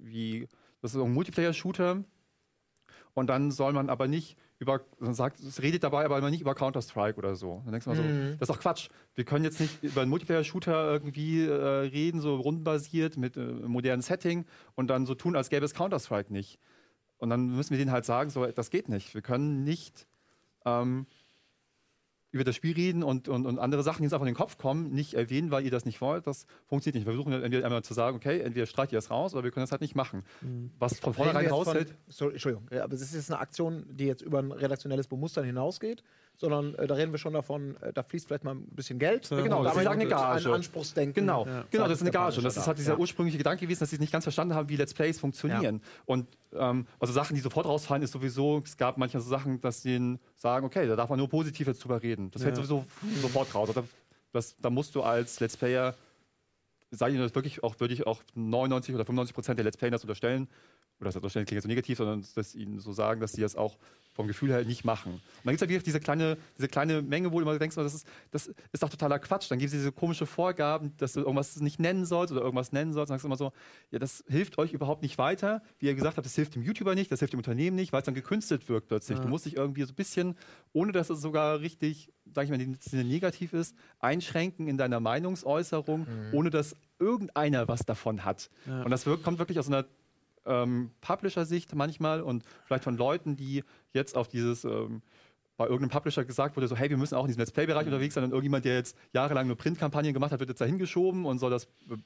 [0.00, 0.48] wie,
[0.80, 2.04] das ist so ein Multiplayer-Shooter.
[3.14, 6.54] Und dann soll man aber nicht über, sagt, es redet dabei aber immer nicht über
[6.54, 7.62] Counter-Strike oder so.
[7.64, 8.36] Dann denkst du mal so, mhm.
[8.38, 8.88] das ist doch Quatsch.
[9.14, 14.02] Wir können jetzt nicht über einen Multiplayer-Shooter irgendwie äh, reden, so rundenbasiert mit äh, modernen
[14.02, 16.58] Setting und dann so tun, als gäbe es Counter-Strike nicht.
[17.18, 19.14] Und dann müssen wir denen halt sagen, so, das geht nicht.
[19.14, 20.06] Wir können nicht
[20.64, 21.06] ähm,
[22.30, 24.58] über das Spiel reden und, und, und andere Sachen, die uns einfach in den Kopf
[24.58, 26.26] kommen, nicht erwähnen, weil ihr das nicht wollt.
[26.26, 27.06] Das funktioniert nicht.
[27.06, 29.64] Wir versuchen entweder einmal zu sagen, okay, entweder streicht ihr das raus oder wir können
[29.64, 30.24] das halt nicht machen.
[30.42, 30.70] Mhm.
[30.78, 31.94] Was von vornherein raushält.
[32.08, 35.44] Sorry, Entschuldigung, ja, aber es ist jetzt eine Aktion, die jetzt über ein redaktionelles Bemustern
[35.44, 36.02] hinausgeht
[36.38, 39.28] sondern äh, da reden wir schon davon, äh, da fließt vielleicht mal ein bisschen Geld.
[39.28, 40.48] Ja, genau, das ist eine Gage.
[40.48, 41.14] Ein Anspruchsdenken.
[41.14, 41.64] Genau, ja.
[41.70, 42.36] genau das ist eine Gage.
[42.36, 44.76] Und das ist halt dieser ursprüngliche Gedanke gewesen, dass sie nicht ganz verstanden haben, wie
[44.76, 45.76] Let's Plays funktionieren.
[45.76, 46.02] Ja.
[46.06, 49.82] Und ähm, also Sachen, die sofort rausfallen, ist sowieso, es gab manchmal so Sachen, dass
[49.82, 52.30] sie sagen, okay, da darf man nur positiv jetzt drüber reden.
[52.30, 52.84] Das fällt sowieso
[53.20, 53.68] sofort raus.
[53.68, 53.84] Also
[54.32, 55.94] das, da musst du als Let's Player
[56.90, 59.90] sage ich das wirklich auch, würde ich auch 99 oder 95 Prozent der Let's Player
[59.90, 60.48] das unterstellen,
[61.00, 63.56] oder das unterstellen klingt jetzt so negativ, sondern dass ihnen so sagen, dass sie das
[63.56, 63.76] auch
[64.18, 65.12] vom Gefühl her nicht machen.
[65.12, 67.76] Und dann gibt es ja wieder diese kleine, diese kleine Menge, wo du immer denkst,
[67.76, 69.48] das ist, das ist doch totaler Quatsch.
[69.48, 72.92] Dann gibt es diese komische Vorgaben, dass du irgendwas nicht nennen sollst oder irgendwas nennen
[72.92, 73.10] sollst.
[73.10, 73.52] Dann sagst du immer so,
[73.92, 75.62] ja, das hilft euch überhaupt nicht weiter.
[75.78, 78.00] Wie ihr gesagt habt, das hilft dem YouTuber nicht, das hilft dem Unternehmen nicht, weil
[78.00, 79.18] es dann gekünstelt wirkt plötzlich.
[79.18, 79.22] Ja.
[79.22, 80.34] Du musst dich irgendwie so ein bisschen,
[80.72, 82.58] ohne dass es sogar richtig, sag ich mal,
[83.04, 86.06] negativ ist, einschränken in deiner Meinungsäußerung, mhm.
[86.32, 88.50] ohne dass irgendeiner was davon hat.
[88.66, 88.82] Ja.
[88.82, 89.84] Und das kommt wirklich aus einer
[90.48, 95.02] ähm, Publisher-Sicht manchmal und vielleicht von Leuten, die jetzt auf dieses ähm,
[95.58, 97.92] bei irgendeinem Publisher gesagt wurde, so hey, wir müssen auch in diesem Let's Play-Bereich mhm.
[97.92, 101.26] unterwegs sein und irgendjemand, der jetzt jahrelang nur Printkampagnen gemacht hat, wird jetzt da hingeschoben
[101.26, 101.96] und soll das äh,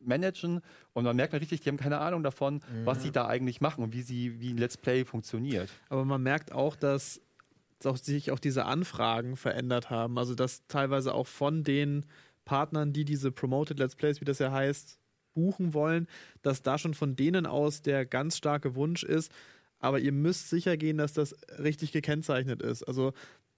[0.00, 0.60] managen
[0.92, 2.86] und man merkt richtig, die haben keine Ahnung davon, mhm.
[2.86, 5.70] was sie da eigentlich machen und wie sie wie ein Let's Play funktioniert.
[5.88, 7.20] Aber man merkt auch, dass
[7.80, 12.04] sich auch diese Anfragen verändert haben, also dass teilweise auch von den
[12.44, 14.97] Partnern, die diese Promoted Let's Plays, wie das ja heißt,
[15.38, 16.08] buchen wollen,
[16.42, 19.30] dass da schon von denen aus der ganz starke Wunsch ist,
[19.78, 22.82] aber ihr müsst sicher gehen, dass das richtig gekennzeichnet ist.
[22.82, 23.12] Also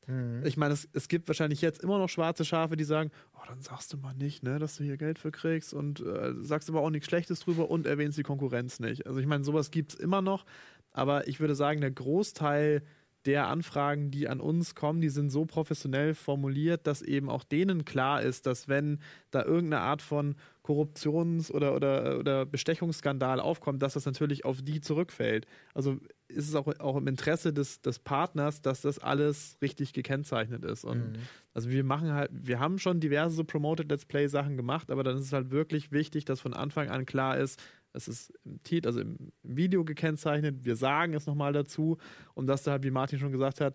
[0.06, 0.42] mhm.
[0.44, 3.62] ich meine, es, es, gibt wahrscheinlich jetzt immer noch schwarze Schafe, die sagen, oh, dann
[3.62, 6.82] sagst du mal nicht, ne, dass du hier Geld für kriegst und äh, sagst aber
[6.82, 9.06] auch nichts Schlechtes drüber und erwähnst die Konkurrenz nicht.
[9.06, 10.44] Also ich meine, sowas gibt es immer noch,
[10.92, 12.82] aber ich würde sagen, der Großteil
[13.26, 17.84] der Anfragen, die an uns kommen, die sind so professionell formuliert, dass eben auch denen
[17.84, 18.98] klar ist, dass wenn
[19.30, 24.80] da irgendeine Art von Korruptions- oder, oder, oder Bestechungsskandal aufkommt, dass das natürlich auf die
[24.80, 25.46] zurückfällt.
[25.74, 25.98] Also
[26.28, 30.84] ist es auch, auch im Interesse des, des Partners, dass das alles richtig gekennzeichnet ist.
[30.84, 31.22] Und mhm.
[31.54, 35.02] also wir machen halt, wir haben schon diverse so Promoted Let's Play Sachen gemacht, aber
[35.02, 37.60] dann ist es halt wirklich wichtig, dass von Anfang an klar ist,
[37.92, 40.64] es ist im Titel, also im Video gekennzeichnet.
[40.64, 41.98] Wir sagen es nochmal dazu.
[42.34, 43.74] Und dass da halt, wie Martin schon gesagt hat,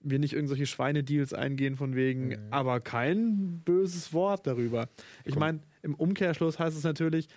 [0.00, 2.36] wir nicht irgendwelche Schweinedeals eingehen von wegen, mhm.
[2.50, 4.88] aber kein böses Wort darüber.
[5.24, 7.28] Ich meine, im Umkehrschluss heißt es natürlich,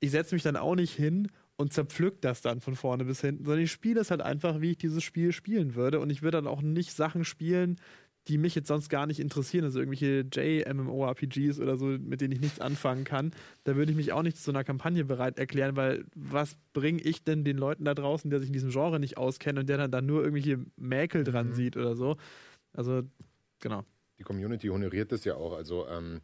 [0.00, 3.44] ich setze mich dann auch nicht hin und zerpflück das dann von vorne bis hinten,
[3.44, 6.00] sondern ich spiele es halt einfach, wie ich dieses Spiel spielen würde.
[6.00, 7.76] Und ich würde dann auch nicht Sachen spielen,
[8.30, 12.40] die mich jetzt sonst gar nicht interessieren, also irgendwelche J-MMORPGs oder so, mit denen ich
[12.40, 13.32] nichts anfangen kann,
[13.64, 17.24] da würde ich mich auch nicht zu einer Kampagne bereit erklären, weil was bringe ich
[17.24, 19.90] denn den Leuten da draußen, der sich in diesem Genre nicht auskennt und der dann
[19.90, 21.54] da nur irgendwelche Mäkel dran mhm.
[21.54, 22.18] sieht oder so?
[22.72, 23.02] Also,
[23.58, 23.82] genau.
[24.20, 25.54] Die Community honoriert das ja auch.
[25.54, 26.20] Also, ähm,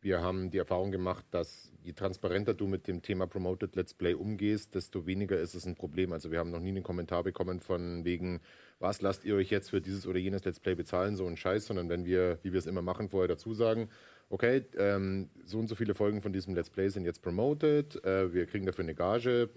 [0.00, 4.14] wir haben die Erfahrung gemacht, dass je transparenter du mit dem Thema Promoted Let's Play
[4.14, 6.12] umgehst, desto weniger ist es ein Problem.
[6.12, 8.40] Also wir haben noch nie einen Kommentar bekommen von wegen,
[8.78, 11.66] was lasst ihr euch jetzt für dieses oder jenes Let's Play bezahlen, so ein Scheiß,
[11.66, 13.88] sondern wenn wir, wie wir es immer machen, vorher dazu sagen,
[14.28, 18.32] okay, ähm, so und so viele Folgen von diesem Let's Play sind jetzt promoted, äh,
[18.32, 19.50] wir kriegen dafür eine Gage,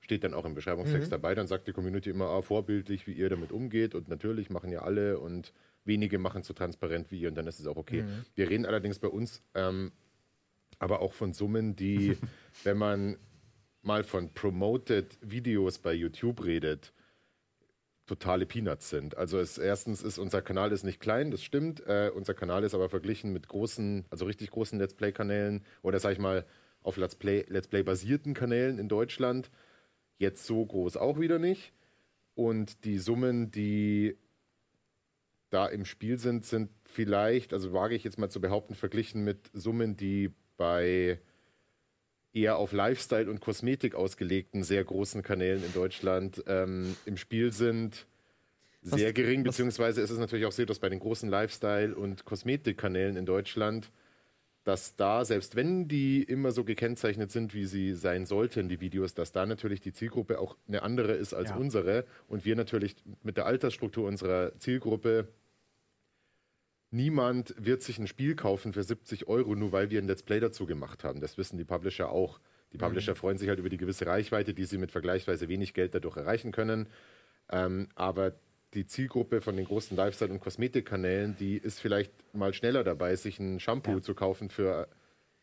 [0.00, 1.12] steht dann auch im Beschreibungstext mhm.
[1.12, 4.72] dabei, dann sagt die Community immer, ah, vorbildlich, wie ihr damit umgeht und natürlich machen
[4.72, 5.52] ja alle und
[5.84, 8.02] wenige machen so transparent wie ihr und dann ist es auch okay.
[8.02, 8.24] Mhm.
[8.34, 9.92] Wir reden allerdings bei uns ähm,
[10.78, 12.16] aber auch von Summen, die,
[12.64, 13.16] wenn man
[13.82, 16.92] mal von promoted Videos bei YouTube redet,
[18.12, 19.16] totale Peanuts sind.
[19.16, 21.80] Also es, erstens ist unser Kanal ist nicht klein, das stimmt.
[21.86, 26.12] Äh, unser Kanal ist aber verglichen mit großen, also richtig großen Let's Play-Kanälen oder sag
[26.12, 26.44] ich mal
[26.82, 29.50] auf Let's Play, Let's Play basierten Kanälen in Deutschland
[30.18, 31.72] jetzt so groß auch wieder nicht.
[32.34, 34.18] Und die Summen, die
[35.48, 39.50] da im Spiel sind, sind vielleicht, also wage ich jetzt mal zu behaupten, verglichen mit
[39.54, 41.18] Summen, die bei
[42.32, 48.06] eher auf Lifestyle und Kosmetik ausgelegten sehr großen Kanälen in Deutschland ähm, im Spiel sind,
[48.82, 52.24] sehr was, gering, beziehungsweise ist es natürlich auch so, dass bei den großen Lifestyle- und
[52.24, 53.90] Kosmetikkanälen in Deutschland
[54.64, 59.14] dass da, selbst wenn die immer so gekennzeichnet sind, wie sie sein sollten, die Videos,
[59.14, 61.56] dass da natürlich die Zielgruppe auch eine andere ist als ja.
[61.56, 65.28] unsere und wir natürlich mit der Altersstruktur unserer Zielgruppe
[66.92, 70.40] niemand wird sich ein Spiel kaufen für 70 Euro, nur weil wir ein Let's Play
[70.40, 71.20] dazu gemacht haben.
[71.20, 72.40] Das wissen die Publisher auch.
[72.72, 73.16] Die Publisher mhm.
[73.16, 76.52] freuen sich halt über die gewisse Reichweite, die sie mit vergleichsweise wenig Geld dadurch erreichen
[76.52, 76.88] können.
[77.50, 78.34] Ähm, aber
[78.74, 83.38] die Zielgruppe von den großen Lifestyle- und Kosmetikkanälen, die ist vielleicht mal schneller dabei, sich
[83.38, 84.02] ein Shampoo ja.
[84.02, 84.88] zu kaufen für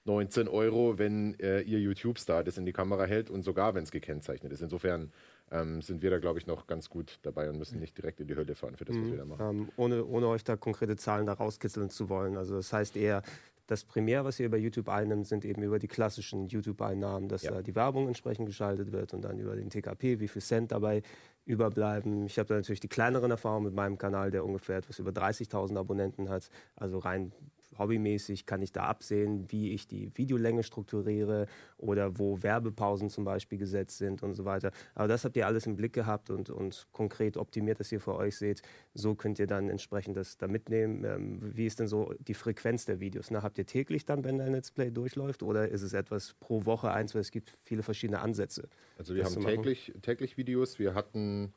[0.06, 3.92] 19 Euro, wenn äh, ihr YouTube-Star das in die Kamera hält und sogar, wenn es
[3.92, 4.62] gekennzeichnet ist.
[4.62, 5.12] Insofern
[5.52, 8.28] ähm, sind wir da, glaube ich, noch ganz gut dabei und müssen nicht direkt in
[8.28, 9.12] die Hölle fahren für das, was mhm.
[9.12, 9.50] wir da machen.
[9.50, 12.38] Ähm, ohne, ohne euch da konkrete Zahlen da rauskitzeln zu wollen.
[12.38, 13.24] Also das heißt eher,
[13.70, 17.52] das Primär, was ihr über YouTube einnimmt, sind eben über die klassischen YouTube-Einnahmen, dass ja.
[17.52, 21.04] da die Werbung entsprechend geschaltet wird und dann über den TKP, wie viel Cent dabei
[21.46, 22.26] überbleiben.
[22.26, 25.78] Ich habe da natürlich die kleineren Erfahrungen mit meinem Kanal, der ungefähr etwas über 30.000
[25.78, 26.50] Abonnenten hat.
[26.76, 27.32] Also rein
[27.80, 31.48] hobbymäßig kann ich da absehen, wie ich die Videolänge strukturiere
[31.78, 34.72] oder wo Werbepausen zum Beispiel gesetzt sind und so weiter.
[34.96, 38.16] Aber das habt ihr alles im Blick gehabt und, und konkret optimiert, dass ihr für
[38.16, 38.62] euch seht.
[38.94, 41.04] So könnt ihr dann entsprechend das da mitnehmen.
[41.04, 43.32] Ähm, wie ist denn so die Frequenz der Videos?
[43.32, 43.42] Ne?
[43.42, 46.92] Habt ihr täglich dann, wenn ein Let's Play durchläuft oder ist es etwas pro Woche
[46.92, 48.70] eins, weil es gibt viele verschiedene Ansätze?
[48.98, 50.78] Also wir haben täglich, täglich Videos.
[50.78, 51.54] Wir hatten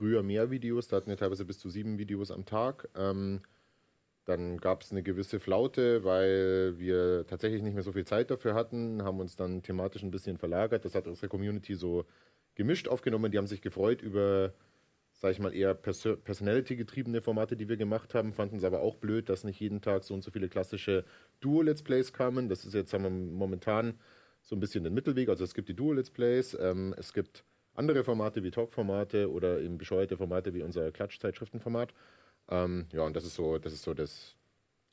[0.00, 2.88] früher mehr Videos, da hatten wir teilweise bis zu sieben Videos am Tag.
[2.96, 3.40] Ähm,
[4.30, 8.54] dann gab es eine gewisse Flaute, weil wir tatsächlich nicht mehr so viel Zeit dafür
[8.54, 10.84] hatten, haben uns dann thematisch ein bisschen verlagert.
[10.84, 12.06] Das hat unsere Community so
[12.54, 13.32] gemischt aufgenommen.
[13.32, 14.54] Die haben sich gefreut über,
[15.12, 18.96] sag ich mal, eher Pers Personality-getriebene Formate, die wir gemacht haben, fanden es aber auch
[18.96, 21.04] blöd, dass nicht jeden Tag so und so viele klassische
[21.40, 22.48] Duo-Let's Plays kamen.
[22.48, 23.98] Das ist jetzt, haben wir momentan
[24.42, 25.28] so ein bisschen den Mittelweg.
[25.28, 27.44] Also es gibt die Duo-Let's Plays, ähm, es gibt
[27.74, 31.94] andere Formate wie Talk-Formate oder eben bescheuerte Formate wie unser Klatsch-Zeitschriftenformat.
[32.50, 34.36] Ähm, ja, und das ist so, das ist so das,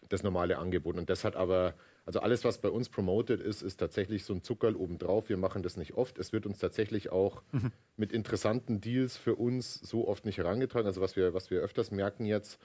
[0.09, 0.97] das normale Angebot.
[0.97, 1.73] Und das hat aber,
[2.05, 5.29] also alles, was bei uns promoted ist, ist tatsächlich so ein Zuckerl obendrauf.
[5.29, 6.17] Wir machen das nicht oft.
[6.17, 7.71] Es wird uns tatsächlich auch mhm.
[7.95, 10.87] mit interessanten Deals für uns so oft nicht herangetragen.
[10.87, 12.59] Also was wir, was wir öfters merken jetzt,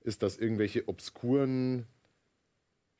[0.00, 1.86] ist, dass irgendwelche obskuren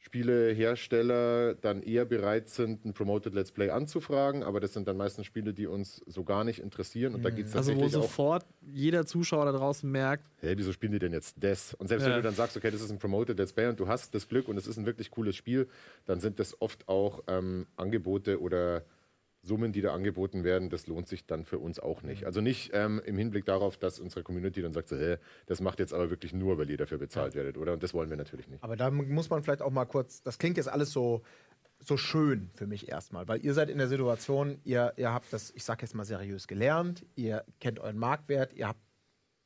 [0.07, 5.27] Spielehersteller dann eher bereit sind, ein Promoted Let's Play anzufragen, aber das sind dann meistens
[5.27, 7.17] Spiele, die uns so gar nicht interessieren.
[7.17, 11.01] Und da geht's also wo sofort jeder Zuschauer da draußen merkt, hey, wieso spielen die
[11.01, 11.75] denn jetzt das?
[11.75, 12.11] Und selbst ja.
[12.11, 14.29] wenn du dann sagst, okay, das ist ein Promoted Let's Play und du hast das
[14.29, 15.67] Glück und es ist ein wirklich cooles Spiel,
[16.05, 18.85] dann sind das oft auch ähm, Angebote oder
[19.47, 22.25] Summen, die da angeboten werden, das lohnt sich dann für uns auch nicht.
[22.25, 25.17] Also nicht ähm, im Hinblick darauf, dass unsere Community dann sagt, so, hey,
[25.47, 27.39] das macht jetzt aber wirklich nur, weil ihr dafür bezahlt ja.
[27.39, 27.73] werdet, oder?
[27.73, 28.63] Und das wollen wir natürlich nicht.
[28.63, 31.23] Aber da muss man vielleicht auch mal kurz, das klingt jetzt alles so,
[31.81, 35.53] so schön für mich erstmal, weil ihr seid in der Situation, ihr, ihr habt das,
[35.55, 38.81] ich sag jetzt mal seriös gelernt, ihr kennt euren Marktwert, ihr habt,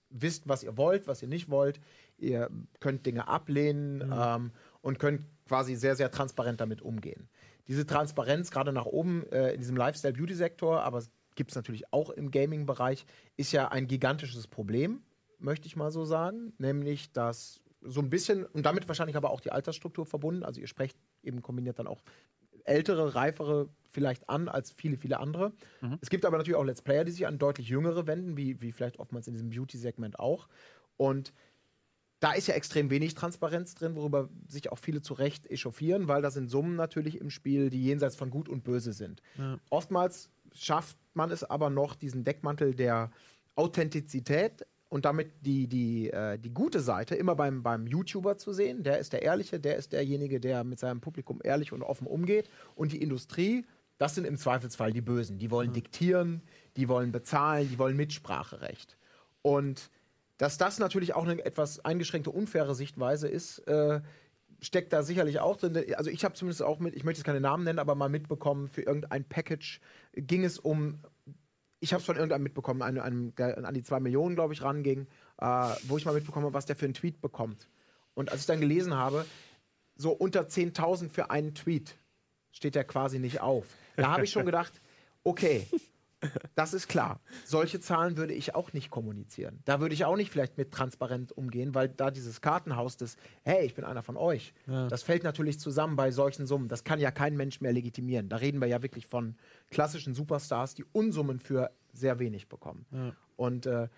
[0.08, 1.80] wisst, was ihr wollt, was ihr nicht wollt,
[2.18, 2.50] ihr
[2.80, 4.12] könnt Dinge ablehnen mhm.
[4.12, 4.50] ähm,
[4.80, 7.28] und könnt quasi sehr, sehr transparent damit umgehen
[7.70, 11.04] diese Transparenz gerade nach oben äh, in diesem Lifestyle-Beauty-Sektor, aber
[11.36, 13.06] gibt es natürlich auch im Gaming-Bereich,
[13.36, 15.04] ist ja ein gigantisches Problem,
[15.38, 16.52] möchte ich mal so sagen.
[16.58, 20.66] Nämlich, dass so ein bisschen, und damit wahrscheinlich aber auch die Altersstruktur verbunden, also ihr
[20.66, 22.02] sprecht eben kombiniert dann auch
[22.64, 25.52] ältere, reifere vielleicht an als viele, viele andere.
[25.80, 25.98] Mhm.
[26.00, 28.72] Es gibt aber natürlich auch Let's Player, die sich an deutlich jüngere wenden, wie, wie
[28.72, 30.48] vielleicht oftmals in diesem Beauty-Segment auch.
[30.96, 31.32] Und
[32.20, 36.20] da ist ja extrem wenig Transparenz drin, worüber sich auch viele zu Recht echauffieren, weil
[36.20, 39.22] da sind Summen natürlich im Spiel, die jenseits von Gut und Böse sind.
[39.38, 39.58] Ja.
[39.70, 43.10] Oftmals schafft man es aber noch, diesen Deckmantel der
[43.56, 48.82] Authentizität und damit die, die, äh, die gute Seite immer beim, beim YouTuber zu sehen.
[48.82, 52.50] Der ist der Ehrliche, der ist derjenige, der mit seinem Publikum ehrlich und offen umgeht.
[52.74, 53.64] Und die Industrie,
[53.96, 55.38] das sind im Zweifelsfall die Bösen.
[55.38, 55.74] Die wollen ja.
[55.74, 56.42] diktieren,
[56.76, 58.98] die wollen bezahlen, die wollen Mitspracherecht.
[59.42, 59.90] Und
[60.40, 64.00] dass das natürlich auch eine etwas eingeschränkte, unfaire Sichtweise ist, äh,
[64.62, 65.84] steckt da sicherlich auch drin.
[65.94, 68.66] Also ich habe zumindest auch mit, ich möchte jetzt keine Namen nennen, aber mal mitbekommen,
[68.66, 69.82] für irgendein Package
[70.14, 71.00] ging es um,
[71.78, 74.62] ich habe es von irgendeinem mitbekommen, einem, einem, der an die zwei Millionen, glaube ich,
[74.62, 75.08] ranging,
[75.42, 75.44] äh,
[75.84, 77.68] wo ich mal mitbekomme, was der für einen Tweet bekommt.
[78.14, 79.26] Und als ich dann gelesen habe,
[79.94, 81.98] so unter 10.000 für einen Tweet
[82.50, 83.66] steht der quasi nicht auf.
[83.96, 84.80] Da habe ich schon gedacht,
[85.22, 85.66] okay,
[86.54, 87.20] das ist klar.
[87.44, 89.60] Solche Zahlen würde ich auch nicht kommunizieren.
[89.64, 93.64] Da würde ich auch nicht vielleicht mit transparent umgehen, weil da dieses Kartenhaus des, hey,
[93.64, 94.88] ich bin einer von euch, ja.
[94.88, 96.68] das fällt natürlich zusammen bei solchen Summen.
[96.68, 98.28] Das kann ja kein Mensch mehr legitimieren.
[98.28, 99.36] Da reden wir ja wirklich von
[99.70, 102.86] klassischen Superstars, die Unsummen für sehr wenig bekommen.
[102.92, 103.12] Ja.
[103.36, 103.88] Und äh,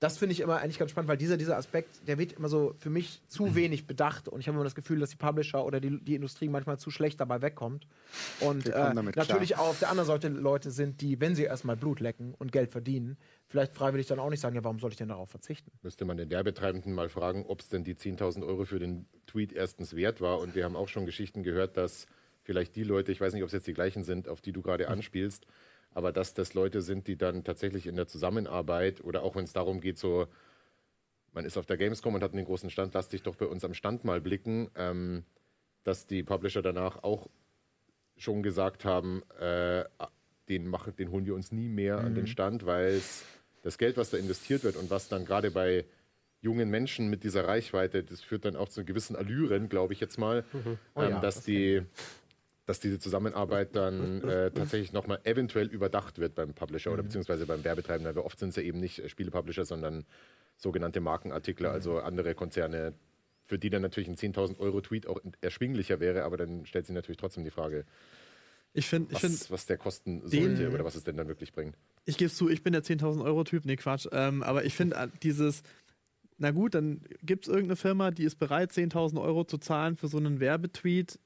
[0.00, 2.74] das finde ich immer eigentlich ganz spannend, weil dieser, dieser Aspekt, der wird immer so
[2.78, 3.54] für mich zu mhm.
[3.56, 6.48] wenig bedacht und ich habe immer das Gefühl, dass die Publisher oder die, die Industrie
[6.48, 7.86] manchmal zu schlecht dabei wegkommt.
[8.40, 9.60] Und äh, natürlich klar.
[9.62, 12.70] auch auf der anderen Seite Leute sind, die, wenn sie erstmal Blut lecken und Geld
[12.70, 13.16] verdienen,
[13.48, 15.72] vielleicht freiwillig dann auch nicht sagen, ja, warum soll ich denn darauf verzichten?
[15.82, 19.52] Müsste man den Werbetreibenden mal fragen, ob es denn die 10.000 Euro für den Tweet
[19.52, 20.38] erstens wert war.
[20.38, 22.06] Und wir haben auch schon Geschichten gehört, dass
[22.42, 24.62] vielleicht die Leute, ich weiß nicht, ob es jetzt die gleichen sind, auf die du
[24.62, 25.44] gerade anspielst,
[25.92, 29.52] aber dass das Leute sind, die dann tatsächlich in der Zusammenarbeit oder auch wenn es
[29.52, 30.26] darum geht, so,
[31.32, 33.64] man ist auf der Gamescom und hat einen großen Stand, lass dich doch bei uns
[33.64, 35.24] am Stand mal blicken, ähm,
[35.84, 37.28] dass die Publisher danach auch
[38.16, 39.84] schon gesagt haben, äh,
[40.48, 42.06] den, machen, den holen wir uns nie mehr mhm.
[42.06, 42.28] an den mhm.
[42.28, 43.00] Stand, weil
[43.62, 45.84] das Geld, was da investiert wird und was dann gerade bei
[46.40, 50.18] jungen Menschen mit dieser Reichweite, das führt dann auch zu gewissen Allüren, glaube ich jetzt
[50.18, 50.78] mal, mhm.
[50.94, 51.82] oh, ähm, ja, dass das die
[52.68, 56.94] dass diese Zusammenarbeit dann äh, tatsächlich nochmal eventuell überdacht wird beim Publisher mhm.
[56.94, 58.14] oder beziehungsweise beim Werbetreibenden.
[58.14, 60.04] Weil oft sind es ja eben nicht Spielepublisher, sondern
[60.58, 61.74] sogenannte Markenartikler, mhm.
[61.74, 62.92] also andere Konzerne,
[63.46, 66.94] für die dann natürlich ein 10.000 Euro Tweet auch erschwinglicher wäre, aber dann stellt sich
[66.94, 67.86] natürlich trotzdem die Frage,
[68.74, 71.54] ich find, was, ich find, was der kosten sollte oder was es denn dann wirklich
[71.54, 71.74] bringt.
[72.04, 74.74] Ich gebe es zu, ich bin der 10.000 Euro Typ, nee Quatsch, ähm, aber ich
[74.74, 75.62] finde äh, dieses,
[76.36, 80.08] na gut, dann gibt es irgendeine Firma, die ist bereit, 10.000 Euro zu zahlen für
[80.08, 81.18] so einen Werbetweet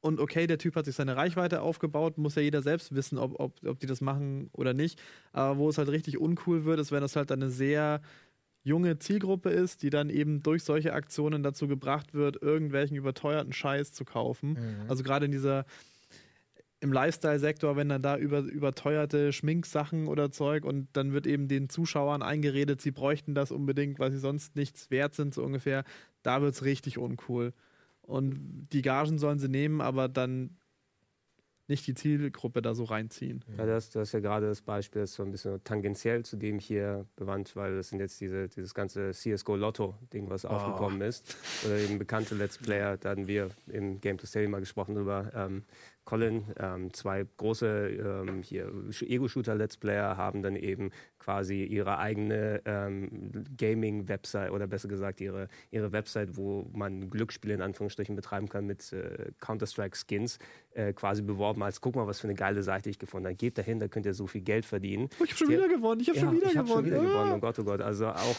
[0.00, 3.38] und okay, der Typ hat sich seine Reichweite aufgebaut, muss ja jeder selbst wissen, ob,
[3.40, 5.00] ob, ob die das machen oder nicht.
[5.32, 8.00] Aber wo es halt richtig uncool wird, ist, wenn das halt eine sehr
[8.62, 13.92] junge Zielgruppe ist, die dann eben durch solche Aktionen dazu gebracht wird, irgendwelchen überteuerten Scheiß
[13.92, 14.50] zu kaufen.
[14.50, 14.90] Mhm.
[14.90, 15.64] Also gerade in dieser
[16.80, 21.68] im Lifestyle-Sektor, wenn dann da über, überteuerte Schminksachen oder Zeug und dann wird eben den
[21.68, 25.82] Zuschauern eingeredet, sie bräuchten das unbedingt, weil sie sonst nichts wert sind, so ungefähr,
[26.22, 27.52] da wird es richtig uncool.
[28.08, 30.56] Und die Gagen sollen sie nehmen, aber dann
[31.68, 33.44] nicht die Zielgruppe da so reinziehen.
[33.58, 36.38] Ja, das, das ist ja gerade das Beispiel, das ist so ein bisschen tangentiell zu
[36.38, 40.48] dem hier bewandt, weil das sind jetzt diese, dieses ganze CSGO Lotto-Ding, was oh.
[40.48, 41.36] aufgekommen ist.
[41.66, 45.30] Oder eben bekannte Let's Player, da hatten wir im Game to Sale mal gesprochen drüber.
[45.34, 45.64] Ähm,
[46.06, 50.90] Colin, ähm, zwei große ähm, Ego-Shooter-Let's Player haben dann eben
[51.28, 57.60] quasi ihre eigene ähm, Gaming-Website oder besser gesagt ihre, ihre Website, wo man Glücksspiele in
[57.60, 60.38] Anführungsstrichen betreiben kann mit äh, Counter-Strike-Skins,
[60.72, 63.36] äh, quasi beworben als, guck mal, was für eine geile Seite ich gefunden habe.
[63.36, 65.10] Geht dahin, da könnt ihr so viel Geld verdienen.
[65.20, 66.68] Oh, ich habe schon wieder gewonnen, ich habe ja, schon wieder ich gewonnen.
[66.68, 67.04] Schon wieder ah.
[67.04, 67.82] gewonnen, oh Gott, oh Gott.
[67.82, 68.36] Also auch,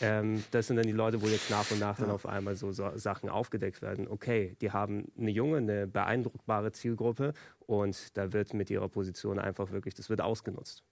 [0.00, 2.06] ähm, das sind dann die Leute, wo jetzt nach und nach ja.
[2.06, 4.08] dann auf einmal so, so Sachen aufgedeckt werden.
[4.08, 7.34] Okay, die haben eine junge, eine beeindruckbare Zielgruppe
[7.66, 10.82] und da wird mit ihrer Position einfach wirklich, das wird ausgenutzt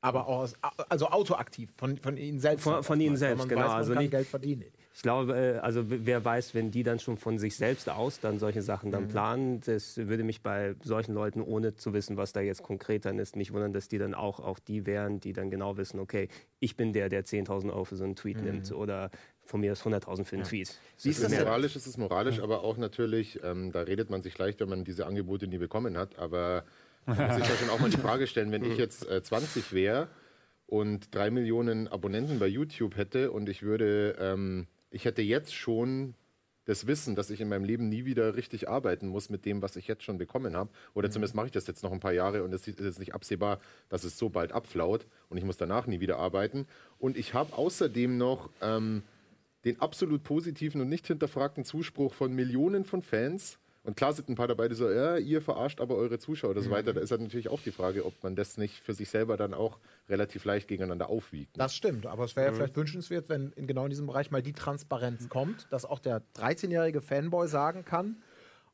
[0.00, 0.48] aber auch
[0.88, 2.62] also autoaktiv von, von ihnen selbst.
[2.62, 3.62] Von, von ihnen selbst, genau.
[3.62, 4.64] Weiß, also nicht, Geld verdienen.
[4.94, 8.38] Ich glaube, äh, also wer weiß, wenn die dann schon von sich selbst aus dann
[8.38, 9.08] solche Sachen dann mhm.
[9.08, 13.18] planen, das würde mich bei solchen Leuten, ohne zu wissen, was da jetzt konkret dann
[13.18, 16.28] ist, nicht wundern, dass die dann auch, auch die wären, die dann genau wissen, okay,
[16.60, 18.44] ich bin der, der 10.000 Euro für so einen Tweet mhm.
[18.44, 19.10] nimmt oder
[19.44, 20.48] von mir ist 100.000 für einen ja.
[20.48, 20.78] Tweet.
[21.02, 21.74] Wie ist das moralisch?
[21.74, 25.06] Ist es moralisch, aber auch natürlich, ähm, da redet man sich leicht, wenn man diese
[25.06, 26.64] Angebote nie bekommen hat, aber
[27.08, 29.72] man muss sich ja schon auch mal die Frage stellen, wenn ich jetzt äh, 20
[29.72, 30.08] wäre
[30.66, 36.14] und drei Millionen Abonnenten bei YouTube hätte und ich würde, ähm, ich hätte jetzt schon
[36.68, 39.76] das Wissen, dass ich in meinem Leben nie wieder richtig arbeiten muss mit dem, was
[39.76, 40.68] ich jetzt schon bekommen habe.
[40.92, 41.12] Oder mhm.
[41.12, 43.58] zumindest mache ich das jetzt noch ein paar Jahre und es ist jetzt nicht absehbar,
[43.88, 46.66] dass es so bald abflaut und ich muss danach nie wieder arbeiten.
[46.98, 49.02] Und ich habe außerdem noch ähm,
[49.64, 53.58] den absolut positiven und nicht hinterfragten Zuspruch von Millionen von Fans,
[53.88, 56.60] und klar sind ein paar dabei, die so, ja, ihr verarscht aber eure Zuschauer oder
[56.60, 56.74] so mhm.
[56.74, 56.92] weiter.
[56.92, 59.54] Da ist halt natürlich auch die Frage, ob man das nicht für sich selber dann
[59.54, 59.78] auch
[60.10, 61.56] relativ leicht gegeneinander aufwiegt.
[61.56, 61.62] Ne?
[61.62, 62.56] Das stimmt, aber es wäre ja mhm.
[62.56, 66.22] vielleicht wünschenswert, wenn in genau in diesem Bereich mal die Transparenz kommt, dass auch der
[66.36, 68.22] 13-jährige Fanboy sagen kann,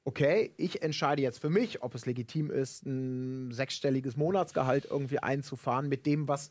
[0.04, 5.88] okay, ich entscheide jetzt für mich, ob es legitim ist, ein sechsstelliges Monatsgehalt irgendwie einzufahren
[5.88, 6.50] mit dem, was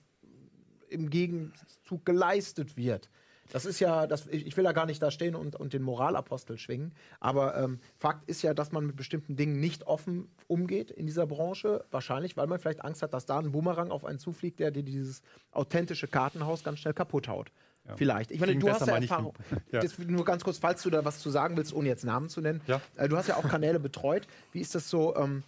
[0.87, 3.09] im Gegenzug geleistet wird.
[3.51, 6.57] Das ist ja, das, ich will da gar nicht da stehen und, und den Moralapostel
[6.57, 11.05] schwingen, aber ähm, Fakt ist ja, dass man mit bestimmten Dingen nicht offen umgeht in
[11.05, 11.85] dieser Branche.
[11.91, 14.83] Wahrscheinlich, weil man vielleicht Angst hat, dass da ein Boomerang auf einen zufliegt, der dir
[14.83, 15.21] dieses
[15.51, 17.51] authentische Kartenhaus ganz schnell kaputt haut.
[17.87, 17.97] Ja.
[17.97, 18.31] Vielleicht.
[18.31, 19.33] Ich meine, du hast ja Erfahrung.
[19.71, 19.81] ja.
[19.81, 22.39] Das, nur ganz kurz, falls du da was zu sagen willst, ohne jetzt Namen zu
[22.39, 22.61] nennen.
[22.65, 22.79] Ja.
[22.95, 24.25] Äh, du hast ja auch Kanäle betreut.
[24.53, 25.15] Wie ist das so?
[25.17, 25.43] Ähm,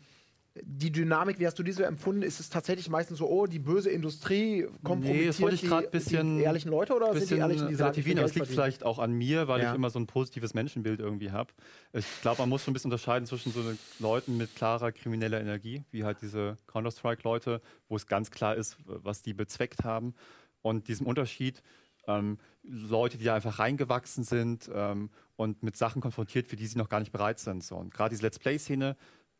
[0.64, 2.22] die Dynamik, wie hast du diese empfunden?
[2.22, 6.72] Ist es tatsächlich meistens so, oh, die böse Industrie kompromittiert nee, die, bisschen, die ehrlichen
[6.72, 9.69] Leute oder sind die ehrlichen, die sagen, Das liegt vielleicht auch an mir, weil ja.
[9.69, 11.52] ich immer so ein positives Menschenbild irgendwie habe.
[11.91, 13.61] Ich glaube, man muss schon ein bisschen unterscheiden zwischen so
[13.99, 19.22] Leuten mit klarer krimineller Energie, wie halt diese Counter-Strike-Leute, wo es ganz klar ist, was
[19.22, 20.14] die bezweckt haben,
[20.61, 21.61] und diesem Unterschied,
[22.07, 26.90] ähm, Leute, die einfach reingewachsen sind ähm, und mit Sachen konfrontiert, für die sie noch
[26.90, 27.64] gar nicht bereit sind.
[27.64, 27.76] So.
[27.76, 28.95] Und gerade diese Let's Play-Szene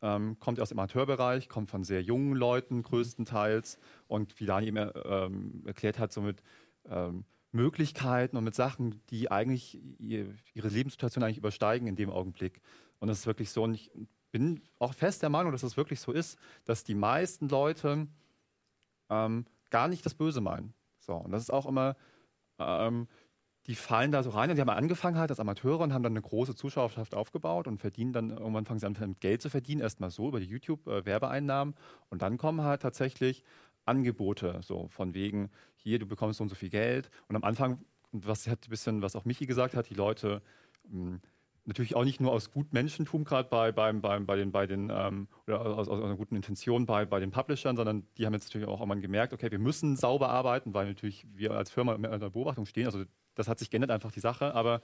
[0.06, 4.92] ähm, kommt aus dem Amateurbereich, kommt von sehr jungen Leuten größtenteils und wie Dani eben
[5.04, 6.44] ähm, erklärt hat, somit
[6.88, 12.62] ähm, Möglichkeiten und mit Sachen, die eigentlich ihre Lebenssituation eigentlich übersteigen in dem Augenblick.
[13.00, 13.64] Und das ist wirklich so.
[13.64, 13.92] Und ich
[14.32, 18.08] bin auch fest der Meinung, dass es das wirklich so ist, dass die meisten Leute
[19.10, 20.74] ähm, gar nicht das Böse meinen.
[21.00, 21.96] So, und das ist auch immer,
[22.60, 23.08] ähm,
[23.68, 26.14] die fallen da so rein und die haben angefangen halt als Amateure und haben dann
[26.14, 29.82] eine große Zuschauerschaft aufgebaut und verdienen dann, irgendwann fangen sie an mit Geld zu verdienen,
[29.82, 33.44] erstmal so über die YouTube-Werbeeinnahmen äh, und dann kommen halt tatsächlich
[33.86, 37.10] Angebote, so von wegen, hier, du bekommst so und so viel Geld.
[37.28, 37.80] Und am Anfang,
[38.12, 40.42] was hat ein bisschen, was auch Michi gesagt hat, die Leute
[40.90, 41.22] hm,
[41.66, 45.28] natürlich auch nicht nur aus Gutmenschentum gerade bei, beim, beim, bei den, bei den ähm,
[45.48, 48.68] oder aus, aus, einer guten Intention bei, bei den Publishern, sondern die haben jetzt natürlich
[48.68, 52.30] auch einmal gemerkt, okay, wir müssen sauber arbeiten, weil natürlich wir als Firma in der
[52.30, 52.86] Beobachtung stehen.
[52.86, 53.06] Also
[53.36, 54.82] das hat sich geändert einfach die Sache, aber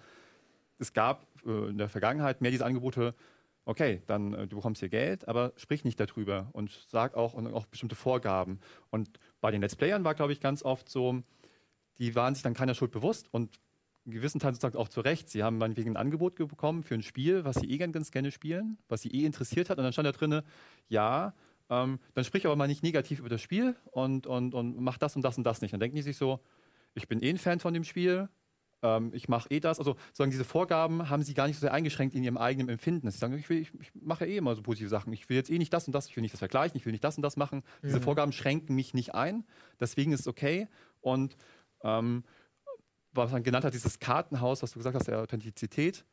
[0.77, 3.15] es gab äh, in der Vergangenheit mehr diese Angebote,
[3.65, 7.47] okay, dann äh, du bekommst hier Geld, aber sprich nicht darüber und sag auch, und
[7.53, 8.59] auch bestimmte Vorgaben.
[8.89, 11.23] Und bei den Let's Playern war, glaube ich, ganz oft so,
[11.97, 13.59] die waren sich dann keiner Schuld bewusst und
[14.05, 15.29] in gewissen Teil sozusagen auch zu Recht.
[15.29, 18.79] Sie haben meinetwegen ein Angebot bekommen für ein Spiel, was sie eh ganz gerne spielen,
[18.89, 19.77] was sie eh interessiert hat.
[19.77, 20.41] Und dann stand da drin,
[20.87, 21.35] ja,
[21.69, 25.15] ähm, dann sprich aber mal nicht negativ über das Spiel und, und, und mach das
[25.15, 25.73] und das und das nicht.
[25.73, 26.39] Dann denken die sich so,
[26.95, 28.27] ich bin eh ein Fan von dem Spiel,
[28.83, 29.79] ähm, ich mache eh das.
[29.79, 33.09] Also sozusagen diese Vorgaben haben sie gar nicht so sehr eingeschränkt in ihrem eigenen Empfinden.
[33.09, 35.13] Sie sagen, ich, will, ich, ich mache eh immer so positive Sachen.
[35.13, 36.91] Ich will jetzt eh nicht das und das, ich will nicht das vergleichen, ich will
[36.91, 37.59] nicht das und das machen.
[37.81, 37.87] Mhm.
[37.87, 39.45] Diese Vorgaben schränken mich nicht ein.
[39.79, 40.67] Deswegen ist es okay.
[41.01, 41.37] Und
[41.83, 42.23] ähm,
[43.13, 46.05] was man genannt hat, dieses Kartenhaus, was du gesagt hast, der Authentizität,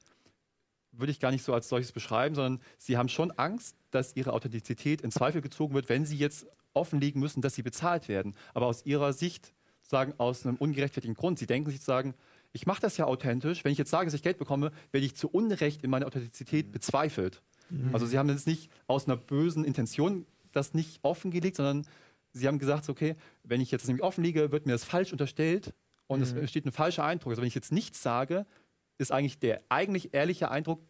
[0.92, 4.32] würde ich gar nicht so als solches beschreiben, sondern sie haben schon Angst, dass ihre
[4.32, 8.34] Authentizität in Zweifel gezogen wird, wenn sie jetzt offenlegen müssen, dass sie bezahlt werden.
[8.54, 12.14] Aber aus ihrer Sicht, sagen aus einem ungerechtfertigten Grund, sie denken sich sagen,
[12.52, 13.64] ich mache das ja authentisch.
[13.64, 16.68] Wenn ich jetzt sage, dass ich Geld bekomme, werde ich zu Unrecht in meiner Authentizität
[16.68, 16.72] mhm.
[16.72, 17.42] bezweifelt.
[17.70, 17.90] Mhm.
[17.92, 21.86] Also sie haben jetzt nicht aus einer bösen Intention das nicht offengelegt, sondern
[22.32, 25.74] sie haben gesagt, okay, wenn ich jetzt nämlich offenlege, wird mir das falsch unterstellt
[26.06, 26.40] und es mhm.
[26.40, 27.32] entsteht ein falscher Eindruck.
[27.32, 28.46] Also wenn ich jetzt nichts sage,
[28.96, 30.80] ist eigentlich der eigentlich ehrliche Eindruck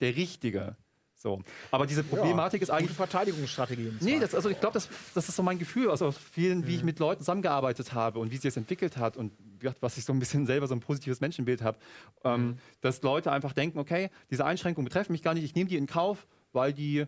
[0.00, 0.76] der richtige.
[1.18, 1.42] So.
[1.72, 2.96] Aber diese Problematik ja, ist eigentlich.
[2.96, 3.98] Gute Verteidigungsstrategien.
[4.00, 6.84] Nee, das, also ich glaube, das, das ist so mein Gefühl, also vielen, wie ich
[6.84, 9.32] mit Leuten zusammengearbeitet habe und wie sie es entwickelt hat und
[9.80, 11.78] was ich so ein bisschen selber so ein positives Menschenbild habe,
[12.22, 12.58] ähm, mhm.
[12.82, 15.88] dass Leute einfach denken, okay, diese Einschränkungen betreffen mich gar nicht, ich nehme die in
[15.88, 17.06] Kauf, weil die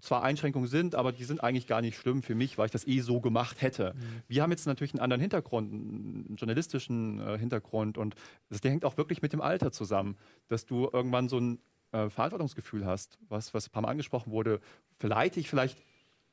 [0.00, 2.88] zwar Einschränkungen sind, aber die sind eigentlich gar nicht schlimm für mich, weil ich das
[2.88, 3.94] eh so gemacht hätte.
[3.94, 4.22] Mhm.
[4.26, 8.16] Wir haben jetzt natürlich einen anderen Hintergrund, einen journalistischen äh, Hintergrund und
[8.48, 10.16] das, der hängt auch wirklich mit dem Alter zusammen,
[10.48, 11.60] dass du irgendwann so ein
[11.92, 14.60] äh, Verantwortungsgefühl hast, was, was ein paar Mal angesprochen wurde.
[14.98, 15.78] Verleite ich vielleicht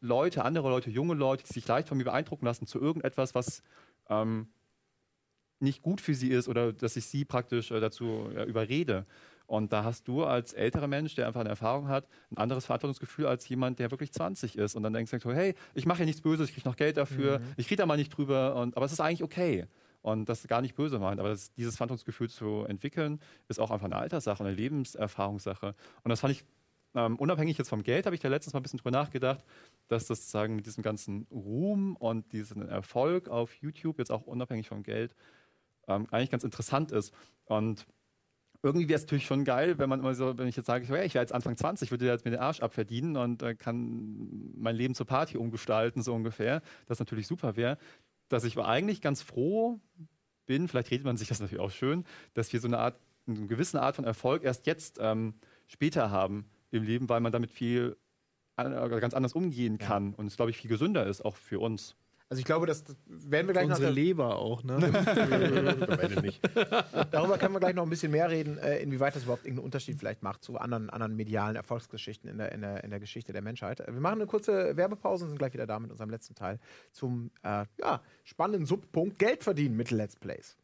[0.02, 3.62] Leute, andere Leute, junge Leute, die sich leicht von mir beeindrucken lassen, zu irgendetwas, was
[4.10, 4.48] ähm,
[5.60, 9.06] nicht gut für sie ist oder dass ich sie praktisch äh, dazu äh, überrede.
[9.46, 13.26] Und da hast du als älterer Mensch, der einfach eine Erfahrung hat, ein anderes Verantwortungsgefühl
[13.26, 14.76] als jemand, der wirklich 20 ist.
[14.76, 17.40] Und dann denkst du, hey, ich mache ja nichts Böses, ich kriege noch Geld dafür,
[17.40, 17.44] mhm.
[17.58, 19.66] ich kriege da mal nicht drüber, und, aber es ist eigentlich okay.
[20.02, 21.20] Und das gar nicht böse meint.
[21.20, 23.20] Aber das, dieses Verantwortungsgefühl zu entwickeln,
[23.50, 25.76] ist auch einfach eine Alterssache, eine Lebenserfahrungssache.
[26.04, 26.46] Und das fand ich
[26.96, 29.44] ähm, unabhängig jetzt vom Geld, habe ich da letztens mal ein bisschen drüber nachgedacht,
[29.88, 34.68] dass das sozusagen mit diesem ganzen Ruhm und diesem Erfolg auf YouTube, jetzt auch unabhängig
[34.68, 35.16] vom Geld,
[35.88, 37.14] ähm, eigentlich ganz interessant ist.
[37.46, 37.86] Und
[38.62, 40.90] irgendwie wäre es natürlich schon geil, wenn man immer so, wenn ich jetzt sage, ich
[40.90, 44.96] wäre jetzt Anfang 20, würde jetzt mir den Arsch abverdienen und äh, kann mein Leben
[44.96, 46.62] zur Party umgestalten, so ungefähr.
[46.88, 47.78] Das natürlich super wäre.
[48.30, 49.80] Dass ich eigentlich ganz froh
[50.46, 53.48] bin, vielleicht redet man sich das natürlich auch schön, dass wir so eine Art, eine
[53.48, 55.34] gewisse Art von Erfolg erst jetzt ähm,
[55.68, 57.98] später haben im Leben, weil man damit viel
[58.58, 60.18] äh, ganz anders umgehen kann ja.
[60.18, 61.96] und es, glaube ich, viel gesünder ist, auch für uns.
[62.30, 63.96] Also ich glaube, das, werden wir gleich Unsere noch.
[63.96, 64.78] Leber auch, ne?
[66.22, 66.40] nicht.
[67.10, 69.98] Darüber können wir gleich noch ein bisschen mehr reden, äh, inwieweit das überhaupt irgendeinen Unterschied
[69.98, 73.42] vielleicht macht zu anderen, anderen medialen Erfolgsgeschichten in der, in, der, in der Geschichte der
[73.42, 73.80] Menschheit.
[73.80, 76.60] Wir machen eine kurze Werbepause und sind gleich wieder da mit unserem letzten Teil
[76.92, 80.56] zum äh, ja, spannenden Subpunkt Geld verdienen mit Let's Plays.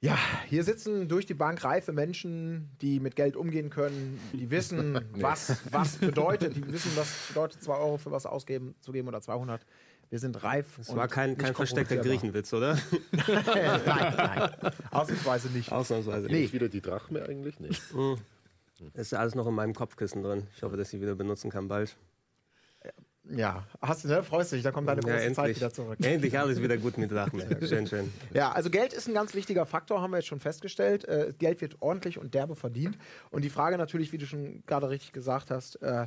[0.00, 0.16] Ja,
[0.46, 5.22] hier sitzen durch die Bank reife Menschen, die mit Geld umgehen können, die wissen, nee.
[5.22, 9.20] was was bedeutet, die wissen, was bedeutet 2 Euro für was ausgeben zu geben oder
[9.20, 9.66] 200.
[10.10, 10.76] Wir sind reif.
[10.78, 12.74] Das war kein, kein versteckter Griechenwitz, oder?
[13.26, 14.50] nein, nein.
[14.90, 15.70] Ausnahmsweise nicht.
[15.70, 16.42] Ausnahmsweise nee.
[16.42, 16.54] nicht.
[16.54, 17.60] wieder die Drachme eigentlich?
[17.60, 17.70] Nee.
[17.92, 18.16] Hm.
[18.94, 20.46] Ist alles noch in meinem Kopfkissen drin.
[20.56, 21.96] Ich hoffe, dass ich sie wieder benutzen kann bald.
[23.30, 24.22] Ja, hast du, ne?
[24.22, 25.98] Freust dich, da kommt deine große ja, Zeit wieder zurück.
[26.02, 27.40] Endlich alles wieder gut mit Sachen.
[27.66, 28.12] schön, schön.
[28.32, 31.04] Ja, also Geld ist ein ganz wichtiger Faktor, haben wir jetzt schon festgestellt.
[31.06, 32.96] Äh, Geld wird ordentlich und derbe verdient.
[33.30, 36.06] Und die Frage natürlich, wie du schon gerade richtig gesagt hast, äh,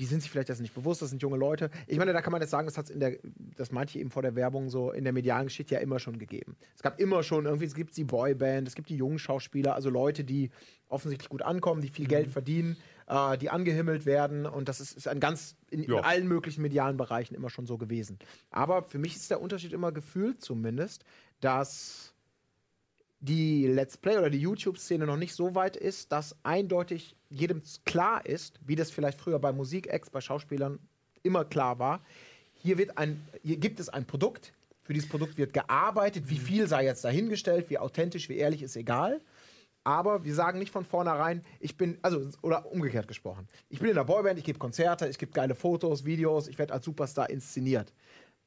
[0.00, 1.70] die sind sich vielleicht das nicht bewusst, das sind junge Leute.
[1.86, 3.18] Ich meine, da kann man jetzt sagen, das, in der,
[3.56, 6.56] das manche eben vor der Werbung so in der medialen Geschichte ja immer schon gegeben.
[6.74, 9.90] Es gab immer schon irgendwie, es gibt die Boyband, es gibt die jungen Schauspieler, also
[9.90, 10.50] Leute, die
[10.88, 12.10] offensichtlich gut ankommen, die viel mhm.
[12.10, 12.76] Geld verdienen,
[13.10, 14.46] äh, die angehimmelt werden.
[14.46, 17.76] Und das ist, ist ein ganz in, in, allen möglichen medialen Bereichen immer schon so
[17.76, 18.18] gewesen.
[18.50, 21.04] Aber für mich ist der Unterschied immer gefühlt zumindest,
[21.40, 22.14] dass
[23.18, 28.24] die Let's Play oder die YouTube-Szene noch nicht so weit ist, dass eindeutig jedem klar
[28.24, 30.78] ist, wie das vielleicht früher bei Musik-Acts, bei Schauspielern
[31.22, 32.02] immer klar war.
[32.54, 36.66] Hier, wird ein, hier gibt es ein Produkt, für dieses Produkt wird gearbeitet, wie viel
[36.66, 39.20] sei jetzt dahingestellt, wie authentisch, wie ehrlich, ist egal.
[39.84, 43.94] Aber wir sagen nicht von vornherein, ich bin, also, oder umgekehrt gesprochen, ich bin in
[43.94, 47.92] der Boyband, ich gebe Konzerte, ich gebe geile Fotos, Videos, ich werde als Superstar inszeniert.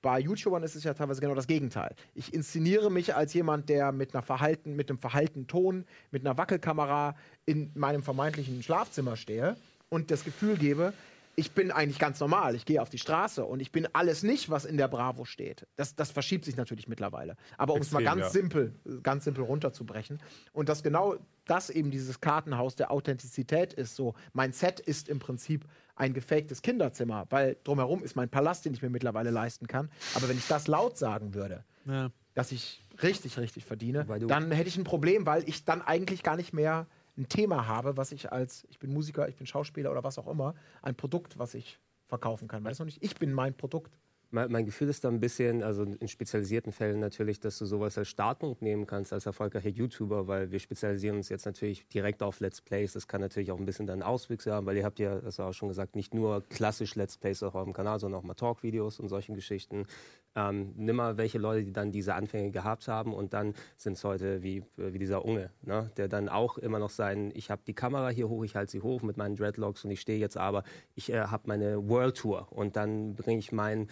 [0.03, 1.95] Bei YouTubern ist es ja teilweise genau das Gegenteil.
[2.13, 6.37] Ich inszeniere mich als jemand, der mit einer Verhalten, mit einem verhaltenen Ton, mit einer
[6.37, 7.15] Wackelkamera
[7.45, 9.55] in meinem vermeintlichen Schlafzimmer stehe
[9.87, 10.93] und das Gefühl gebe,
[11.35, 12.55] ich bin eigentlich ganz normal.
[12.55, 15.67] Ich gehe auf die Straße und ich bin alles nicht, was in der Bravo steht.
[15.75, 17.35] Das, das verschiebt sich natürlich mittlerweile.
[17.57, 18.29] Aber um es mal ganz ja.
[18.29, 20.19] simpel, ganz simpel runterzubrechen.
[20.51, 21.15] Und dass genau
[21.45, 23.95] das eben dieses Kartenhaus der Authentizität ist.
[23.95, 25.65] So, mein Set ist im Prinzip
[25.95, 29.89] ein gefaktes Kinderzimmer, weil drumherum ist mein Palast, den ich mir mittlerweile leisten kann.
[30.13, 32.11] Aber wenn ich das laut sagen würde, ja.
[32.33, 36.35] dass ich richtig, richtig verdiene, dann hätte ich ein Problem, weil ich dann eigentlich gar
[36.35, 36.87] nicht mehr
[37.17, 40.27] ein Thema habe, was ich als, ich bin Musiker, ich bin Schauspieler oder was auch
[40.27, 42.63] immer, ein Produkt, was ich verkaufen kann.
[42.63, 43.03] Weißt du nicht?
[43.03, 43.97] Ich bin mein Produkt.
[44.31, 47.99] Mein, mein, Gefühl ist da ein bisschen, also in spezialisierten Fällen natürlich, dass du sowas
[47.99, 52.39] als Startpunkt nehmen kannst als erfolgreicher YouTuber, weil wir spezialisieren uns jetzt natürlich direkt auf
[52.39, 52.93] Let's Plays.
[52.93, 55.53] Das kann natürlich auch ein bisschen dann Auswüchse haben, weil ihr habt ja, das auch
[55.53, 59.07] schon gesagt, nicht nur klassisch Let's Plays auf eurem Kanal, sondern auch mal Talk-Videos und
[59.07, 59.85] solchen Geschichten.
[60.35, 64.03] Ähm, nimm mal welche Leute, die dann diese Anfänge gehabt haben und dann sind es
[64.03, 65.91] heute wie, wie dieser Unge, ne?
[65.97, 68.81] der dann auch immer noch sein, ich habe die Kamera hier hoch, ich halte sie
[68.81, 70.63] hoch mit meinen Dreadlocks und ich stehe jetzt aber,
[70.95, 73.87] ich äh, habe meine World Tour und dann bringe ich meinen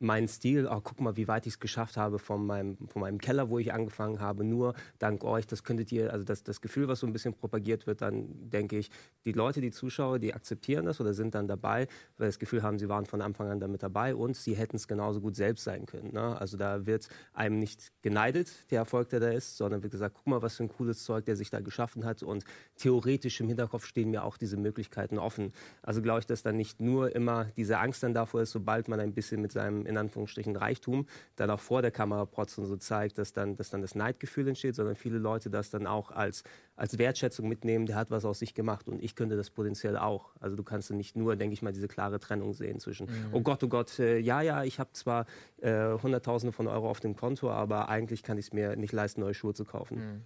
[0.00, 3.18] meinen Stil, oh, guck mal, wie weit ich es geschafft habe von meinem, von meinem
[3.18, 6.88] Keller, wo ich angefangen habe, nur dank euch, das könntet ihr, also das, das Gefühl,
[6.88, 8.90] was so ein bisschen propagiert wird, dann denke ich,
[9.24, 11.86] die Leute, die Zuschauer, die akzeptieren das oder sind dann dabei,
[12.18, 14.88] weil das Gefühl haben, sie waren von Anfang an damit dabei und sie hätten es
[14.88, 16.12] genauso gut selbst sein können.
[16.12, 16.38] Ne?
[16.38, 20.26] Also da wird einem nicht geneidet, der Erfolg, der da ist, sondern wird gesagt, guck
[20.26, 22.44] mal, was für ein cooles Zeug der sich da geschaffen hat und
[22.76, 25.52] theoretisch im Hinterkopf stehen mir auch diese Möglichkeiten offen.
[25.82, 29.00] Also glaube ich, dass dann nicht nur immer diese Angst dann davor ist, sobald man
[29.00, 31.06] ein bisschen mit seinem in Anführungsstrichen Reichtum
[31.36, 34.74] dann auch vor der Kamera protzen so zeigt, dass dann, dass dann das Neidgefühl entsteht,
[34.74, 36.44] sondern viele Leute das dann auch als,
[36.76, 40.34] als Wertschätzung mitnehmen, der hat was aus sich gemacht und ich könnte das potenziell auch.
[40.40, 43.28] Also du kannst nicht nur, denke ich mal, diese klare Trennung sehen zwischen, mhm.
[43.32, 45.26] oh Gott, oh Gott, äh, ja, ja, ich habe zwar
[45.58, 49.20] äh, Hunderttausende von Euro auf dem Konto, aber eigentlich kann ich es mir nicht leisten,
[49.20, 49.98] neue Schuhe zu kaufen.
[49.98, 50.22] Mhm.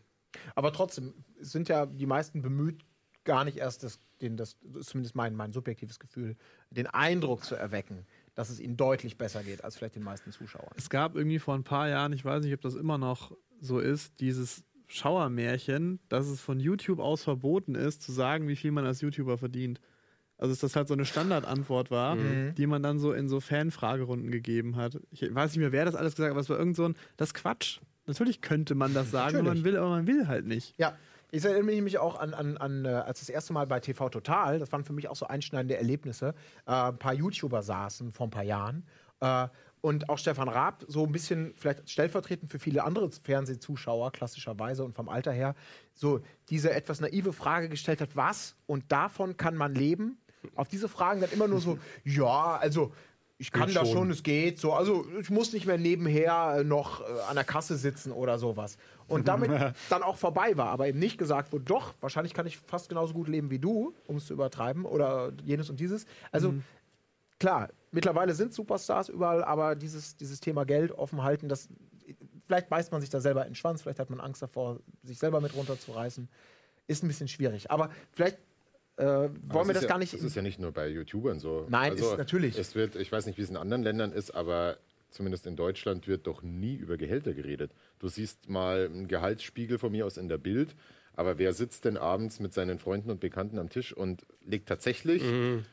[0.54, 2.84] Aber trotzdem sind ja die meisten bemüht,
[3.24, 6.36] gar nicht erst das, den, das zumindest mein, mein subjektives Gefühl,
[6.70, 8.06] den Eindruck zu erwecken,
[8.38, 10.70] dass es ihnen deutlich besser geht als vielleicht den meisten Zuschauern.
[10.76, 13.80] Es gab irgendwie vor ein paar Jahren, ich weiß nicht, ob das immer noch so
[13.80, 18.86] ist, dieses Schauermärchen, dass es von YouTube aus verboten ist, zu sagen, wie viel man
[18.86, 19.80] als YouTuber verdient.
[20.36, 22.54] Also dass das halt so eine Standardantwort war, mhm.
[22.54, 25.00] die man dann so in so Fanfragerunden gegeben hat.
[25.10, 26.94] Ich weiß nicht mehr, wer das alles gesagt hat, aber es war irgend so ein,
[27.16, 27.80] das Quatsch.
[28.06, 30.78] Natürlich könnte man das sagen, wenn man will, aber man will halt nicht.
[30.78, 30.96] Ja,
[31.30, 34.58] ich erinnere mich auch an, an, an äh, als das erste Mal bei TV Total,
[34.58, 36.34] das waren für mich auch so einschneidende Erlebnisse,
[36.66, 38.86] äh, ein paar YouTuber saßen vor ein paar Jahren.
[39.20, 39.48] Äh,
[39.80, 44.94] und auch Stefan Raab, so ein bisschen vielleicht stellvertretend für viele andere Fernsehzuschauer, klassischerweise und
[44.94, 45.54] vom Alter her,
[45.94, 50.18] so diese etwas naive Frage gestellt hat, was und davon kann man leben?
[50.54, 52.92] Auf diese Fragen dann immer nur so, ja, also
[53.40, 53.98] ich kann das schon.
[53.98, 54.72] schon, es geht so.
[54.72, 58.78] Also ich muss nicht mehr nebenher noch äh, an der Kasse sitzen oder sowas.
[59.06, 59.50] Und damit
[59.90, 63.14] dann auch vorbei war, aber eben nicht gesagt wurde, doch, wahrscheinlich kann ich fast genauso
[63.14, 66.04] gut leben wie du, um es zu übertreiben, oder jenes und dieses.
[66.32, 66.64] Also mhm.
[67.38, 71.68] klar, mittlerweile sind Superstars überall, aber dieses, dieses Thema Geld offen halten, das
[72.46, 75.18] vielleicht beißt man sich da selber in den Schwanz, vielleicht hat man Angst davor, sich
[75.18, 76.28] selber mit runterzureißen.
[76.88, 77.70] Ist ein bisschen schwierig.
[77.70, 78.38] Aber vielleicht
[78.98, 80.12] äh, wollen wir das ja, gar nicht.
[80.12, 81.66] Das ist ja nicht nur bei YouTubern so.
[81.68, 82.58] Nein, also, ist natürlich.
[82.58, 84.78] Es wird, ich weiß nicht, wie es in anderen Ländern ist, aber
[85.10, 87.70] zumindest in Deutschland wird doch nie über Gehälter geredet.
[88.00, 90.74] Du siehst mal einen Gehaltsspiegel von mir aus in der Bild,
[91.14, 95.22] aber wer sitzt denn abends mit seinen Freunden und Bekannten am Tisch und legt tatsächlich
[95.22, 95.64] mhm.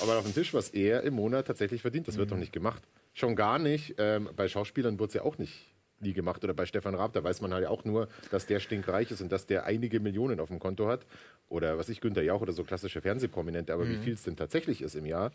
[0.00, 2.06] aber auf den Tisch, was er im Monat tatsächlich verdient?
[2.06, 2.20] Das mhm.
[2.20, 2.84] wird doch nicht gemacht.
[3.12, 3.96] Schon gar nicht.
[3.98, 6.44] Ähm, bei Schauspielern wurde es ja auch nicht nie gemacht.
[6.44, 9.32] Oder bei Stefan Raab, da weiß man halt auch nur, dass der stinkreich ist und
[9.32, 11.06] dass der einige Millionen auf dem Konto hat.
[11.48, 13.72] Oder was ich, Günther Jauch oder so klassische Fernsehprominente.
[13.72, 13.90] Aber mhm.
[13.90, 15.32] wie viel es denn tatsächlich ist im Jahr,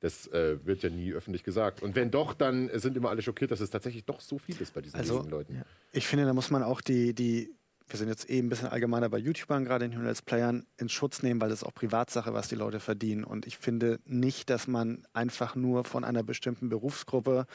[0.00, 1.82] das äh, wird ja nie öffentlich gesagt.
[1.82, 4.72] Und wenn doch, dann sind immer alle schockiert, dass es tatsächlich doch so viel ist
[4.72, 5.64] bei diesen also, Leuten.
[5.92, 7.52] Ich finde, da muss man auch die, die
[7.88, 10.88] wir sind jetzt eh ein bisschen allgemeiner bei YouTubern, gerade in den Let's Playern, in
[10.88, 13.24] Schutz nehmen, weil das ist auch Privatsache, was die Leute verdienen.
[13.24, 17.46] Und ich finde nicht, dass man einfach nur von einer bestimmten Berufsgruppe,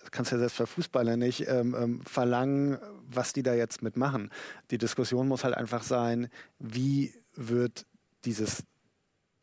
[0.00, 2.78] das kannst du ja selbst für Fußballer nicht, ähm, ähm, verlangen,
[3.08, 4.30] was die da jetzt mitmachen.
[4.70, 6.28] Die Diskussion muss halt einfach sein,
[6.58, 7.86] wie wird
[8.24, 8.64] dieses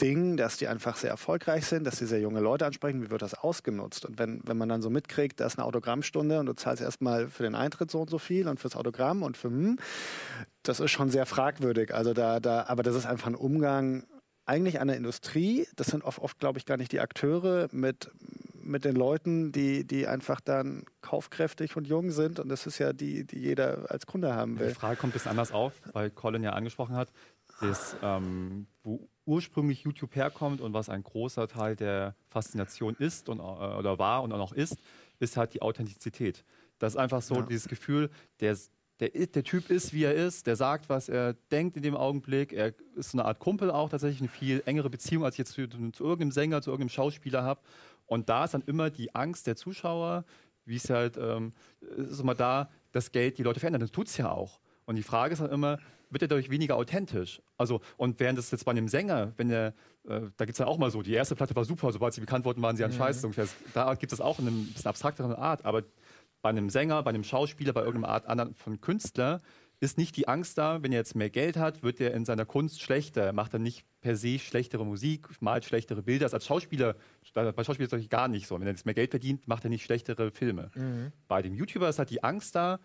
[0.01, 3.21] Ding, dass die einfach sehr erfolgreich sind, dass sie sehr junge Leute ansprechen, wie wird
[3.21, 4.05] das ausgenutzt?
[4.05, 7.27] Und wenn, wenn man dann so mitkriegt, da ist eine Autogrammstunde und du zahlst erstmal
[7.27, 9.77] für den Eintritt so und so viel und fürs Autogramm und für hm,
[10.63, 11.93] das ist schon sehr fragwürdig.
[11.93, 14.05] Also da, da, aber das ist einfach ein Umgang
[14.45, 15.67] eigentlich an der Industrie.
[15.75, 18.09] Das sind oft, oft glaube ich, gar nicht die Akteure mit,
[18.63, 22.39] mit den Leuten, die, die einfach dann kaufkräftig und jung sind.
[22.39, 24.69] Und das ist ja die, die jeder als Kunde haben will.
[24.69, 27.09] Die Frage kommt ein bisschen anders auf, weil Colin ja angesprochen hat,
[27.61, 33.39] das, ähm, wo ursprünglich YouTube herkommt und was ein großer Teil der Faszination ist und,
[33.39, 34.77] äh, oder war und auch noch ist,
[35.19, 36.43] ist halt die Authentizität.
[36.79, 37.41] Das ist einfach so ja.
[37.43, 38.09] dieses Gefühl,
[38.39, 38.57] der,
[38.99, 42.53] der, der Typ ist, wie er ist, der sagt, was er denkt in dem Augenblick.
[42.53, 45.51] Er ist so eine Art Kumpel auch tatsächlich, eine viel engere Beziehung, als ich jetzt
[45.51, 47.61] zu, zu irgendeinem Sänger, zu irgendeinem Schauspieler habe.
[48.05, 50.25] Und da ist dann immer die Angst der Zuschauer,
[50.65, 53.83] wie es halt, ähm, ist immer da, das Geld die Leute verändert.
[53.83, 54.59] Das tut es ja auch.
[54.89, 55.77] Und die Frage ist dann immer,
[56.09, 57.43] wird er dadurch weniger authentisch.
[57.57, 59.67] Also, und während das jetzt bei einem Sänger, wenn er,
[60.07, 62.21] äh, da gibt es ja auch mal so, die erste Platte war super, sobald sie
[62.21, 62.95] bekannt wurden, waren sie an mhm.
[62.95, 63.23] Scheiß.
[63.75, 65.83] Da gibt es auch in einem bisschen abstrakteren Art, aber
[66.41, 69.41] bei einem Sänger, bei einem Schauspieler, bei irgendeiner Art anderen von Künstler
[69.79, 72.47] ist nicht die Angst da, wenn er jetzt mehr Geld hat, wird er in seiner
[72.47, 76.33] Kunst schlechter, macht er nicht per se schlechtere Musik, malt schlechtere Bilder.
[76.33, 76.95] als Schauspieler,
[77.35, 78.55] bei Schauspielern ist das gar nicht so.
[78.55, 80.71] Wenn er jetzt mehr Geld verdient, macht er nicht schlechtere Filme.
[80.73, 81.11] Mhm.
[81.27, 82.79] Bei dem YouTuber ist halt die Angst da,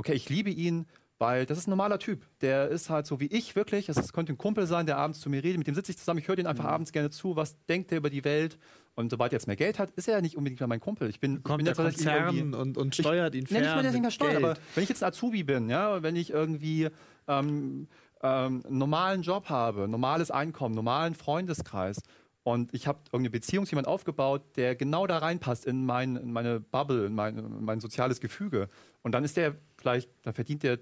[0.00, 0.86] okay, ich liebe ihn,
[1.20, 2.26] weil das ist ein normaler Typ.
[2.40, 3.90] Der ist halt so wie ich wirklich.
[3.90, 5.58] Es könnte ein Kumpel sein, der abends zu mir redet.
[5.58, 6.18] Mit dem sitze ich zusammen.
[6.18, 6.70] Ich höre den einfach mhm.
[6.70, 7.36] abends gerne zu.
[7.36, 8.58] Was denkt er über die Welt?
[8.94, 11.10] Und sobald er jetzt mehr Geld hat, ist er ja nicht unbedingt mehr mein Kumpel.
[11.10, 13.62] Ich bin, Kommt ich bin der jetzt Konzern und, und steuert ihn fern.
[13.62, 16.30] Ja, nicht nicht mehr steuert, aber wenn ich jetzt ein Azubi bin, ja, wenn ich
[16.30, 16.88] irgendwie
[17.28, 17.86] ähm,
[18.22, 22.00] ähm, einen normalen Job habe, normales Einkommen, normalen Freundeskreis
[22.42, 26.32] und ich habe irgendeine Beziehung zu jemandem aufgebaut, der genau da reinpasst in, mein, in
[26.32, 28.68] meine Bubble, in mein, in mein soziales Gefüge.
[29.02, 30.78] Und dann ist der vielleicht, dann verdient der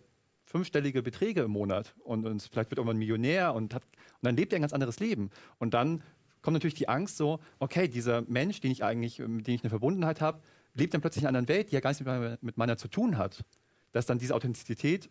[0.48, 4.52] fünfstellige Beträge im Monat und, und vielleicht wird irgendwann Millionär und, hat, und dann lebt
[4.52, 5.30] er ein ganz anderes Leben.
[5.58, 6.02] Und dann
[6.42, 9.70] kommt natürlich die Angst so, okay, dieser Mensch, den ich eigentlich, mit dem ich eine
[9.70, 10.40] Verbundenheit habe,
[10.74, 12.76] lebt dann plötzlich in einer anderen Welt, die ja gar nichts mit meiner, mit meiner
[12.78, 13.44] zu tun hat.
[13.92, 15.10] Dass dann diese Authentizität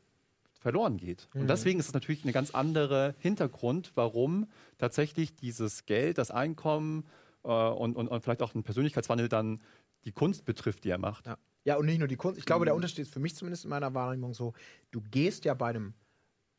[0.60, 1.30] verloren geht.
[1.34, 1.42] Mhm.
[1.42, 4.48] Und deswegen ist es natürlich ein ganz anderer Hintergrund, warum
[4.78, 7.06] tatsächlich dieses Geld, das Einkommen
[7.44, 9.62] äh, und, und, und, vielleicht auch ein Persönlichkeitswandel dann
[10.06, 11.28] die Kunst betrifft, die er macht.
[11.28, 11.38] Ja.
[11.68, 12.40] Ja, und nicht nur die Kunst.
[12.40, 12.78] Ich glaube, der mhm.
[12.78, 14.54] Unterschied ist für mich zumindest in meiner Wahrnehmung so,
[14.92, 15.94] du gehst ja bei einem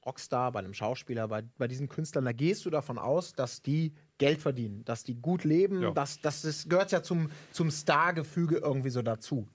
[0.04, 3.94] Rockstar, bei einem Schauspieler, bei, bei diesen Künstlern, da gehst du davon aus, dass die
[4.18, 5.80] Geld verdienen, dass die gut leben.
[5.80, 5.92] Ja.
[5.92, 9.48] Das, das, das gehört ja zum, zum Star-Gefüge irgendwie so dazu.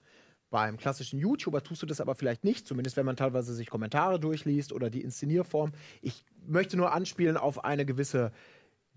[0.49, 4.19] Beim klassischen YouTuber tust du das aber vielleicht nicht, zumindest wenn man teilweise sich Kommentare
[4.19, 5.73] durchliest oder die Inszenierform.
[6.01, 8.31] Ich möchte nur anspielen auf eine gewisse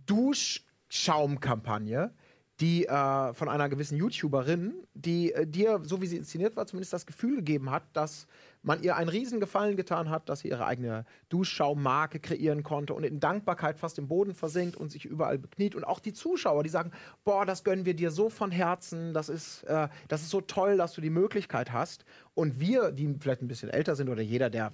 [0.07, 2.15] Duschschaumkampagne,
[2.61, 6.93] die äh, von einer gewissen YouTuberin, die äh, dir, so wie sie inszeniert war, zumindest
[6.93, 8.27] das Gefühl gegeben hat, dass
[8.63, 13.05] man ihr einen riesen Gefallen getan hat, dass sie ihre eigene Duschschaummarke kreieren konnte und
[13.05, 15.75] in Dankbarkeit fast im Boden versinkt und sich überall bekniet.
[15.75, 16.93] Und auch die Zuschauer, die sagen,
[17.25, 20.79] boah, das gönnen wir dir so von Herzen, das ist, äh, das ist so toll,
[20.79, 22.05] dass du die Möglichkeit hast.
[22.35, 24.73] Und wir, die vielleicht ein bisschen älter sind oder jeder, der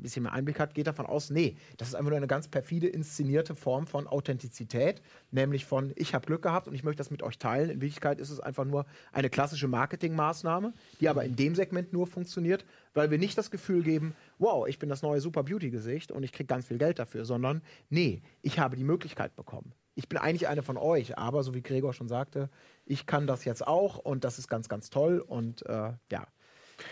[0.00, 2.48] ein bisschen mehr Einblick hat, geht davon aus, nee, das ist einfach nur eine ganz
[2.48, 7.10] perfide inszenierte Form von Authentizität, nämlich von ich habe Glück gehabt und ich möchte das
[7.10, 7.70] mit euch teilen.
[7.70, 12.06] In Wirklichkeit ist es einfach nur eine klassische Marketingmaßnahme, die aber in dem Segment nur
[12.06, 12.64] funktioniert,
[12.94, 16.22] weil wir nicht das Gefühl geben, wow, ich bin das neue Super Beauty Gesicht und
[16.22, 19.72] ich kriege ganz viel Geld dafür, sondern nee, ich habe die Möglichkeit bekommen.
[19.94, 22.48] Ich bin eigentlich eine von euch, aber so wie Gregor schon sagte,
[22.86, 26.26] ich kann das jetzt auch und das ist ganz, ganz toll und äh, ja.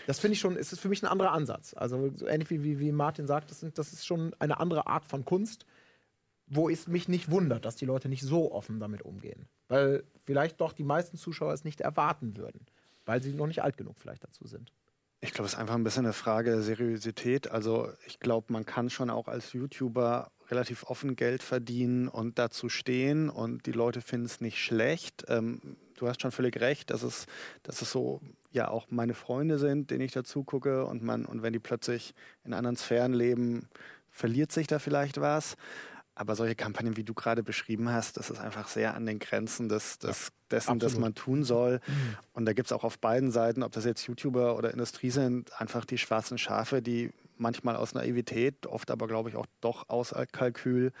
[0.07, 1.73] Das finde ich schon, ist für mich ein anderer Ansatz.
[1.75, 5.05] Also so ähnlich wie, wie, Martin sagt, das, sind, das ist schon eine andere Art
[5.05, 5.65] von Kunst,
[6.47, 9.47] wo es mich nicht wundert, dass die Leute nicht so offen damit umgehen.
[9.67, 12.65] Weil vielleicht doch die meisten Zuschauer es nicht erwarten würden,
[13.05, 14.71] weil sie noch nicht alt genug vielleicht dazu sind.
[15.21, 17.51] Ich glaube, es ist einfach ein bisschen eine Frage der Seriosität.
[17.51, 22.69] Also ich glaube, man kann schon auch als YouTuber relativ offen Geld verdienen und dazu
[22.69, 25.25] stehen und die Leute finden es nicht schlecht.
[25.27, 27.25] Ähm, du hast schon völlig recht, dass es,
[27.63, 28.21] dass es so
[28.51, 32.13] ja auch meine Freunde sind, denen ich dazu gucke und man und wenn die plötzlich
[32.43, 33.67] in anderen Sphären leben,
[34.09, 35.55] verliert sich da vielleicht was.
[36.15, 39.69] Aber solche Kampagnen, wie du gerade beschrieben hast, das ist einfach sehr an den Grenzen
[39.69, 40.83] des, des, dessen, absolut.
[40.83, 41.79] das man tun soll.
[41.87, 42.17] Mhm.
[42.33, 45.49] Und da gibt es auch auf beiden Seiten, ob das jetzt YouTuber oder Industrie sind,
[45.61, 50.13] einfach die schwarzen Schafe, die manchmal aus Naivität, oft aber glaube ich auch doch aus
[50.33, 50.91] Kalkül,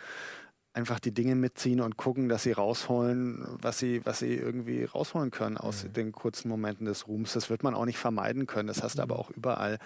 [0.73, 5.31] einfach die Dinge mitziehen und gucken, dass sie rausholen, was sie, was sie irgendwie rausholen
[5.31, 5.93] können aus mhm.
[5.93, 7.33] den kurzen Momenten des Ruhms.
[7.33, 8.67] Das wird man auch nicht vermeiden können.
[8.67, 9.11] Das hast du mhm.
[9.11, 9.79] aber auch überall.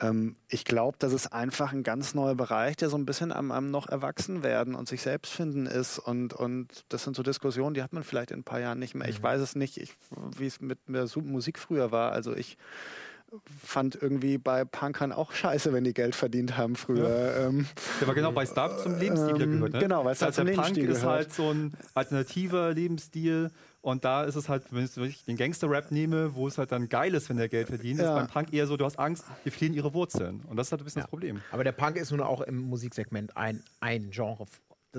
[0.00, 3.50] Ähm, ich glaube, das ist einfach ein ganz neuer Bereich, der so ein bisschen am,
[3.50, 5.98] am noch Erwachsenwerden und sich selbst finden ist.
[5.98, 8.94] Und, und das sind so Diskussionen, die hat man vielleicht in ein paar Jahren nicht
[8.94, 9.08] mehr.
[9.08, 9.24] Ich mhm.
[9.24, 9.96] weiß es nicht,
[10.36, 12.12] wie es mit der Musik früher war.
[12.12, 12.56] Also ich
[13.62, 17.08] fand irgendwie bei Punkern auch scheiße, wenn die Geld verdient haben früher.
[17.08, 17.46] Ja.
[17.48, 17.66] Ähm,
[18.00, 19.72] der war genau bei Star zum Lebensstil ähm, gehört.
[19.74, 19.78] Ne?
[19.80, 23.50] Genau, weil es halt zum der Punk ist halt so ein alternativer Lebensstil
[23.80, 27.14] und da ist es halt, wenn ich den Gangster-Rap nehme, wo es halt dann geil
[27.14, 28.08] ist, wenn der Geld verdient, ja.
[28.08, 30.40] ist beim Punk eher so, du hast Angst, wir fliehen ihre Wurzeln.
[30.40, 31.04] Und das ist halt ein bisschen ja.
[31.04, 31.40] das Problem.
[31.52, 34.46] Aber der Punk ist nun auch im Musiksegment ein, ein Genre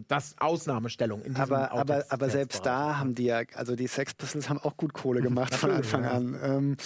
[0.07, 4.13] das Ausnahmestellung in diesem Aber, aber, aber selbst da haben die ja, also die Sex
[4.13, 6.11] Pistols haben auch gut Kohle gemacht von Anfang ja.
[6.11, 6.39] an.
[6.41, 6.77] Ähm,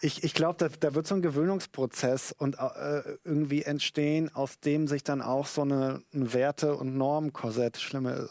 [0.00, 4.88] ich, ich glaube, da, da, wird so ein Gewöhnungsprozess und äh, irgendwie entstehen, aus dem
[4.88, 8.28] sich dann auch so eine, ein Werte- und Normkorsett, schlimme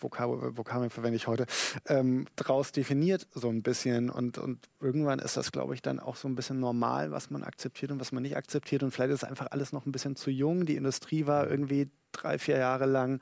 [0.00, 1.46] Vokabel, Vokabeln verwende ich heute,
[1.86, 4.10] ähm, draus definiert so ein bisschen.
[4.10, 7.42] Und, und irgendwann ist das, glaube ich, dann auch so ein bisschen normal, was man
[7.42, 8.82] akzeptiert und was man nicht akzeptiert.
[8.82, 10.66] Und vielleicht ist einfach alles noch ein bisschen zu jung.
[10.66, 13.20] Die Industrie war irgendwie drei, vier Jahre lang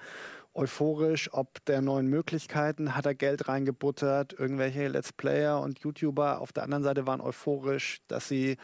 [0.57, 6.53] euphorisch, ob der neuen Möglichkeiten, hat er Geld reingebuttert, irgendwelche Let's Player und YouTuber auf
[6.53, 8.57] der anderen Seite waren euphorisch, dass sie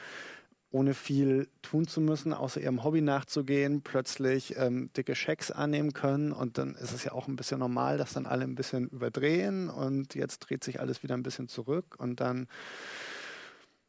[0.70, 6.32] ohne viel tun zu müssen, außer ihrem Hobby nachzugehen, plötzlich ähm, dicke Schecks annehmen können.
[6.32, 9.68] Und dann ist es ja auch ein bisschen normal, dass dann alle ein bisschen überdrehen
[9.68, 12.48] und jetzt dreht sich alles wieder ein bisschen zurück und dann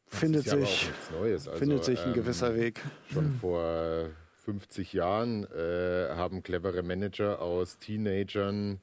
[0.09, 2.81] das findet sich, also, findet sich ein ähm, gewisser Weg.
[3.11, 4.09] Schon vor
[4.43, 8.81] 50 Jahren äh, haben clevere Manager aus Teenagern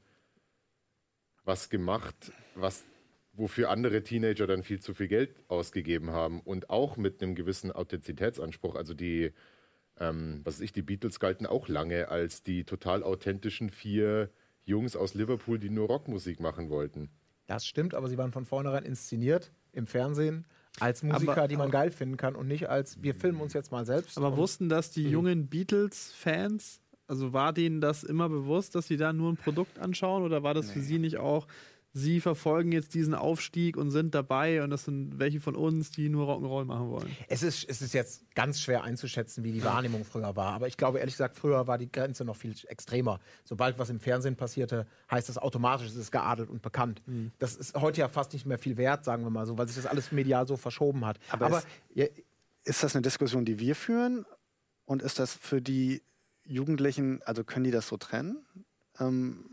[1.45, 2.85] was gemacht, was
[3.32, 7.73] wofür andere Teenager dann viel zu viel Geld ausgegeben haben und auch mit einem gewissen
[7.73, 8.74] Authentizitätsanspruch.
[8.74, 9.32] Also die,
[9.99, 14.31] ähm, was weiß ich, die Beatles galten auch lange als die total authentischen vier
[14.65, 17.11] Jungs aus Liverpool, die nur Rockmusik machen wollten.
[17.47, 20.47] Das stimmt, aber sie waren von vornherein inszeniert im Fernsehen
[20.79, 23.73] als Musiker, aber, die man geil finden kann und nicht als wir filmen uns jetzt
[23.73, 24.17] mal selbst.
[24.17, 25.13] Aber wussten das die mhm.
[25.13, 26.81] jungen Beatles-Fans?
[27.07, 30.55] Also war denen das immer bewusst, dass sie da nur ein Produkt anschauen oder war
[30.55, 30.75] das nee.
[30.75, 31.49] für sie nicht auch
[31.93, 36.09] sie verfolgen jetzt diesen Aufstieg und sind dabei und das sind welche von uns, die
[36.09, 37.17] nur Rock'n'Roll machen wollen.
[37.29, 40.53] Es ist, es ist jetzt ganz schwer einzuschätzen, wie die Wahrnehmung früher war.
[40.53, 43.19] Aber ich glaube, ehrlich gesagt, früher war die Grenze noch viel extremer.
[43.45, 47.03] Sobald was im Fernsehen passierte, heißt das automatisch, es ist geadelt und bekannt.
[47.07, 47.33] Mhm.
[47.39, 49.77] Das ist heute ja fast nicht mehr viel wert, sagen wir mal so, weil sich
[49.77, 51.19] das alles medial so verschoben hat.
[51.31, 52.07] Aber, Aber ist, ja,
[52.65, 54.25] ist das eine Diskussion, die wir führen?
[54.85, 56.03] Und ist das für die
[56.45, 58.45] Jugendlichen, also können die das so trennen?
[58.99, 59.50] Ähm,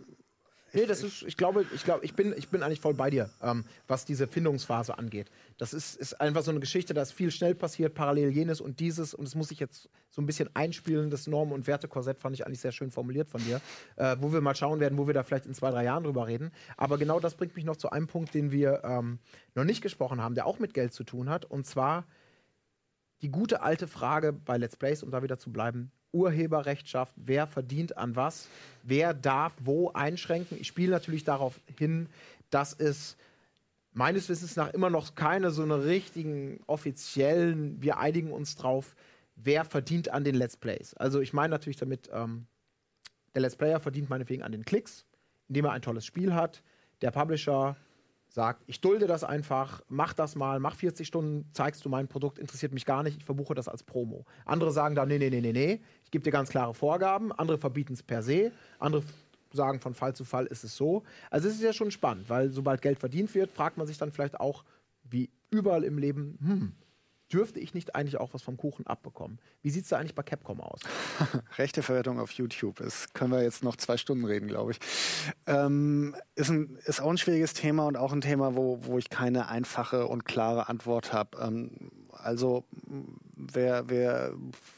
[0.77, 3.31] Nee, das ist, ich glaube, ich glaube, ich bin, ich bin eigentlich voll bei dir,
[3.41, 5.31] ähm, was diese Findungsphase angeht.
[5.57, 8.79] Das ist, ist einfach so eine Geschichte, da ist viel schnell passiert, parallel jenes und
[8.79, 11.09] dieses und es muss sich jetzt so ein bisschen einspielen.
[11.09, 13.59] Das Normen- und Wertekorsett fand ich eigentlich sehr schön formuliert von dir,
[13.95, 16.27] äh, wo wir mal schauen werden, wo wir da vielleicht in zwei, drei Jahren drüber
[16.27, 16.51] reden.
[16.77, 19.17] Aber genau das bringt mich noch zu einem Punkt, den wir ähm,
[19.55, 22.05] noch nicht gesprochen haben, der auch mit Geld zu tun hat und zwar
[23.23, 27.47] die gute alte Frage bei Let's Plays, um da wieder zu bleiben, Urheberrecht schafft, wer
[27.47, 28.47] verdient an was,
[28.83, 30.57] wer darf wo einschränken.
[30.59, 32.07] Ich spiele natürlich darauf hin,
[32.49, 33.17] dass es
[33.93, 38.95] meines Wissens nach immer noch keine so eine richtigen offiziellen, wir einigen uns drauf,
[39.35, 40.93] wer verdient an den Let's Plays.
[40.95, 42.45] Also ich meine natürlich damit, ähm,
[43.33, 45.05] der Let's Player verdient meinetwegen an den Klicks,
[45.47, 46.63] indem er ein tolles Spiel hat.
[47.01, 47.75] Der Publisher
[48.37, 52.37] sagt, ich dulde das einfach, mach das mal, mach 40 Stunden, zeigst du mein Produkt,
[52.37, 54.25] interessiert mich gar nicht, ich verbuche das als Promo.
[54.45, 57.57] Andere sagen dann, nee, nee, nee, nee, nee, ich gebe dir ganz klare Vorgaben, andere
[57.57, 59.01] verbieten es per se, andere
[59.53, 61.01] sagen, von Fall zu Fall ist es so.
[61.31, 64.11] Also es ist ja schon spannend, weil sobald Geld verdient wird, fragt man sich dann
[64.11, 64.63] vielleicht auch,
[65.03, 66.73] wie überall im Leben, hm,
[67.31, 69.39] dürfte ich nicht eigentlich auch was vom Kuchen abbekommen?
[69.61, 70.81] Wie sieht es da eigentlich bei Capcom aus?
[71.57, 72.77] Rechteverwertung auf YouTube.
[72.77, 74.79] Das können wir jetzt noch zwei Stunden reden, glaube ich.
[75.45, 79.09] Ähm, ist, ein, ist auch ein schwieriges Thema und auch ein Thema, wo, wo ich
[79.09, 81.37] keine einfache und klare Antwort habe.
[81.41, 82.65] Ähm, also
[83.37, 84.33] wer, wer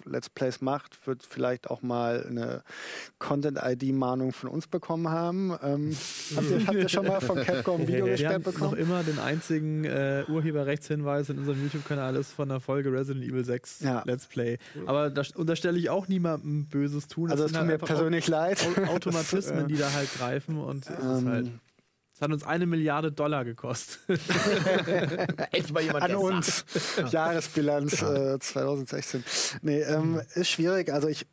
[0.06, 2.64] Let's Plays macht, wird vielleicht auch mal eine
[3.20, 5.58] Content-ID-Mahnung von uns bekommen haben.
[5.64, 5.96] Ähm,
[6.36, 8.72] habt, ihr, habt, ihr, schon mal von Capcom ein Video gesperrt bekommen?
[8.72, 13.46] noch immer den einzigen äh, Urheberrechtshinweis in unserem YouTube-Kanal ist von der Folge Resident Evil
[13.46, 14.04] 6 ja.
[14.06, 14.58] Let's Play.
[14.86, 17.30] Aber da unterstelle ich auch niemandem Böses tun.
[17.30, 18.66] Das also es tut halt mir persönlich leid.
[18.88, 21.52] Automatismen, die da halt greifen und ähm, halt
[22.20, 24.00] das hat uns eine Milliarde Dollar gekostet.
[25.52, 26.66] Echt mal jemand An uns.
[27.10, 29.24] Jahresbilanz äh, 2016.
[29.62, 30.92] Nee, ähm, ist schwierig.
[30.92, 31.26] Also ich,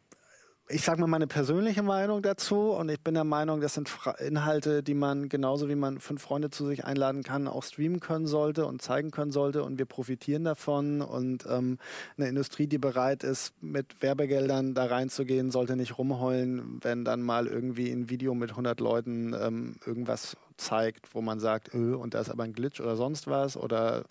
[0.68, 2.72] ich sage mal meine persönliche Meinung dazu.
[2.72, 6.50] Und ich bin der Meinung, das sind Inhalte, die man genauso wie man fünf Freunde
[6.50, 9.62] zu sich einladen kann, auch streamen können sollte und zeigen können sollte.
[9.62, 11.02] Und wir profitieren davon.
[11.02, 11.78] Und ähm,
[12.16, 17.46] eine Industrie, die bereit ist, mit Werbegeldern da reinzugehen, sollte nicht rumheulen, wenn dann mal
[17.46, 22.20] irgendwie ein Video mit 100 Leuten ähm, irgendwas zeigt, wo man sagt, öh, und da
[22.20, 23.56] ist aber ein Glitch oder sonst was.
[23.56, 24.04] Oder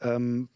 [0.00, 0.48] ähm,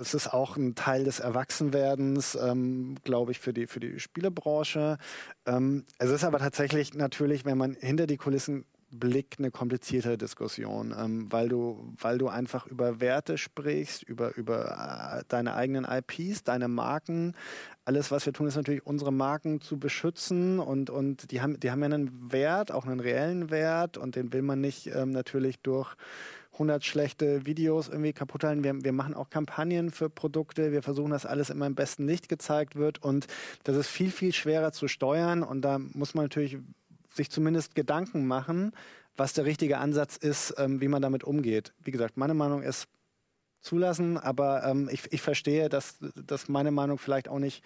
[0.00, 4.98] es ist auch ein Teil des Erwachsenwerdens, ähm, glaube ich, für die, für die Spielebranche.
[5.46, 10.94] Ähm, es ist aber tatsächlich natürlich, wenn man hinter die Kulissen Blick eine komplizierte Diskussion,
[10.98, 16.42] ähm, weil, du, weil du einfach über Werte sprichst, über, über äh, deine eigenen IPs,
[16.42, 17.34] deine Marken.
[17.84, 21.70] Alles, was wir tun, ist natürlich, unsere Marken zu beschützen und, und die, haben, die
[21.70, 25.60] haben ja einen Wert, auch einen reellen Wert und den will man nicht ähm, natürlich
[25.60, 25.94] durch
[26.60, 28.62] 100 schlechte Videos irgendwie kaputt halten.
[28.62, 30.72] Wir, wir machen auch Kampagnen für Produkte.
[30.72, 33.02] Wir versuchen, dass alles immer im besten Licht gezeigt wird.
[33.02, 33.26] Und
[33.64, 35.42] das ist viel, viel schwerer zu steuern.
[35.42, 36.58] Und da muss man natürlich
[37.14, 38.72] sich zumindest Gedanken machen,
[39.16, 41.72] was der richtige Ansatz ist, ähm, wie man damit umgeht.
[41.82, 42.88] Wie gesagt, meine Meinung ist
[43.62, 47.64] zulassen, aber ähm, ich, ich verstehe, dass, dass meine Meinung vielleicht auch nicht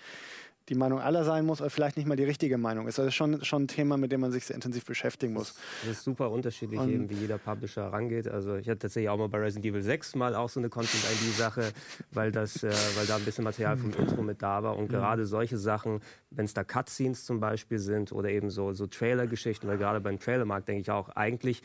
[0.69, 2.99] die Meinung aller sein muss, oder vielleicht nicht mal die richtige Meinung ist.
[2.99, 5.55] Das ist schon, schon ein Thema, mit dem man sich sehr intensiv beschäftigen muss.
[5.82, 8.28] Das ist super unterschiedlich, und eben wie jeder Publisher rangeht.
[8.28, 11.73] Also ich hatte tatsächlich auch mal bei Resident Evil 6 mal auch so eine Content-ID-Sache,
[12.12, 14.77] weil, das, äh, weil da ein bisschen Material vom Intro mit da war.
[14.77, 16.01] Und gerade solche Sachen,
[16.31, 20.19] wenn es da Cutscenes zum Beispiel sind oder eben so, so Trailer-Geschichten, weil gerade beim
[20.19, 21.62] Trailermarkt denke ich auch, eigentlich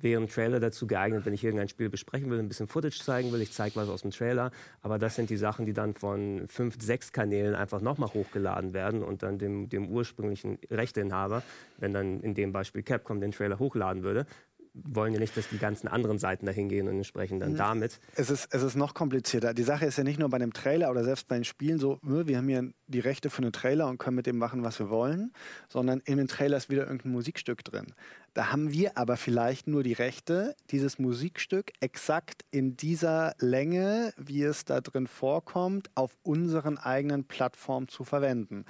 [0.00, 3.32] wäre ein Trailer dazu geeignet, wenn ich irgendein Spiel besprechen will, ein bisschen Footage zeigen
[3.32, 3.40] will.
[3.40, 4.50] Ich zeige was aus dem Trailer.
[4.80, 9.02] Aber das sind die Sachen, die dann von fünf, sechs Kanälen einfach nochmal hochgeladen werden
[9.02, 11.42] und dann dem, dem ursprünglichen Rechteinhaber,
[11.78, 14.26] wenn dann in dem Beispiel Capcom den Trailer hochladen würde,
[14.74, 17.56] wollen ja nicht, dass die ganzen anderen Seiten dahin gehen und entsprechen dann mhm.
[17.56, 18.00] damit.
[18.14, 19.52] Es ist, es ist noch komplizierter.
[19.52, 21.98] Die Sache ist ja nicht nur bei einem Trailer oder selbst bei den Spielen so,
[22.02, 24.88] wir haben hier die Rechte für einen Trailer und können mit dem machen, was wir
[24.88, 25.32] wollen,
[25.68, 27.94] sondern in dem Trailer ist wieder irgendein Musikstück drin.
[28.34, 34.42] Da haben wir aber vielleicht nur die Rechte, dieses Musikstück exakt in dieser Länge, wie
[34.42, 38.64] es da drin vorkommt, auf unseren eigenen Plattformen zu verwenden.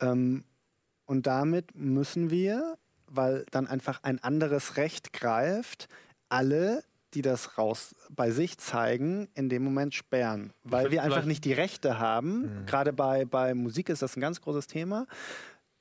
[0.00, 0.44] Ähm,
[1.06, 2.76] und damit müssen wir
[3.10, 5.88] weil dann einfach ein anderes Recht greift,
[6.28, 6.82] alle,
[7.14, 10.52] die das raus bei sich zeigen, in dem Moment sperren.
[10.62, 12.66] Weil wir einfach nicht die Rechte haben, mhm.
[12.66, 15.06] gerade bei, bei Musik ist das ein ganz großes Thema,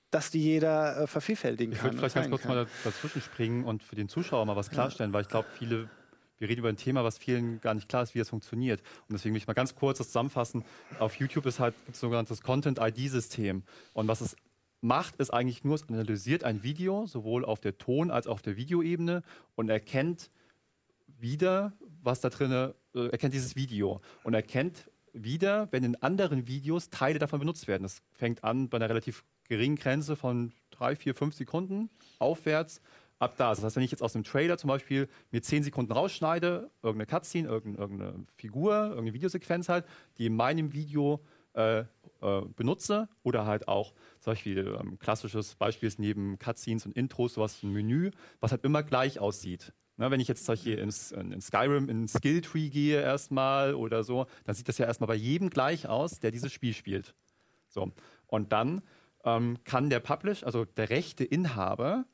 [0.10, 1.78] dass die jeder äh, vervielfältigen kann.
[1.78, 2.56] Ich würde vielleicht ganz kurz kann.
[2.56, 5.14] mal dazwischen springen und für den Zuschauer mal was klarstellen, ja.
[5.16, 5.90] weil ich glaube, viele
[6.40, 8.82] wir reden über ein Thema, was vielen gar nicht klar ist, wie es funktioniert.
[9.10, 10.64] Und deswegen will ich mal ganz kurz das zusammenfassen.
[11.00, 13.64] Auf YouTube ist halt ein sogenanntes Content-ID-System.
[13.94, 14.36] Und was es
[14.82, 18.42] macht, ist eigentlich nur, es analysiert ein Video, sowohl auf der Ton- als auch auf
[18.42, 19.24] der Videoebene
[19.56, 20.30] und erkennt
[21.20, 21.74] wieder,
[22.04, 27.18] was da drin, äh, erkennt dieses Video und erkennt wieder, wenn in anderen Videos Teile
[27.18, 27.84] davon benutzt werden.
[27.84, 31.90] Das fängt an bei einer relativ geringen Grenze von drei, vier, fünf Sekunden
[32.20, 32.82] aufwärts
[33.18, 33.50] ab da.
[33.50, 37.08] Das heißt, wenn ich jetzt aus dem Trailer zum Beispiel mir zehn Sekunden rausschneide, irgendeine
[37.08, 39.86] Cutscene, irgendeine Figur, irgendeine Videosequenz halt,
[40.18, 41.24] die in meinem Video
[41.58, 41.80] äh,
[42.22, 47.34] äh, benutze oder halt auch zum Beispiel ähm, klassisches Beispiel ist neben Cutscenes und Intros
[47.34, 49.74] sowas ein Menü, was halt immer gleich aussieht.
[49.98, 54.56] Na, wenn ich jetzt solche in, in Skyrim in Skilltree gehe erstmal oder so, dann
[54.56, 57.16] sieht das ja erstmal bei jedem gleich aus, der dieses Spiel spielt.
[57.68, 57.92] So.
[58.28, 58.84] Und dann
[59.26, 62.06] ähm, kann der Publisher, also der rechte Inhaber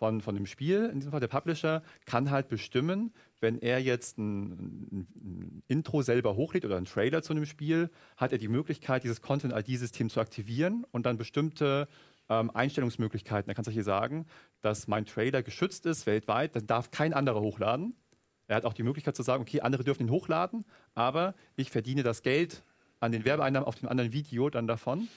[0.00, 4.16] von, von dem Spiel, in diesem Fall der Publisher, kann halt bestimmen, wenn er jetzt
[4.16, 9.04] ein, ein, Intro selber hochlädt oder einen Trailer zu einem Spiel, hat er die Möglichkeit,
[9.04, 11.86] dieses Content-ID-System zu aktivieren und dann bestimmte
[12.30, 13.50] ähm, Einstellungsmöglichkeiten.
[13.50, 14.24] Er kann hier sagen,
[14.62, 17.94] dass mein Trailer geschützt ist weltweit, dann darf kein anderer hochladen.
[18.46, 20.64] Er hat auch die Möglichkeit zu sagen, okay, andere dürfen ihn hochladen,
[20.94, 22.64] aber ich verdiene das Geld
[23.00, 25.08] an den Werbeeinnahmen auf dem anderen Video dann davon.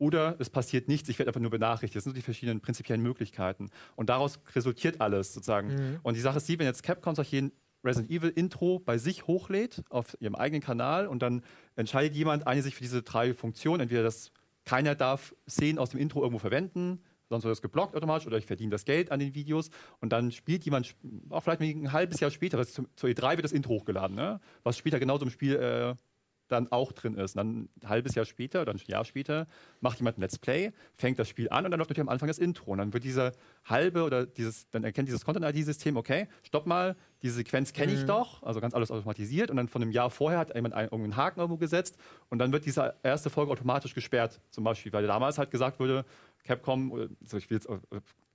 [0.00, 1.96] Oder es passiert nichts, ich werde einfach nur benachrichtigt.
[1.96, 3.68] Das sind die verschiedenen prinzipiellen Möglichkeiten.
[3.96, 5.68] Und daraus resultiert alles sozusagen.
[5.68, 6.00] Mhm.
[6.02, 7.52] Und die Sache ist die, wenn jetzt Capcom solche
[7.84, 11.42] Resident Evil Intro bei sich hochlädt auf ihrem eigenen Kanal und dann
[11.76, 14.32] entscheidet jemand, eine sich für diese drei Funktionen, entweder das
[14.64, 18.46] keiner darf Szenen aus dem Intro irgendwo verwenden, sonst wird das geblockt automatisch oder ich
[18.46, 19.68] verdiene das Geld an den Videos
[20.00, 20.96] und dann spielt jemand,
[21.28, 24.40] auch vielleicht ein halbes Jahr später, zur E3 wird das Intro hochgeladen, ne?
[24.62, 25.94] was später genauso im Spiel äh,
[26.50, 27.36] dann auch drin ist.
[27.36, 29.46] Und dann ein halbes Jahr später oder ein Jahr später
[29.80, 32.28] macht jemand ein Let's Play, fängt das Spiel an und dann läuft natürlich am Anfang
[32.28, 32.72] das Intro.
[32.72, 33.32] Und dann wird dieser
[33.64, 38.06] halbe oder dieses, dann erkennt dieses Content-ID-System, okay, stopp mal, diese Sequenz kenne ich mhm.
[38.08, 39.50] doch, also ganz alles automatisiert.
[39.50, 41.96] Und dann von einem Jahr vorher hat jemand einen, irgendeinen Haken irgendwo gesetzt
[42.28, 46.04] und dann wird diese erste Folge automatisch gesperrt, zum Beispiel, weil damals halt gesagt wurde,
[46.44, 47.68] Capcom, also ich will jetzt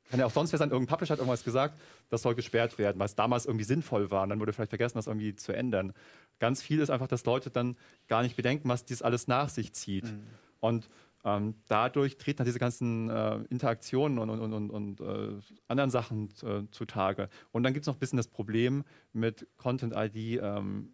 [0.09, 1.79] kann ja auch sonst wer sein, irgendein Publisher hat irgendwas gesagt,
[2.09, 4.23] das soll gesperrt werden, weil es damals irgendwie sinnvoll war.
[4.23, 5.93] Und dann wurde vielleicht vergessen, das irgendwie zu ändern.
[6.39, 7.75] Ganz viel ist einfach, dass Leute dann
[8.07, 10.05] gar nicht bedenken, was dies alles nach sich zieht.
[10.05, 10.23] Mhm.
[10.59, 10.89] Und
[11.23, 16.29] ähm, dadurch treten dann diese ganzen äh, Interaktionen und, und, und, und äh, anderen Sachen
[16.43, 17.29] äh, zutage.
[17.51, 20.39] Und dann gibt es noch ein bisschen das Problem mit Content-ID.
[20.41, 20.91] Ähm,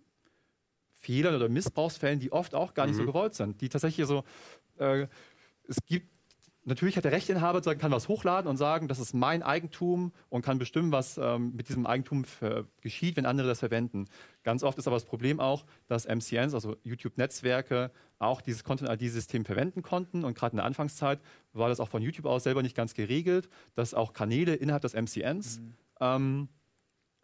[1.02, 3.00] Fehlern oder Missbrauchsfällen, die oft auch gar nicht mhm.
[3.00, 4.24] so gewollt sind, die tatsächlich so,
[4.78, 5.08] äh,
[5.68, 6.08] es gibt
[6.64, 10.44] natürlich hat der Rechteinhaber sagen, kann was hochladen und sagen, das ist mein Eigentum und
[10.44, 14.08] kann bestimmen, was ähm, mit diesem Eigentum für, geschieht, wenn andere das verwenden.
[14.44, 19.82] Ganz oft ist aber das Problem auch, dass MCNs, also YouTube-Netzwerke, auch dieses Content-ID-System verwenden
[19.82, 20.24] konnten.
[20.24, 21.20] Und gerade in der Anfangszeit
[21.54, 24.94] war das auch von YouTube aus selber nicht ganz geregelt, dass auch Kanäle innerhalb des
[24.94, 25.74] MCNs mhm.
[26.00, 26.50] ähm,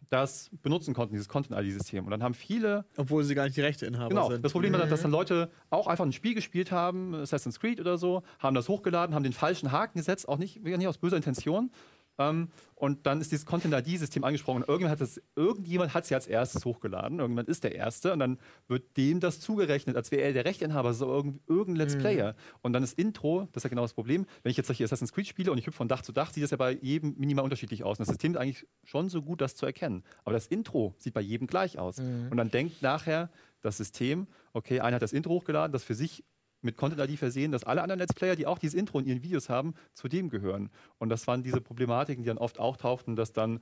[0.09, 2.05] das benutzen konnten, dieses Content-ID-System.
[2.05, 2.85] Und dann haben viele.
[2.95, 4.43] Obwohl sie gar nicht die Rechteinhaber genau, sind.
[4.43, 4.89] Das Problem war, mhm.
[4.89, 8.69] dass dann Leute auch einfach ein Spiel gespielt haben, Assassin's Creed oder so, haben das
[8.69, 11.71] hochgeladen, haben den falschen Haken gesetzt, auch nicht, nicht aus böser Intention,
[12.18, 14.57] ähm, und dann ist dieses Content-ID-System angesprochen.
[14.57, 17.19] Und irgendjemand hat, das, irgendjemand hat sie als erstes hochgeladen.
[17.19, 18.14] Irgendjemand ist der Erste.
[18.14, 18.38] Und dann
[18.68, 21.99] wird dem das zugerechnet, als wäre er der Rechteinhaber, so irgendein, irgendein Let's mhm.
[21.99, 22.35] Player.
[22.61, 24.27] Und dann das Intro, das ist ja genau das Problem.
[24.44, 26.44] Wenn ich jetzt solche Assassin's Creed spiele und ich hüpfe von Dach zu Dach, sieht
[26.44, 27.98] das ja bei jedem minimal unterschiedlich aus.
[27.98, 30.03] Und das System ist eigentlich schon so gut, das zu erkennen.
[30.23, 31.98] Aber das Intro sieht bei jedem gleich aus.
[31.98, 32.27] Mhm.
[32.30, 33.31] Und dann denkt nachher
[33.61, 36.23] das System, okay, einer hat das Intro hochgeladen, das für sich
[36.68, 39.49] mit Content-ID versehen, dass alle anderen Let's Player, die auch dieses Intro in ihren Videos
[39.49, 40.69] haben, zu dem gehören.
[40.99, 43.61] Und das waren diese Problematiken, die dann oft auch tauchten, dass dann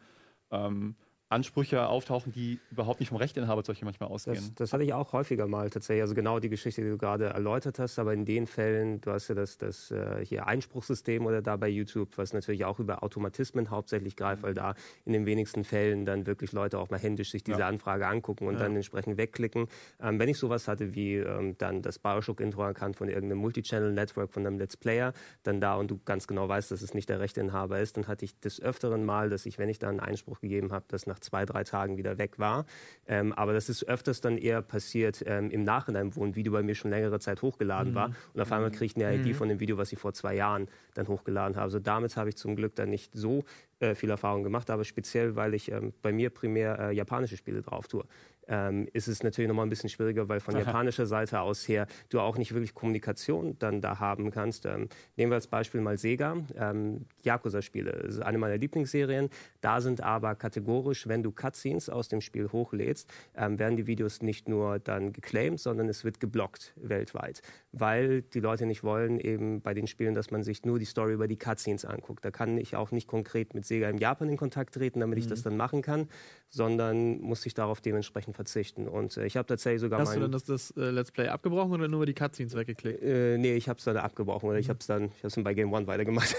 [0.52, 0.96] ähm,
[1.30, 4.36] Ansprüche auftauchen, die überhaupt nicht vom Rechteinhaber solche manchmal ausgehen.
[4.36, 6.04] Das, das, hatte ich auch häufiger mal tatsächlich.
[6.04, 9.28] Also genau die Geschichte, die du gerade erläutert hast, aber in den Fällen, du hast
[9.28, 13.72] ja das, das äh, hier Einspruchssystem oder da bei YouTube, was natürlich auch über Automatismen
[13.72, 17.44] hauptsächlich greift, weil da in den wenigsten Fällen dann wirklich Leute auch mal händisch sich
[17.44, 17.68] diese ja.
[17.68, 18.60] Anfrage angucken und ja.
[18.60, 19.68] dann entsprechend wegklicken.
[20.00, 24.46] Ähm, wenn ich sowas hatte wie ähm, dann das Bioshock-Intro erkannt von irgendeinem Multichannel-Network, von
[24.46, 27.80] einem Let's Player, dann da und du ganz genau weißt, dass es nicht der Rechteinhaber
[27.80, 30.72] ist, dann hatte ich des Öfteren mal, dass ich, wenn ich da einen Einspruch gegeben
[30.72, 32.66] habe, dass nach nach zwei, drei Tagen wieder weg war.
[33.08, 36.64] Ähm, aber das ist öfters dann eher passiert ähm, im Nachhinein, wo ein Video bei
[36.64, 37.96] mir schon längere Zeit hochgeladen mhm.
[37.96, 38.12] war.
[38.34, 39.34] Und auf einmal kriege ich eine ID mhm.
[39.36, 41.66] von dem Video, was ich vor zwei Jahren dann hochgeladen habe.
[41.66, 43.44] Also damit habe ich zum Glück dann nicht so
[43.80, 47.62] äh, viel Erfahrung gemacht, aber speziell, weil ich ähm, bei mir primär äh, japanische Spiele
[47.62, 48.06] drauf tue
[48.48, 50.64] ähm, ist es natürlich nochmal ein bisschen schwieriger, weil von Aha.
[50.64, 54.66] japanischer Seite aus her du auch nicht wirklich Kommunikation dann da haben kannst.
[54.66, 59.30] Ähm, nehmen wir als Beispiel mal Sega, ähm, Yakuza-Spiele, ist eine meiner Lieblingsserien.
[59.62, 64.22] Da sind aber kategorisch, wenn du Cutscenes aus dem Spiel hochlädst, ähm, werden die Videos
[64.22, 67.42] nicht nur dann geclaimed, sondern es wird geblockt weltweit,
[67.72, 71.14] weil die Leute nicht wollen eben bei den Spielen, dass man sich nur die Story
[71.14, 72.24] über die Cutscenes anguckt.
[72.24, 75.24] Da kann ich auch nicht konkret mit Sega in Japan in Kontakt treten, damit mhm.
[75.24, 76.08] ich das dann machen kann,
[76.50, 78.88] sondern muss ich darauf dementsprechend verzichten.
[78.88, 81.74] Und äh, ich habe tatsächlich sogar Hast du dann das, das äh, Let's Play abgebrochen
[81.74, 83.02] oder nur die Cutscenes weggeklickt?
[83.02, 84.62] Äh, nee, ich habe es dann abgebrochen oder mhm.
[84.62, 86.36] ich habe es dann, ich dann bei Game One weitergemacht.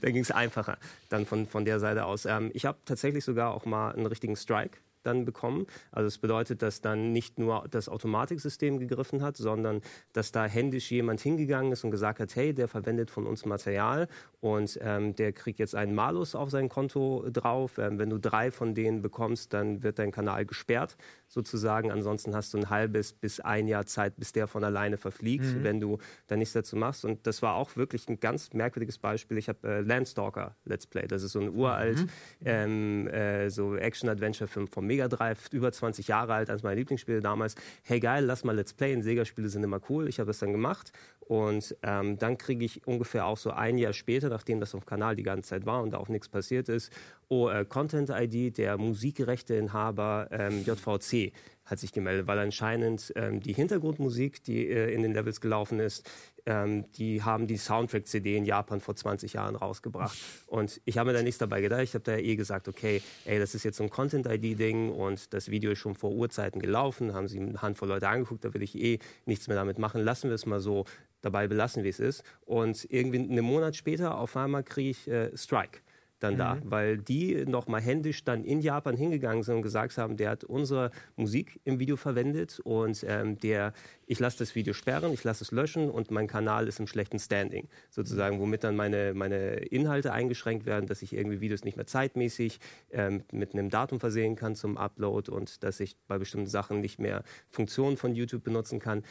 [0.00, 0.78] da ging es einfacher
[1.08, 2.24] dann von, von der Seite aus.
[2.26, 5.66] Ähm, ich habe tatsächlich sogar auch mal einen richtigen Strike dann bekommen.
[5.92, 9.80] Also es bedeutet, dass dann nicht nur das Automatiksystem gegriffen hat, sondern
[10.12, 14.08] dass da händisch jemand hingegangen ist und gesagt hat, hey, der verwendet von uns Material
[14.40, 17.78] und ähm, der kriegt jetzt einen Malus auf sein Konto drauf.
[17.78, 20.96] Ähm, wenn du drei von denen bekommst, dann wird dein Kanal gesperrt
[21.28, 21.90] sozusagen.
[21.90, 25.64] Ansonsten hast du ein halbes bis ein Jahr Zeit, bis der von alleine verfliegt, mhm.
[25.64, 27.04] wenn du da nichts dazu machst.
[27.04, 29.38] Und das war auch wirklich ein ganz merkwürdiges Beispiel.
[29.38, 31.06] Ich habe äh, Landstalker Let's Play.
[31.06, 32.08] Das ist so ein uralt mhm.
[32.44, 37.54] ähm, äh, so Action-Adventure-Film vom Mega Drive, über 20 Jahre alt, eines meiner Lieblingsspiele damals.
[37.82, 39.00] Hey geil, lass mal Let's Play.
[39.00, 40.08] Sega-Spiele sind immer cool.
[40.08, 40.92] Ich habe das dann gemacht.
[41.20, 44.88] Und ähm, dann kriege ich ungefähr auch so ein Jahr später, nachdem das auf dem
[44.88, 46.92] Kanal die ganze Zeit war und da auch nichts passiert ist,
[47.28, 51.32] oh, äh, Content ID, der Musikrechteinhaber ähm, JVC
[51.66, 56.08] hat sich gemeldet, weil anscheinend ähm, die Hintergrundmusik, die äh, in den Levels gelaufen ist,
[56.46, 60.16] ähm, die haben die Soundtrack-CD in Japan vor 20 Jahren rausgebracht.
[60.46, 61.82] Und ich habe mir da nichts dabei gedacht.
[61.82, 65.50] Ich habe da eh gesagt, okay, ey, das ist jetzt so ein Content-ID-Ding und das
[65.50, 68.76] Video ist schon vor Urzeiten gelaufen, haben sie eine Handvoll Leute angeguckt, da will ich
[68.76, 70.02] eh nichts mehr damit machen.
[70.02, 70.84] Lassen wir es mal so
[71.20, 72.22] dabei belassen, wie es ist.
[72.44, 75.80] Und irgendwie einen Monat später auf einmal kriege ich äh, Strike
[76.18, 76.38] dann mhm.
[76.38, 80.44] da, weil die nochmal händisch dann in Japan hingegangen sind und gesagt haben, der hat
[80.44, 83.72] unsere Musik im Video verwendet und ähm, der,
[84.06, 87.18] ich lasse das Video sperren, ich lasse es löschen und mein Kanal ist im schlechten
[87.18, 91.86] Standing, sozusagen, womit dann meine, meine Inhalte eingeschränkt werden, dass ich irgendwie Videos nicht mehr
[91.86, 92.60] zeitmäßig
[92.90, 96.98] ähm, mit einem Datum versehen kann zum Upload und dass ich bei bestimmten Sachen nicht
[96.98, 99.02] mehr Funktionen von YouTube benutzen kann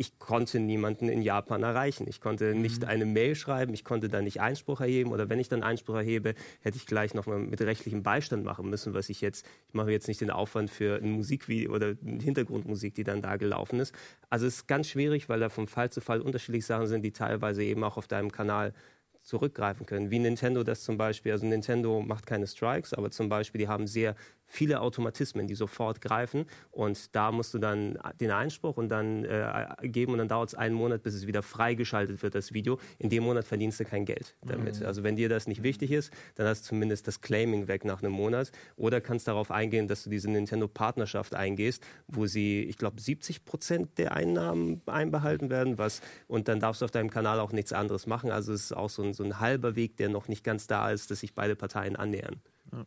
[0.00, 2.06] ich konnte niemanden in Japan erreichen.
[2.08, 2.62] Ich konnte mhm.
[2.62, 5.96] nicht eine Mail schreiben, ich konnte da nicht Einspruch erheben oder wenn ich dann Einspruch
[5.96, 9.90] erhebe, hätte ich gleich nochmal mit rechtlichem Beistand machen müssen, was ich jetzt, ich mache
[9.90, 13.92] jetzt nicht den Aufwand für ein Musikvideo oder eine Hintergrundmusik, die dann da gelaufen ist.
[14.30, 17.12] Also es ist ganz schwierig, weil da vom Fall zu Fall unterschiedliche Sachen sind, die
[17.12, 18.74] teilweise eben auch auf deinem Kanal
[19.22, 20.12] zurückgreifen können.
[20.12, 23.88] Wie Nintendo das zum Beispiel, also Nintendo macht keine Strikes, aber zum Beispiel, die haben
[23.88, 24.14] sehr
[24.48, 26.46] viele Automatismen, die sofort greifen.
[26.70, 30.54] Und da musst du dann den Einspruch und dann äh, geben und dann dauert es
[30.54, 32.78] einen Monat, bis es wieder freigeschaltet wird, das Video.
[32.98, 34.80] In dem Monat verdienst du kein Geld damit.
[34.80, 34.86] Mhm.
[34.86, 38.02] Also wenn dir das nicht wichtig ist, dann hast du zumindest das Claiming weg nach
[38.02, 38.50] einem Monat.
[38.76, 43.98] Oder kannst darauf eingehen, dass du diese Nintendo-Partnerschaft eingehst, wo sie, ich glaube, 70 Prozent
[43.98, 45.78] der Einnahmen einbehalten werden.
[45.78, 48.30] Was, und dann darfst du auf deinem Kanal auch nichts anderes machen.
[48.30, 50.90] Also es ist auch so ein, so ein halber Weg, der noch nicht ganz da
[50.90, 52.40] ist, dass sich beide Parteien annähern.
[52.72, 52.86] Ja.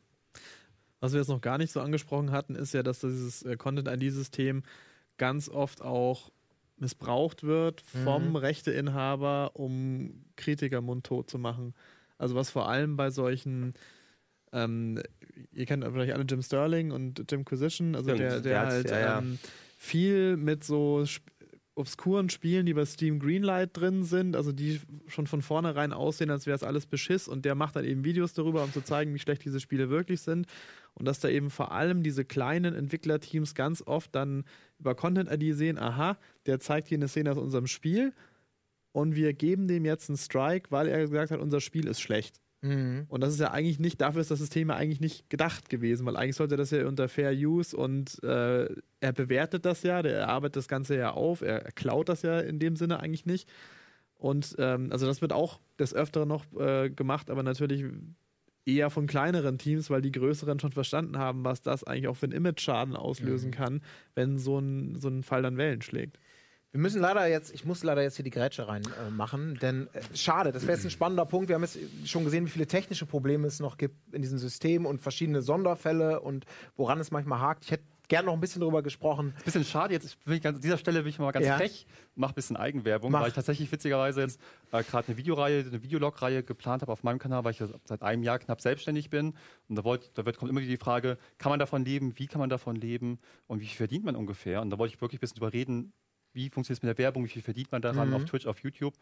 [1.02, 4.64] Was wir jetzt noch gar nicht so angesprochen hatten, ist ja, dass dieses äh, Content-ID-System
[5.18, 6.32] ganz oft auch
[6.78, 8.36] missbraucht wird vom mhm.
[8.38, 11.74] Rechteinhaber, um Kritiker mundtot zu machen.
[12.18, 13.74] Also was vor allem bei solchen
[14.54, 15.00] ähm,
[15.54, 19.00] ihr kennt vielleicht alle Jim Sterling und Jim Quisition, also der, der, der halt ja,
[19.00, 19.18] ja.
[19.20, 19.40] Ähm,
[19.78, 21.06] viel mit so
[21.74, 26.46] obskuren Spielen, die bei Steam Greenlight drin sind, also die schon von vornherein aussehen, als
[26.46, 29.20] wäre es alles Beschiss und der macht dann eben Videos darüber, um zu zeigen, wie
[29.20, 30.48] schlecht diese Spiele wirklich sind
[30.94, 34.44] und dass da eben vor allem diese kleinen Entwicklerteams ganz oft dann
[34.80, 38.14] über Content-ID sehen, aha, der zeigt hier eine Szene aus unserem Spiel
[38.92, 42.42] und wir geben dem jetzt einen Strike, weil er gesagt hat, unser Spiel ist schlecht.
[42.62, 43.06] Mhm.
[43.08, 46.06] Und das ist ja eigentlich nicht, dafür ist das System ja eigentlich nicht gedacht gewesen,
[46.06, 48.68] weil eigentlich sollte das ja unter Fair Use und äh,
[49.00, 52.40] er bewertet das ja, der arbeitet das Ganze ja auf, er, er klaut das ja
[52.40, 53.50] in dem Sinne eigentlich nicht.
[54.14, 57.84] Und ähm, also das wird auch des Öfteren noch äh, gemacht, aber natürlich
[58.66, 62.28] eher von kleineren Teams, weil die größeren schon verstanden haben, was das eigentlich auch für
[62.28, 63.56] einen Image-Schaden auslösen mhm.
[63.56, 63.82] kann,
[64.16, 66.20] wenn so ein, so ein Fall dann Wellen schlägt.
[66.72, 70.02] Wir müssen leider jetzt, ich muss leider jetzt hier die Grätsche reinmachen, äh, denn äh,
[70.16, 71.50] schade, das wäre jetzt ein spannender Punkt.
[71.50, 74.86] Wir haben jetzt schon gesehen, wie viele technische Probleme es noch gibt in diesem System
[74.86, 76.46] und verschiedene Sonderfälle und
[76.78, 77.66] woran es manchmal hakt.
[77.66, 79.34] Ich hätte gerne noch ein bisschen darüber gesprochen.
[79.38, 81.56] Ein bisschen schade, jetzt will ich ganz, an dieser Stelle bin ich mal ganz ja.
[81.56, 83.22] frech, mache ein bisschen Eigenwerbung, Mach.
[83.22, 84.42] weil ich tatsächlich witzigerweise jetzt
[84.74, 88.22] äh, gerade eine Videoreihe, eine Videolog-Reihe geplant habe auf meinem Kanal, weil ich seit einem
[88.24, 89.34] Jahr knapp selbstständig bin.
[89.70, 92.28] Und da, wollt, da wird, kommt immer wieder die Frage, kann man davon leben, wie
[92.28, 93.18] kann man davon leben
[93.48, 94.62] und wie viel verdient man ungefähr?
[94.62, 95.94] Und da wollte ich wirklich ein bisschen drüber reden,
[96.34, 98.16] wie funktioniert es mit der Werbung, wie viel verdient man daran mhm.
[98.16, 98.96] auf Twitch, auf YouTube.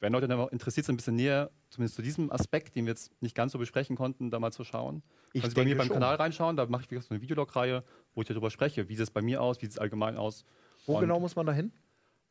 [0.00, 3.10] Wenn Leute dann interessiert sind, ein bisschen näher, zumindest zu diesem Aspekt, den wir jetzt
[3.20, 5.02] nicht ganz so besprechen konnten, da mal zu schauen.
[5.32, 5.94] Ich also bei mir beim schon.
[5.94, 7.82] Kanal reinschauen, da mache ich so eine Videolog-Reihe,
[8.14, 8.88] wo ich darüber spreche.
[8.88, 10.44] Wie sieht es bei mir aus, wie sieht es allgemein aus.
[10.86, 11.72] Wo Und, genau muss man da hin?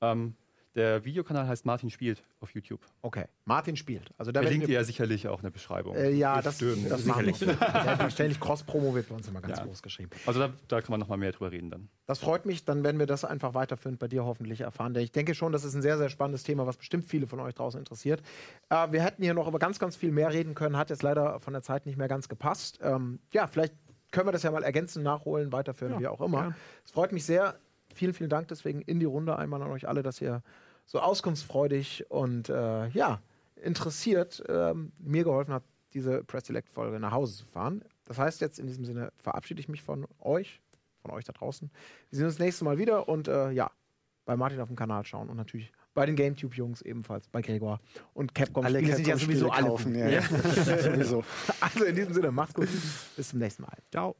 [0.01, 0.35] Ähm,
[0.77, 2.81] der Videokanal heißt Martin spielt auf YouTube.
[3.01, 4.11] Okay, Martin spielt.
[4.15, 5.95] Also da Verlinkt ihr ja sicherlich auch eine Beschreibung.
[5.95, 6.91] Äh, ja, das, stimmt.
[6.91, 7.35] das sicherlich.
[7.35, 9.65] Selbstverständlich, Cross-Promo wird bei uns immer ganz ja.
[9.65, 10.11] groß geschrieben.
[10.27, 11.89] Also da, da kann man noch mal mehr drüber reden dann.
[12.05, 14.93] Das freut mich, dann werden wir das einfach weiterführend bei dir hoffentlich erfahren.
[14.93, 17.39] Denn ich denke schon, das ist ein sehr, sehr spannendes Thema, was bestimmt viele von
[17.39, 18.21] euch draußen interessiert.
[18.69, 21.39] Äh, wir hätten hier noch über ganz, ganz viel mehr reden können, hat jetzt leider
[21.39, 22.77] von der Zeit nicht mehr ganz gepasst.
[22.83, 23.73] Ähm, ja, vielleicht
[24.11, 26.55] können wir das ja mal ergänzen, nachholen, weiterführen, ja, wie auch immer.
[26.85, 27.55] Es freut mich sehr.
[27.93, 30.43] Vielen, vielen Dank deswegen in die Runde einmal an euch alle, dass ihr
[30.85, 33.21] so auskunftsfreudig und äh, ja,
[33.55, 35.63] interessiert ähm, mir geholfen hat,
[35.93, 37.83] diese Press Select Folge nach Hause zu fahren.
[38.05, 40.61] Das heißt jetzt in diesem Sinne verabschiede ich mich von euch,
[41.01, 41.69] von euch da draußen.
[42.09, 43.71] Wir sehen uns das nächste Mal wieder und äh, ja,
[44.25, 47.81] bei Martin auf dem Kanal schauen und natürlich bei den GameTube-Jungs ebenfalls, bei Gregor
[48.13, 48.63] und Capcom.
[48.63, 49.95] Alle Spiele sind ja sowieso alle kaufen.
[49.95, 50.07] Ja.
[50.07, 50.21] ja.
[50.83, 51.23] sowieso.
[51.59, 52.67] Also in diesem Sinne, macht's gut.
[53.15, 53.77] Bis zum nächsten Mal.
[53.89, 54.15] Ciao.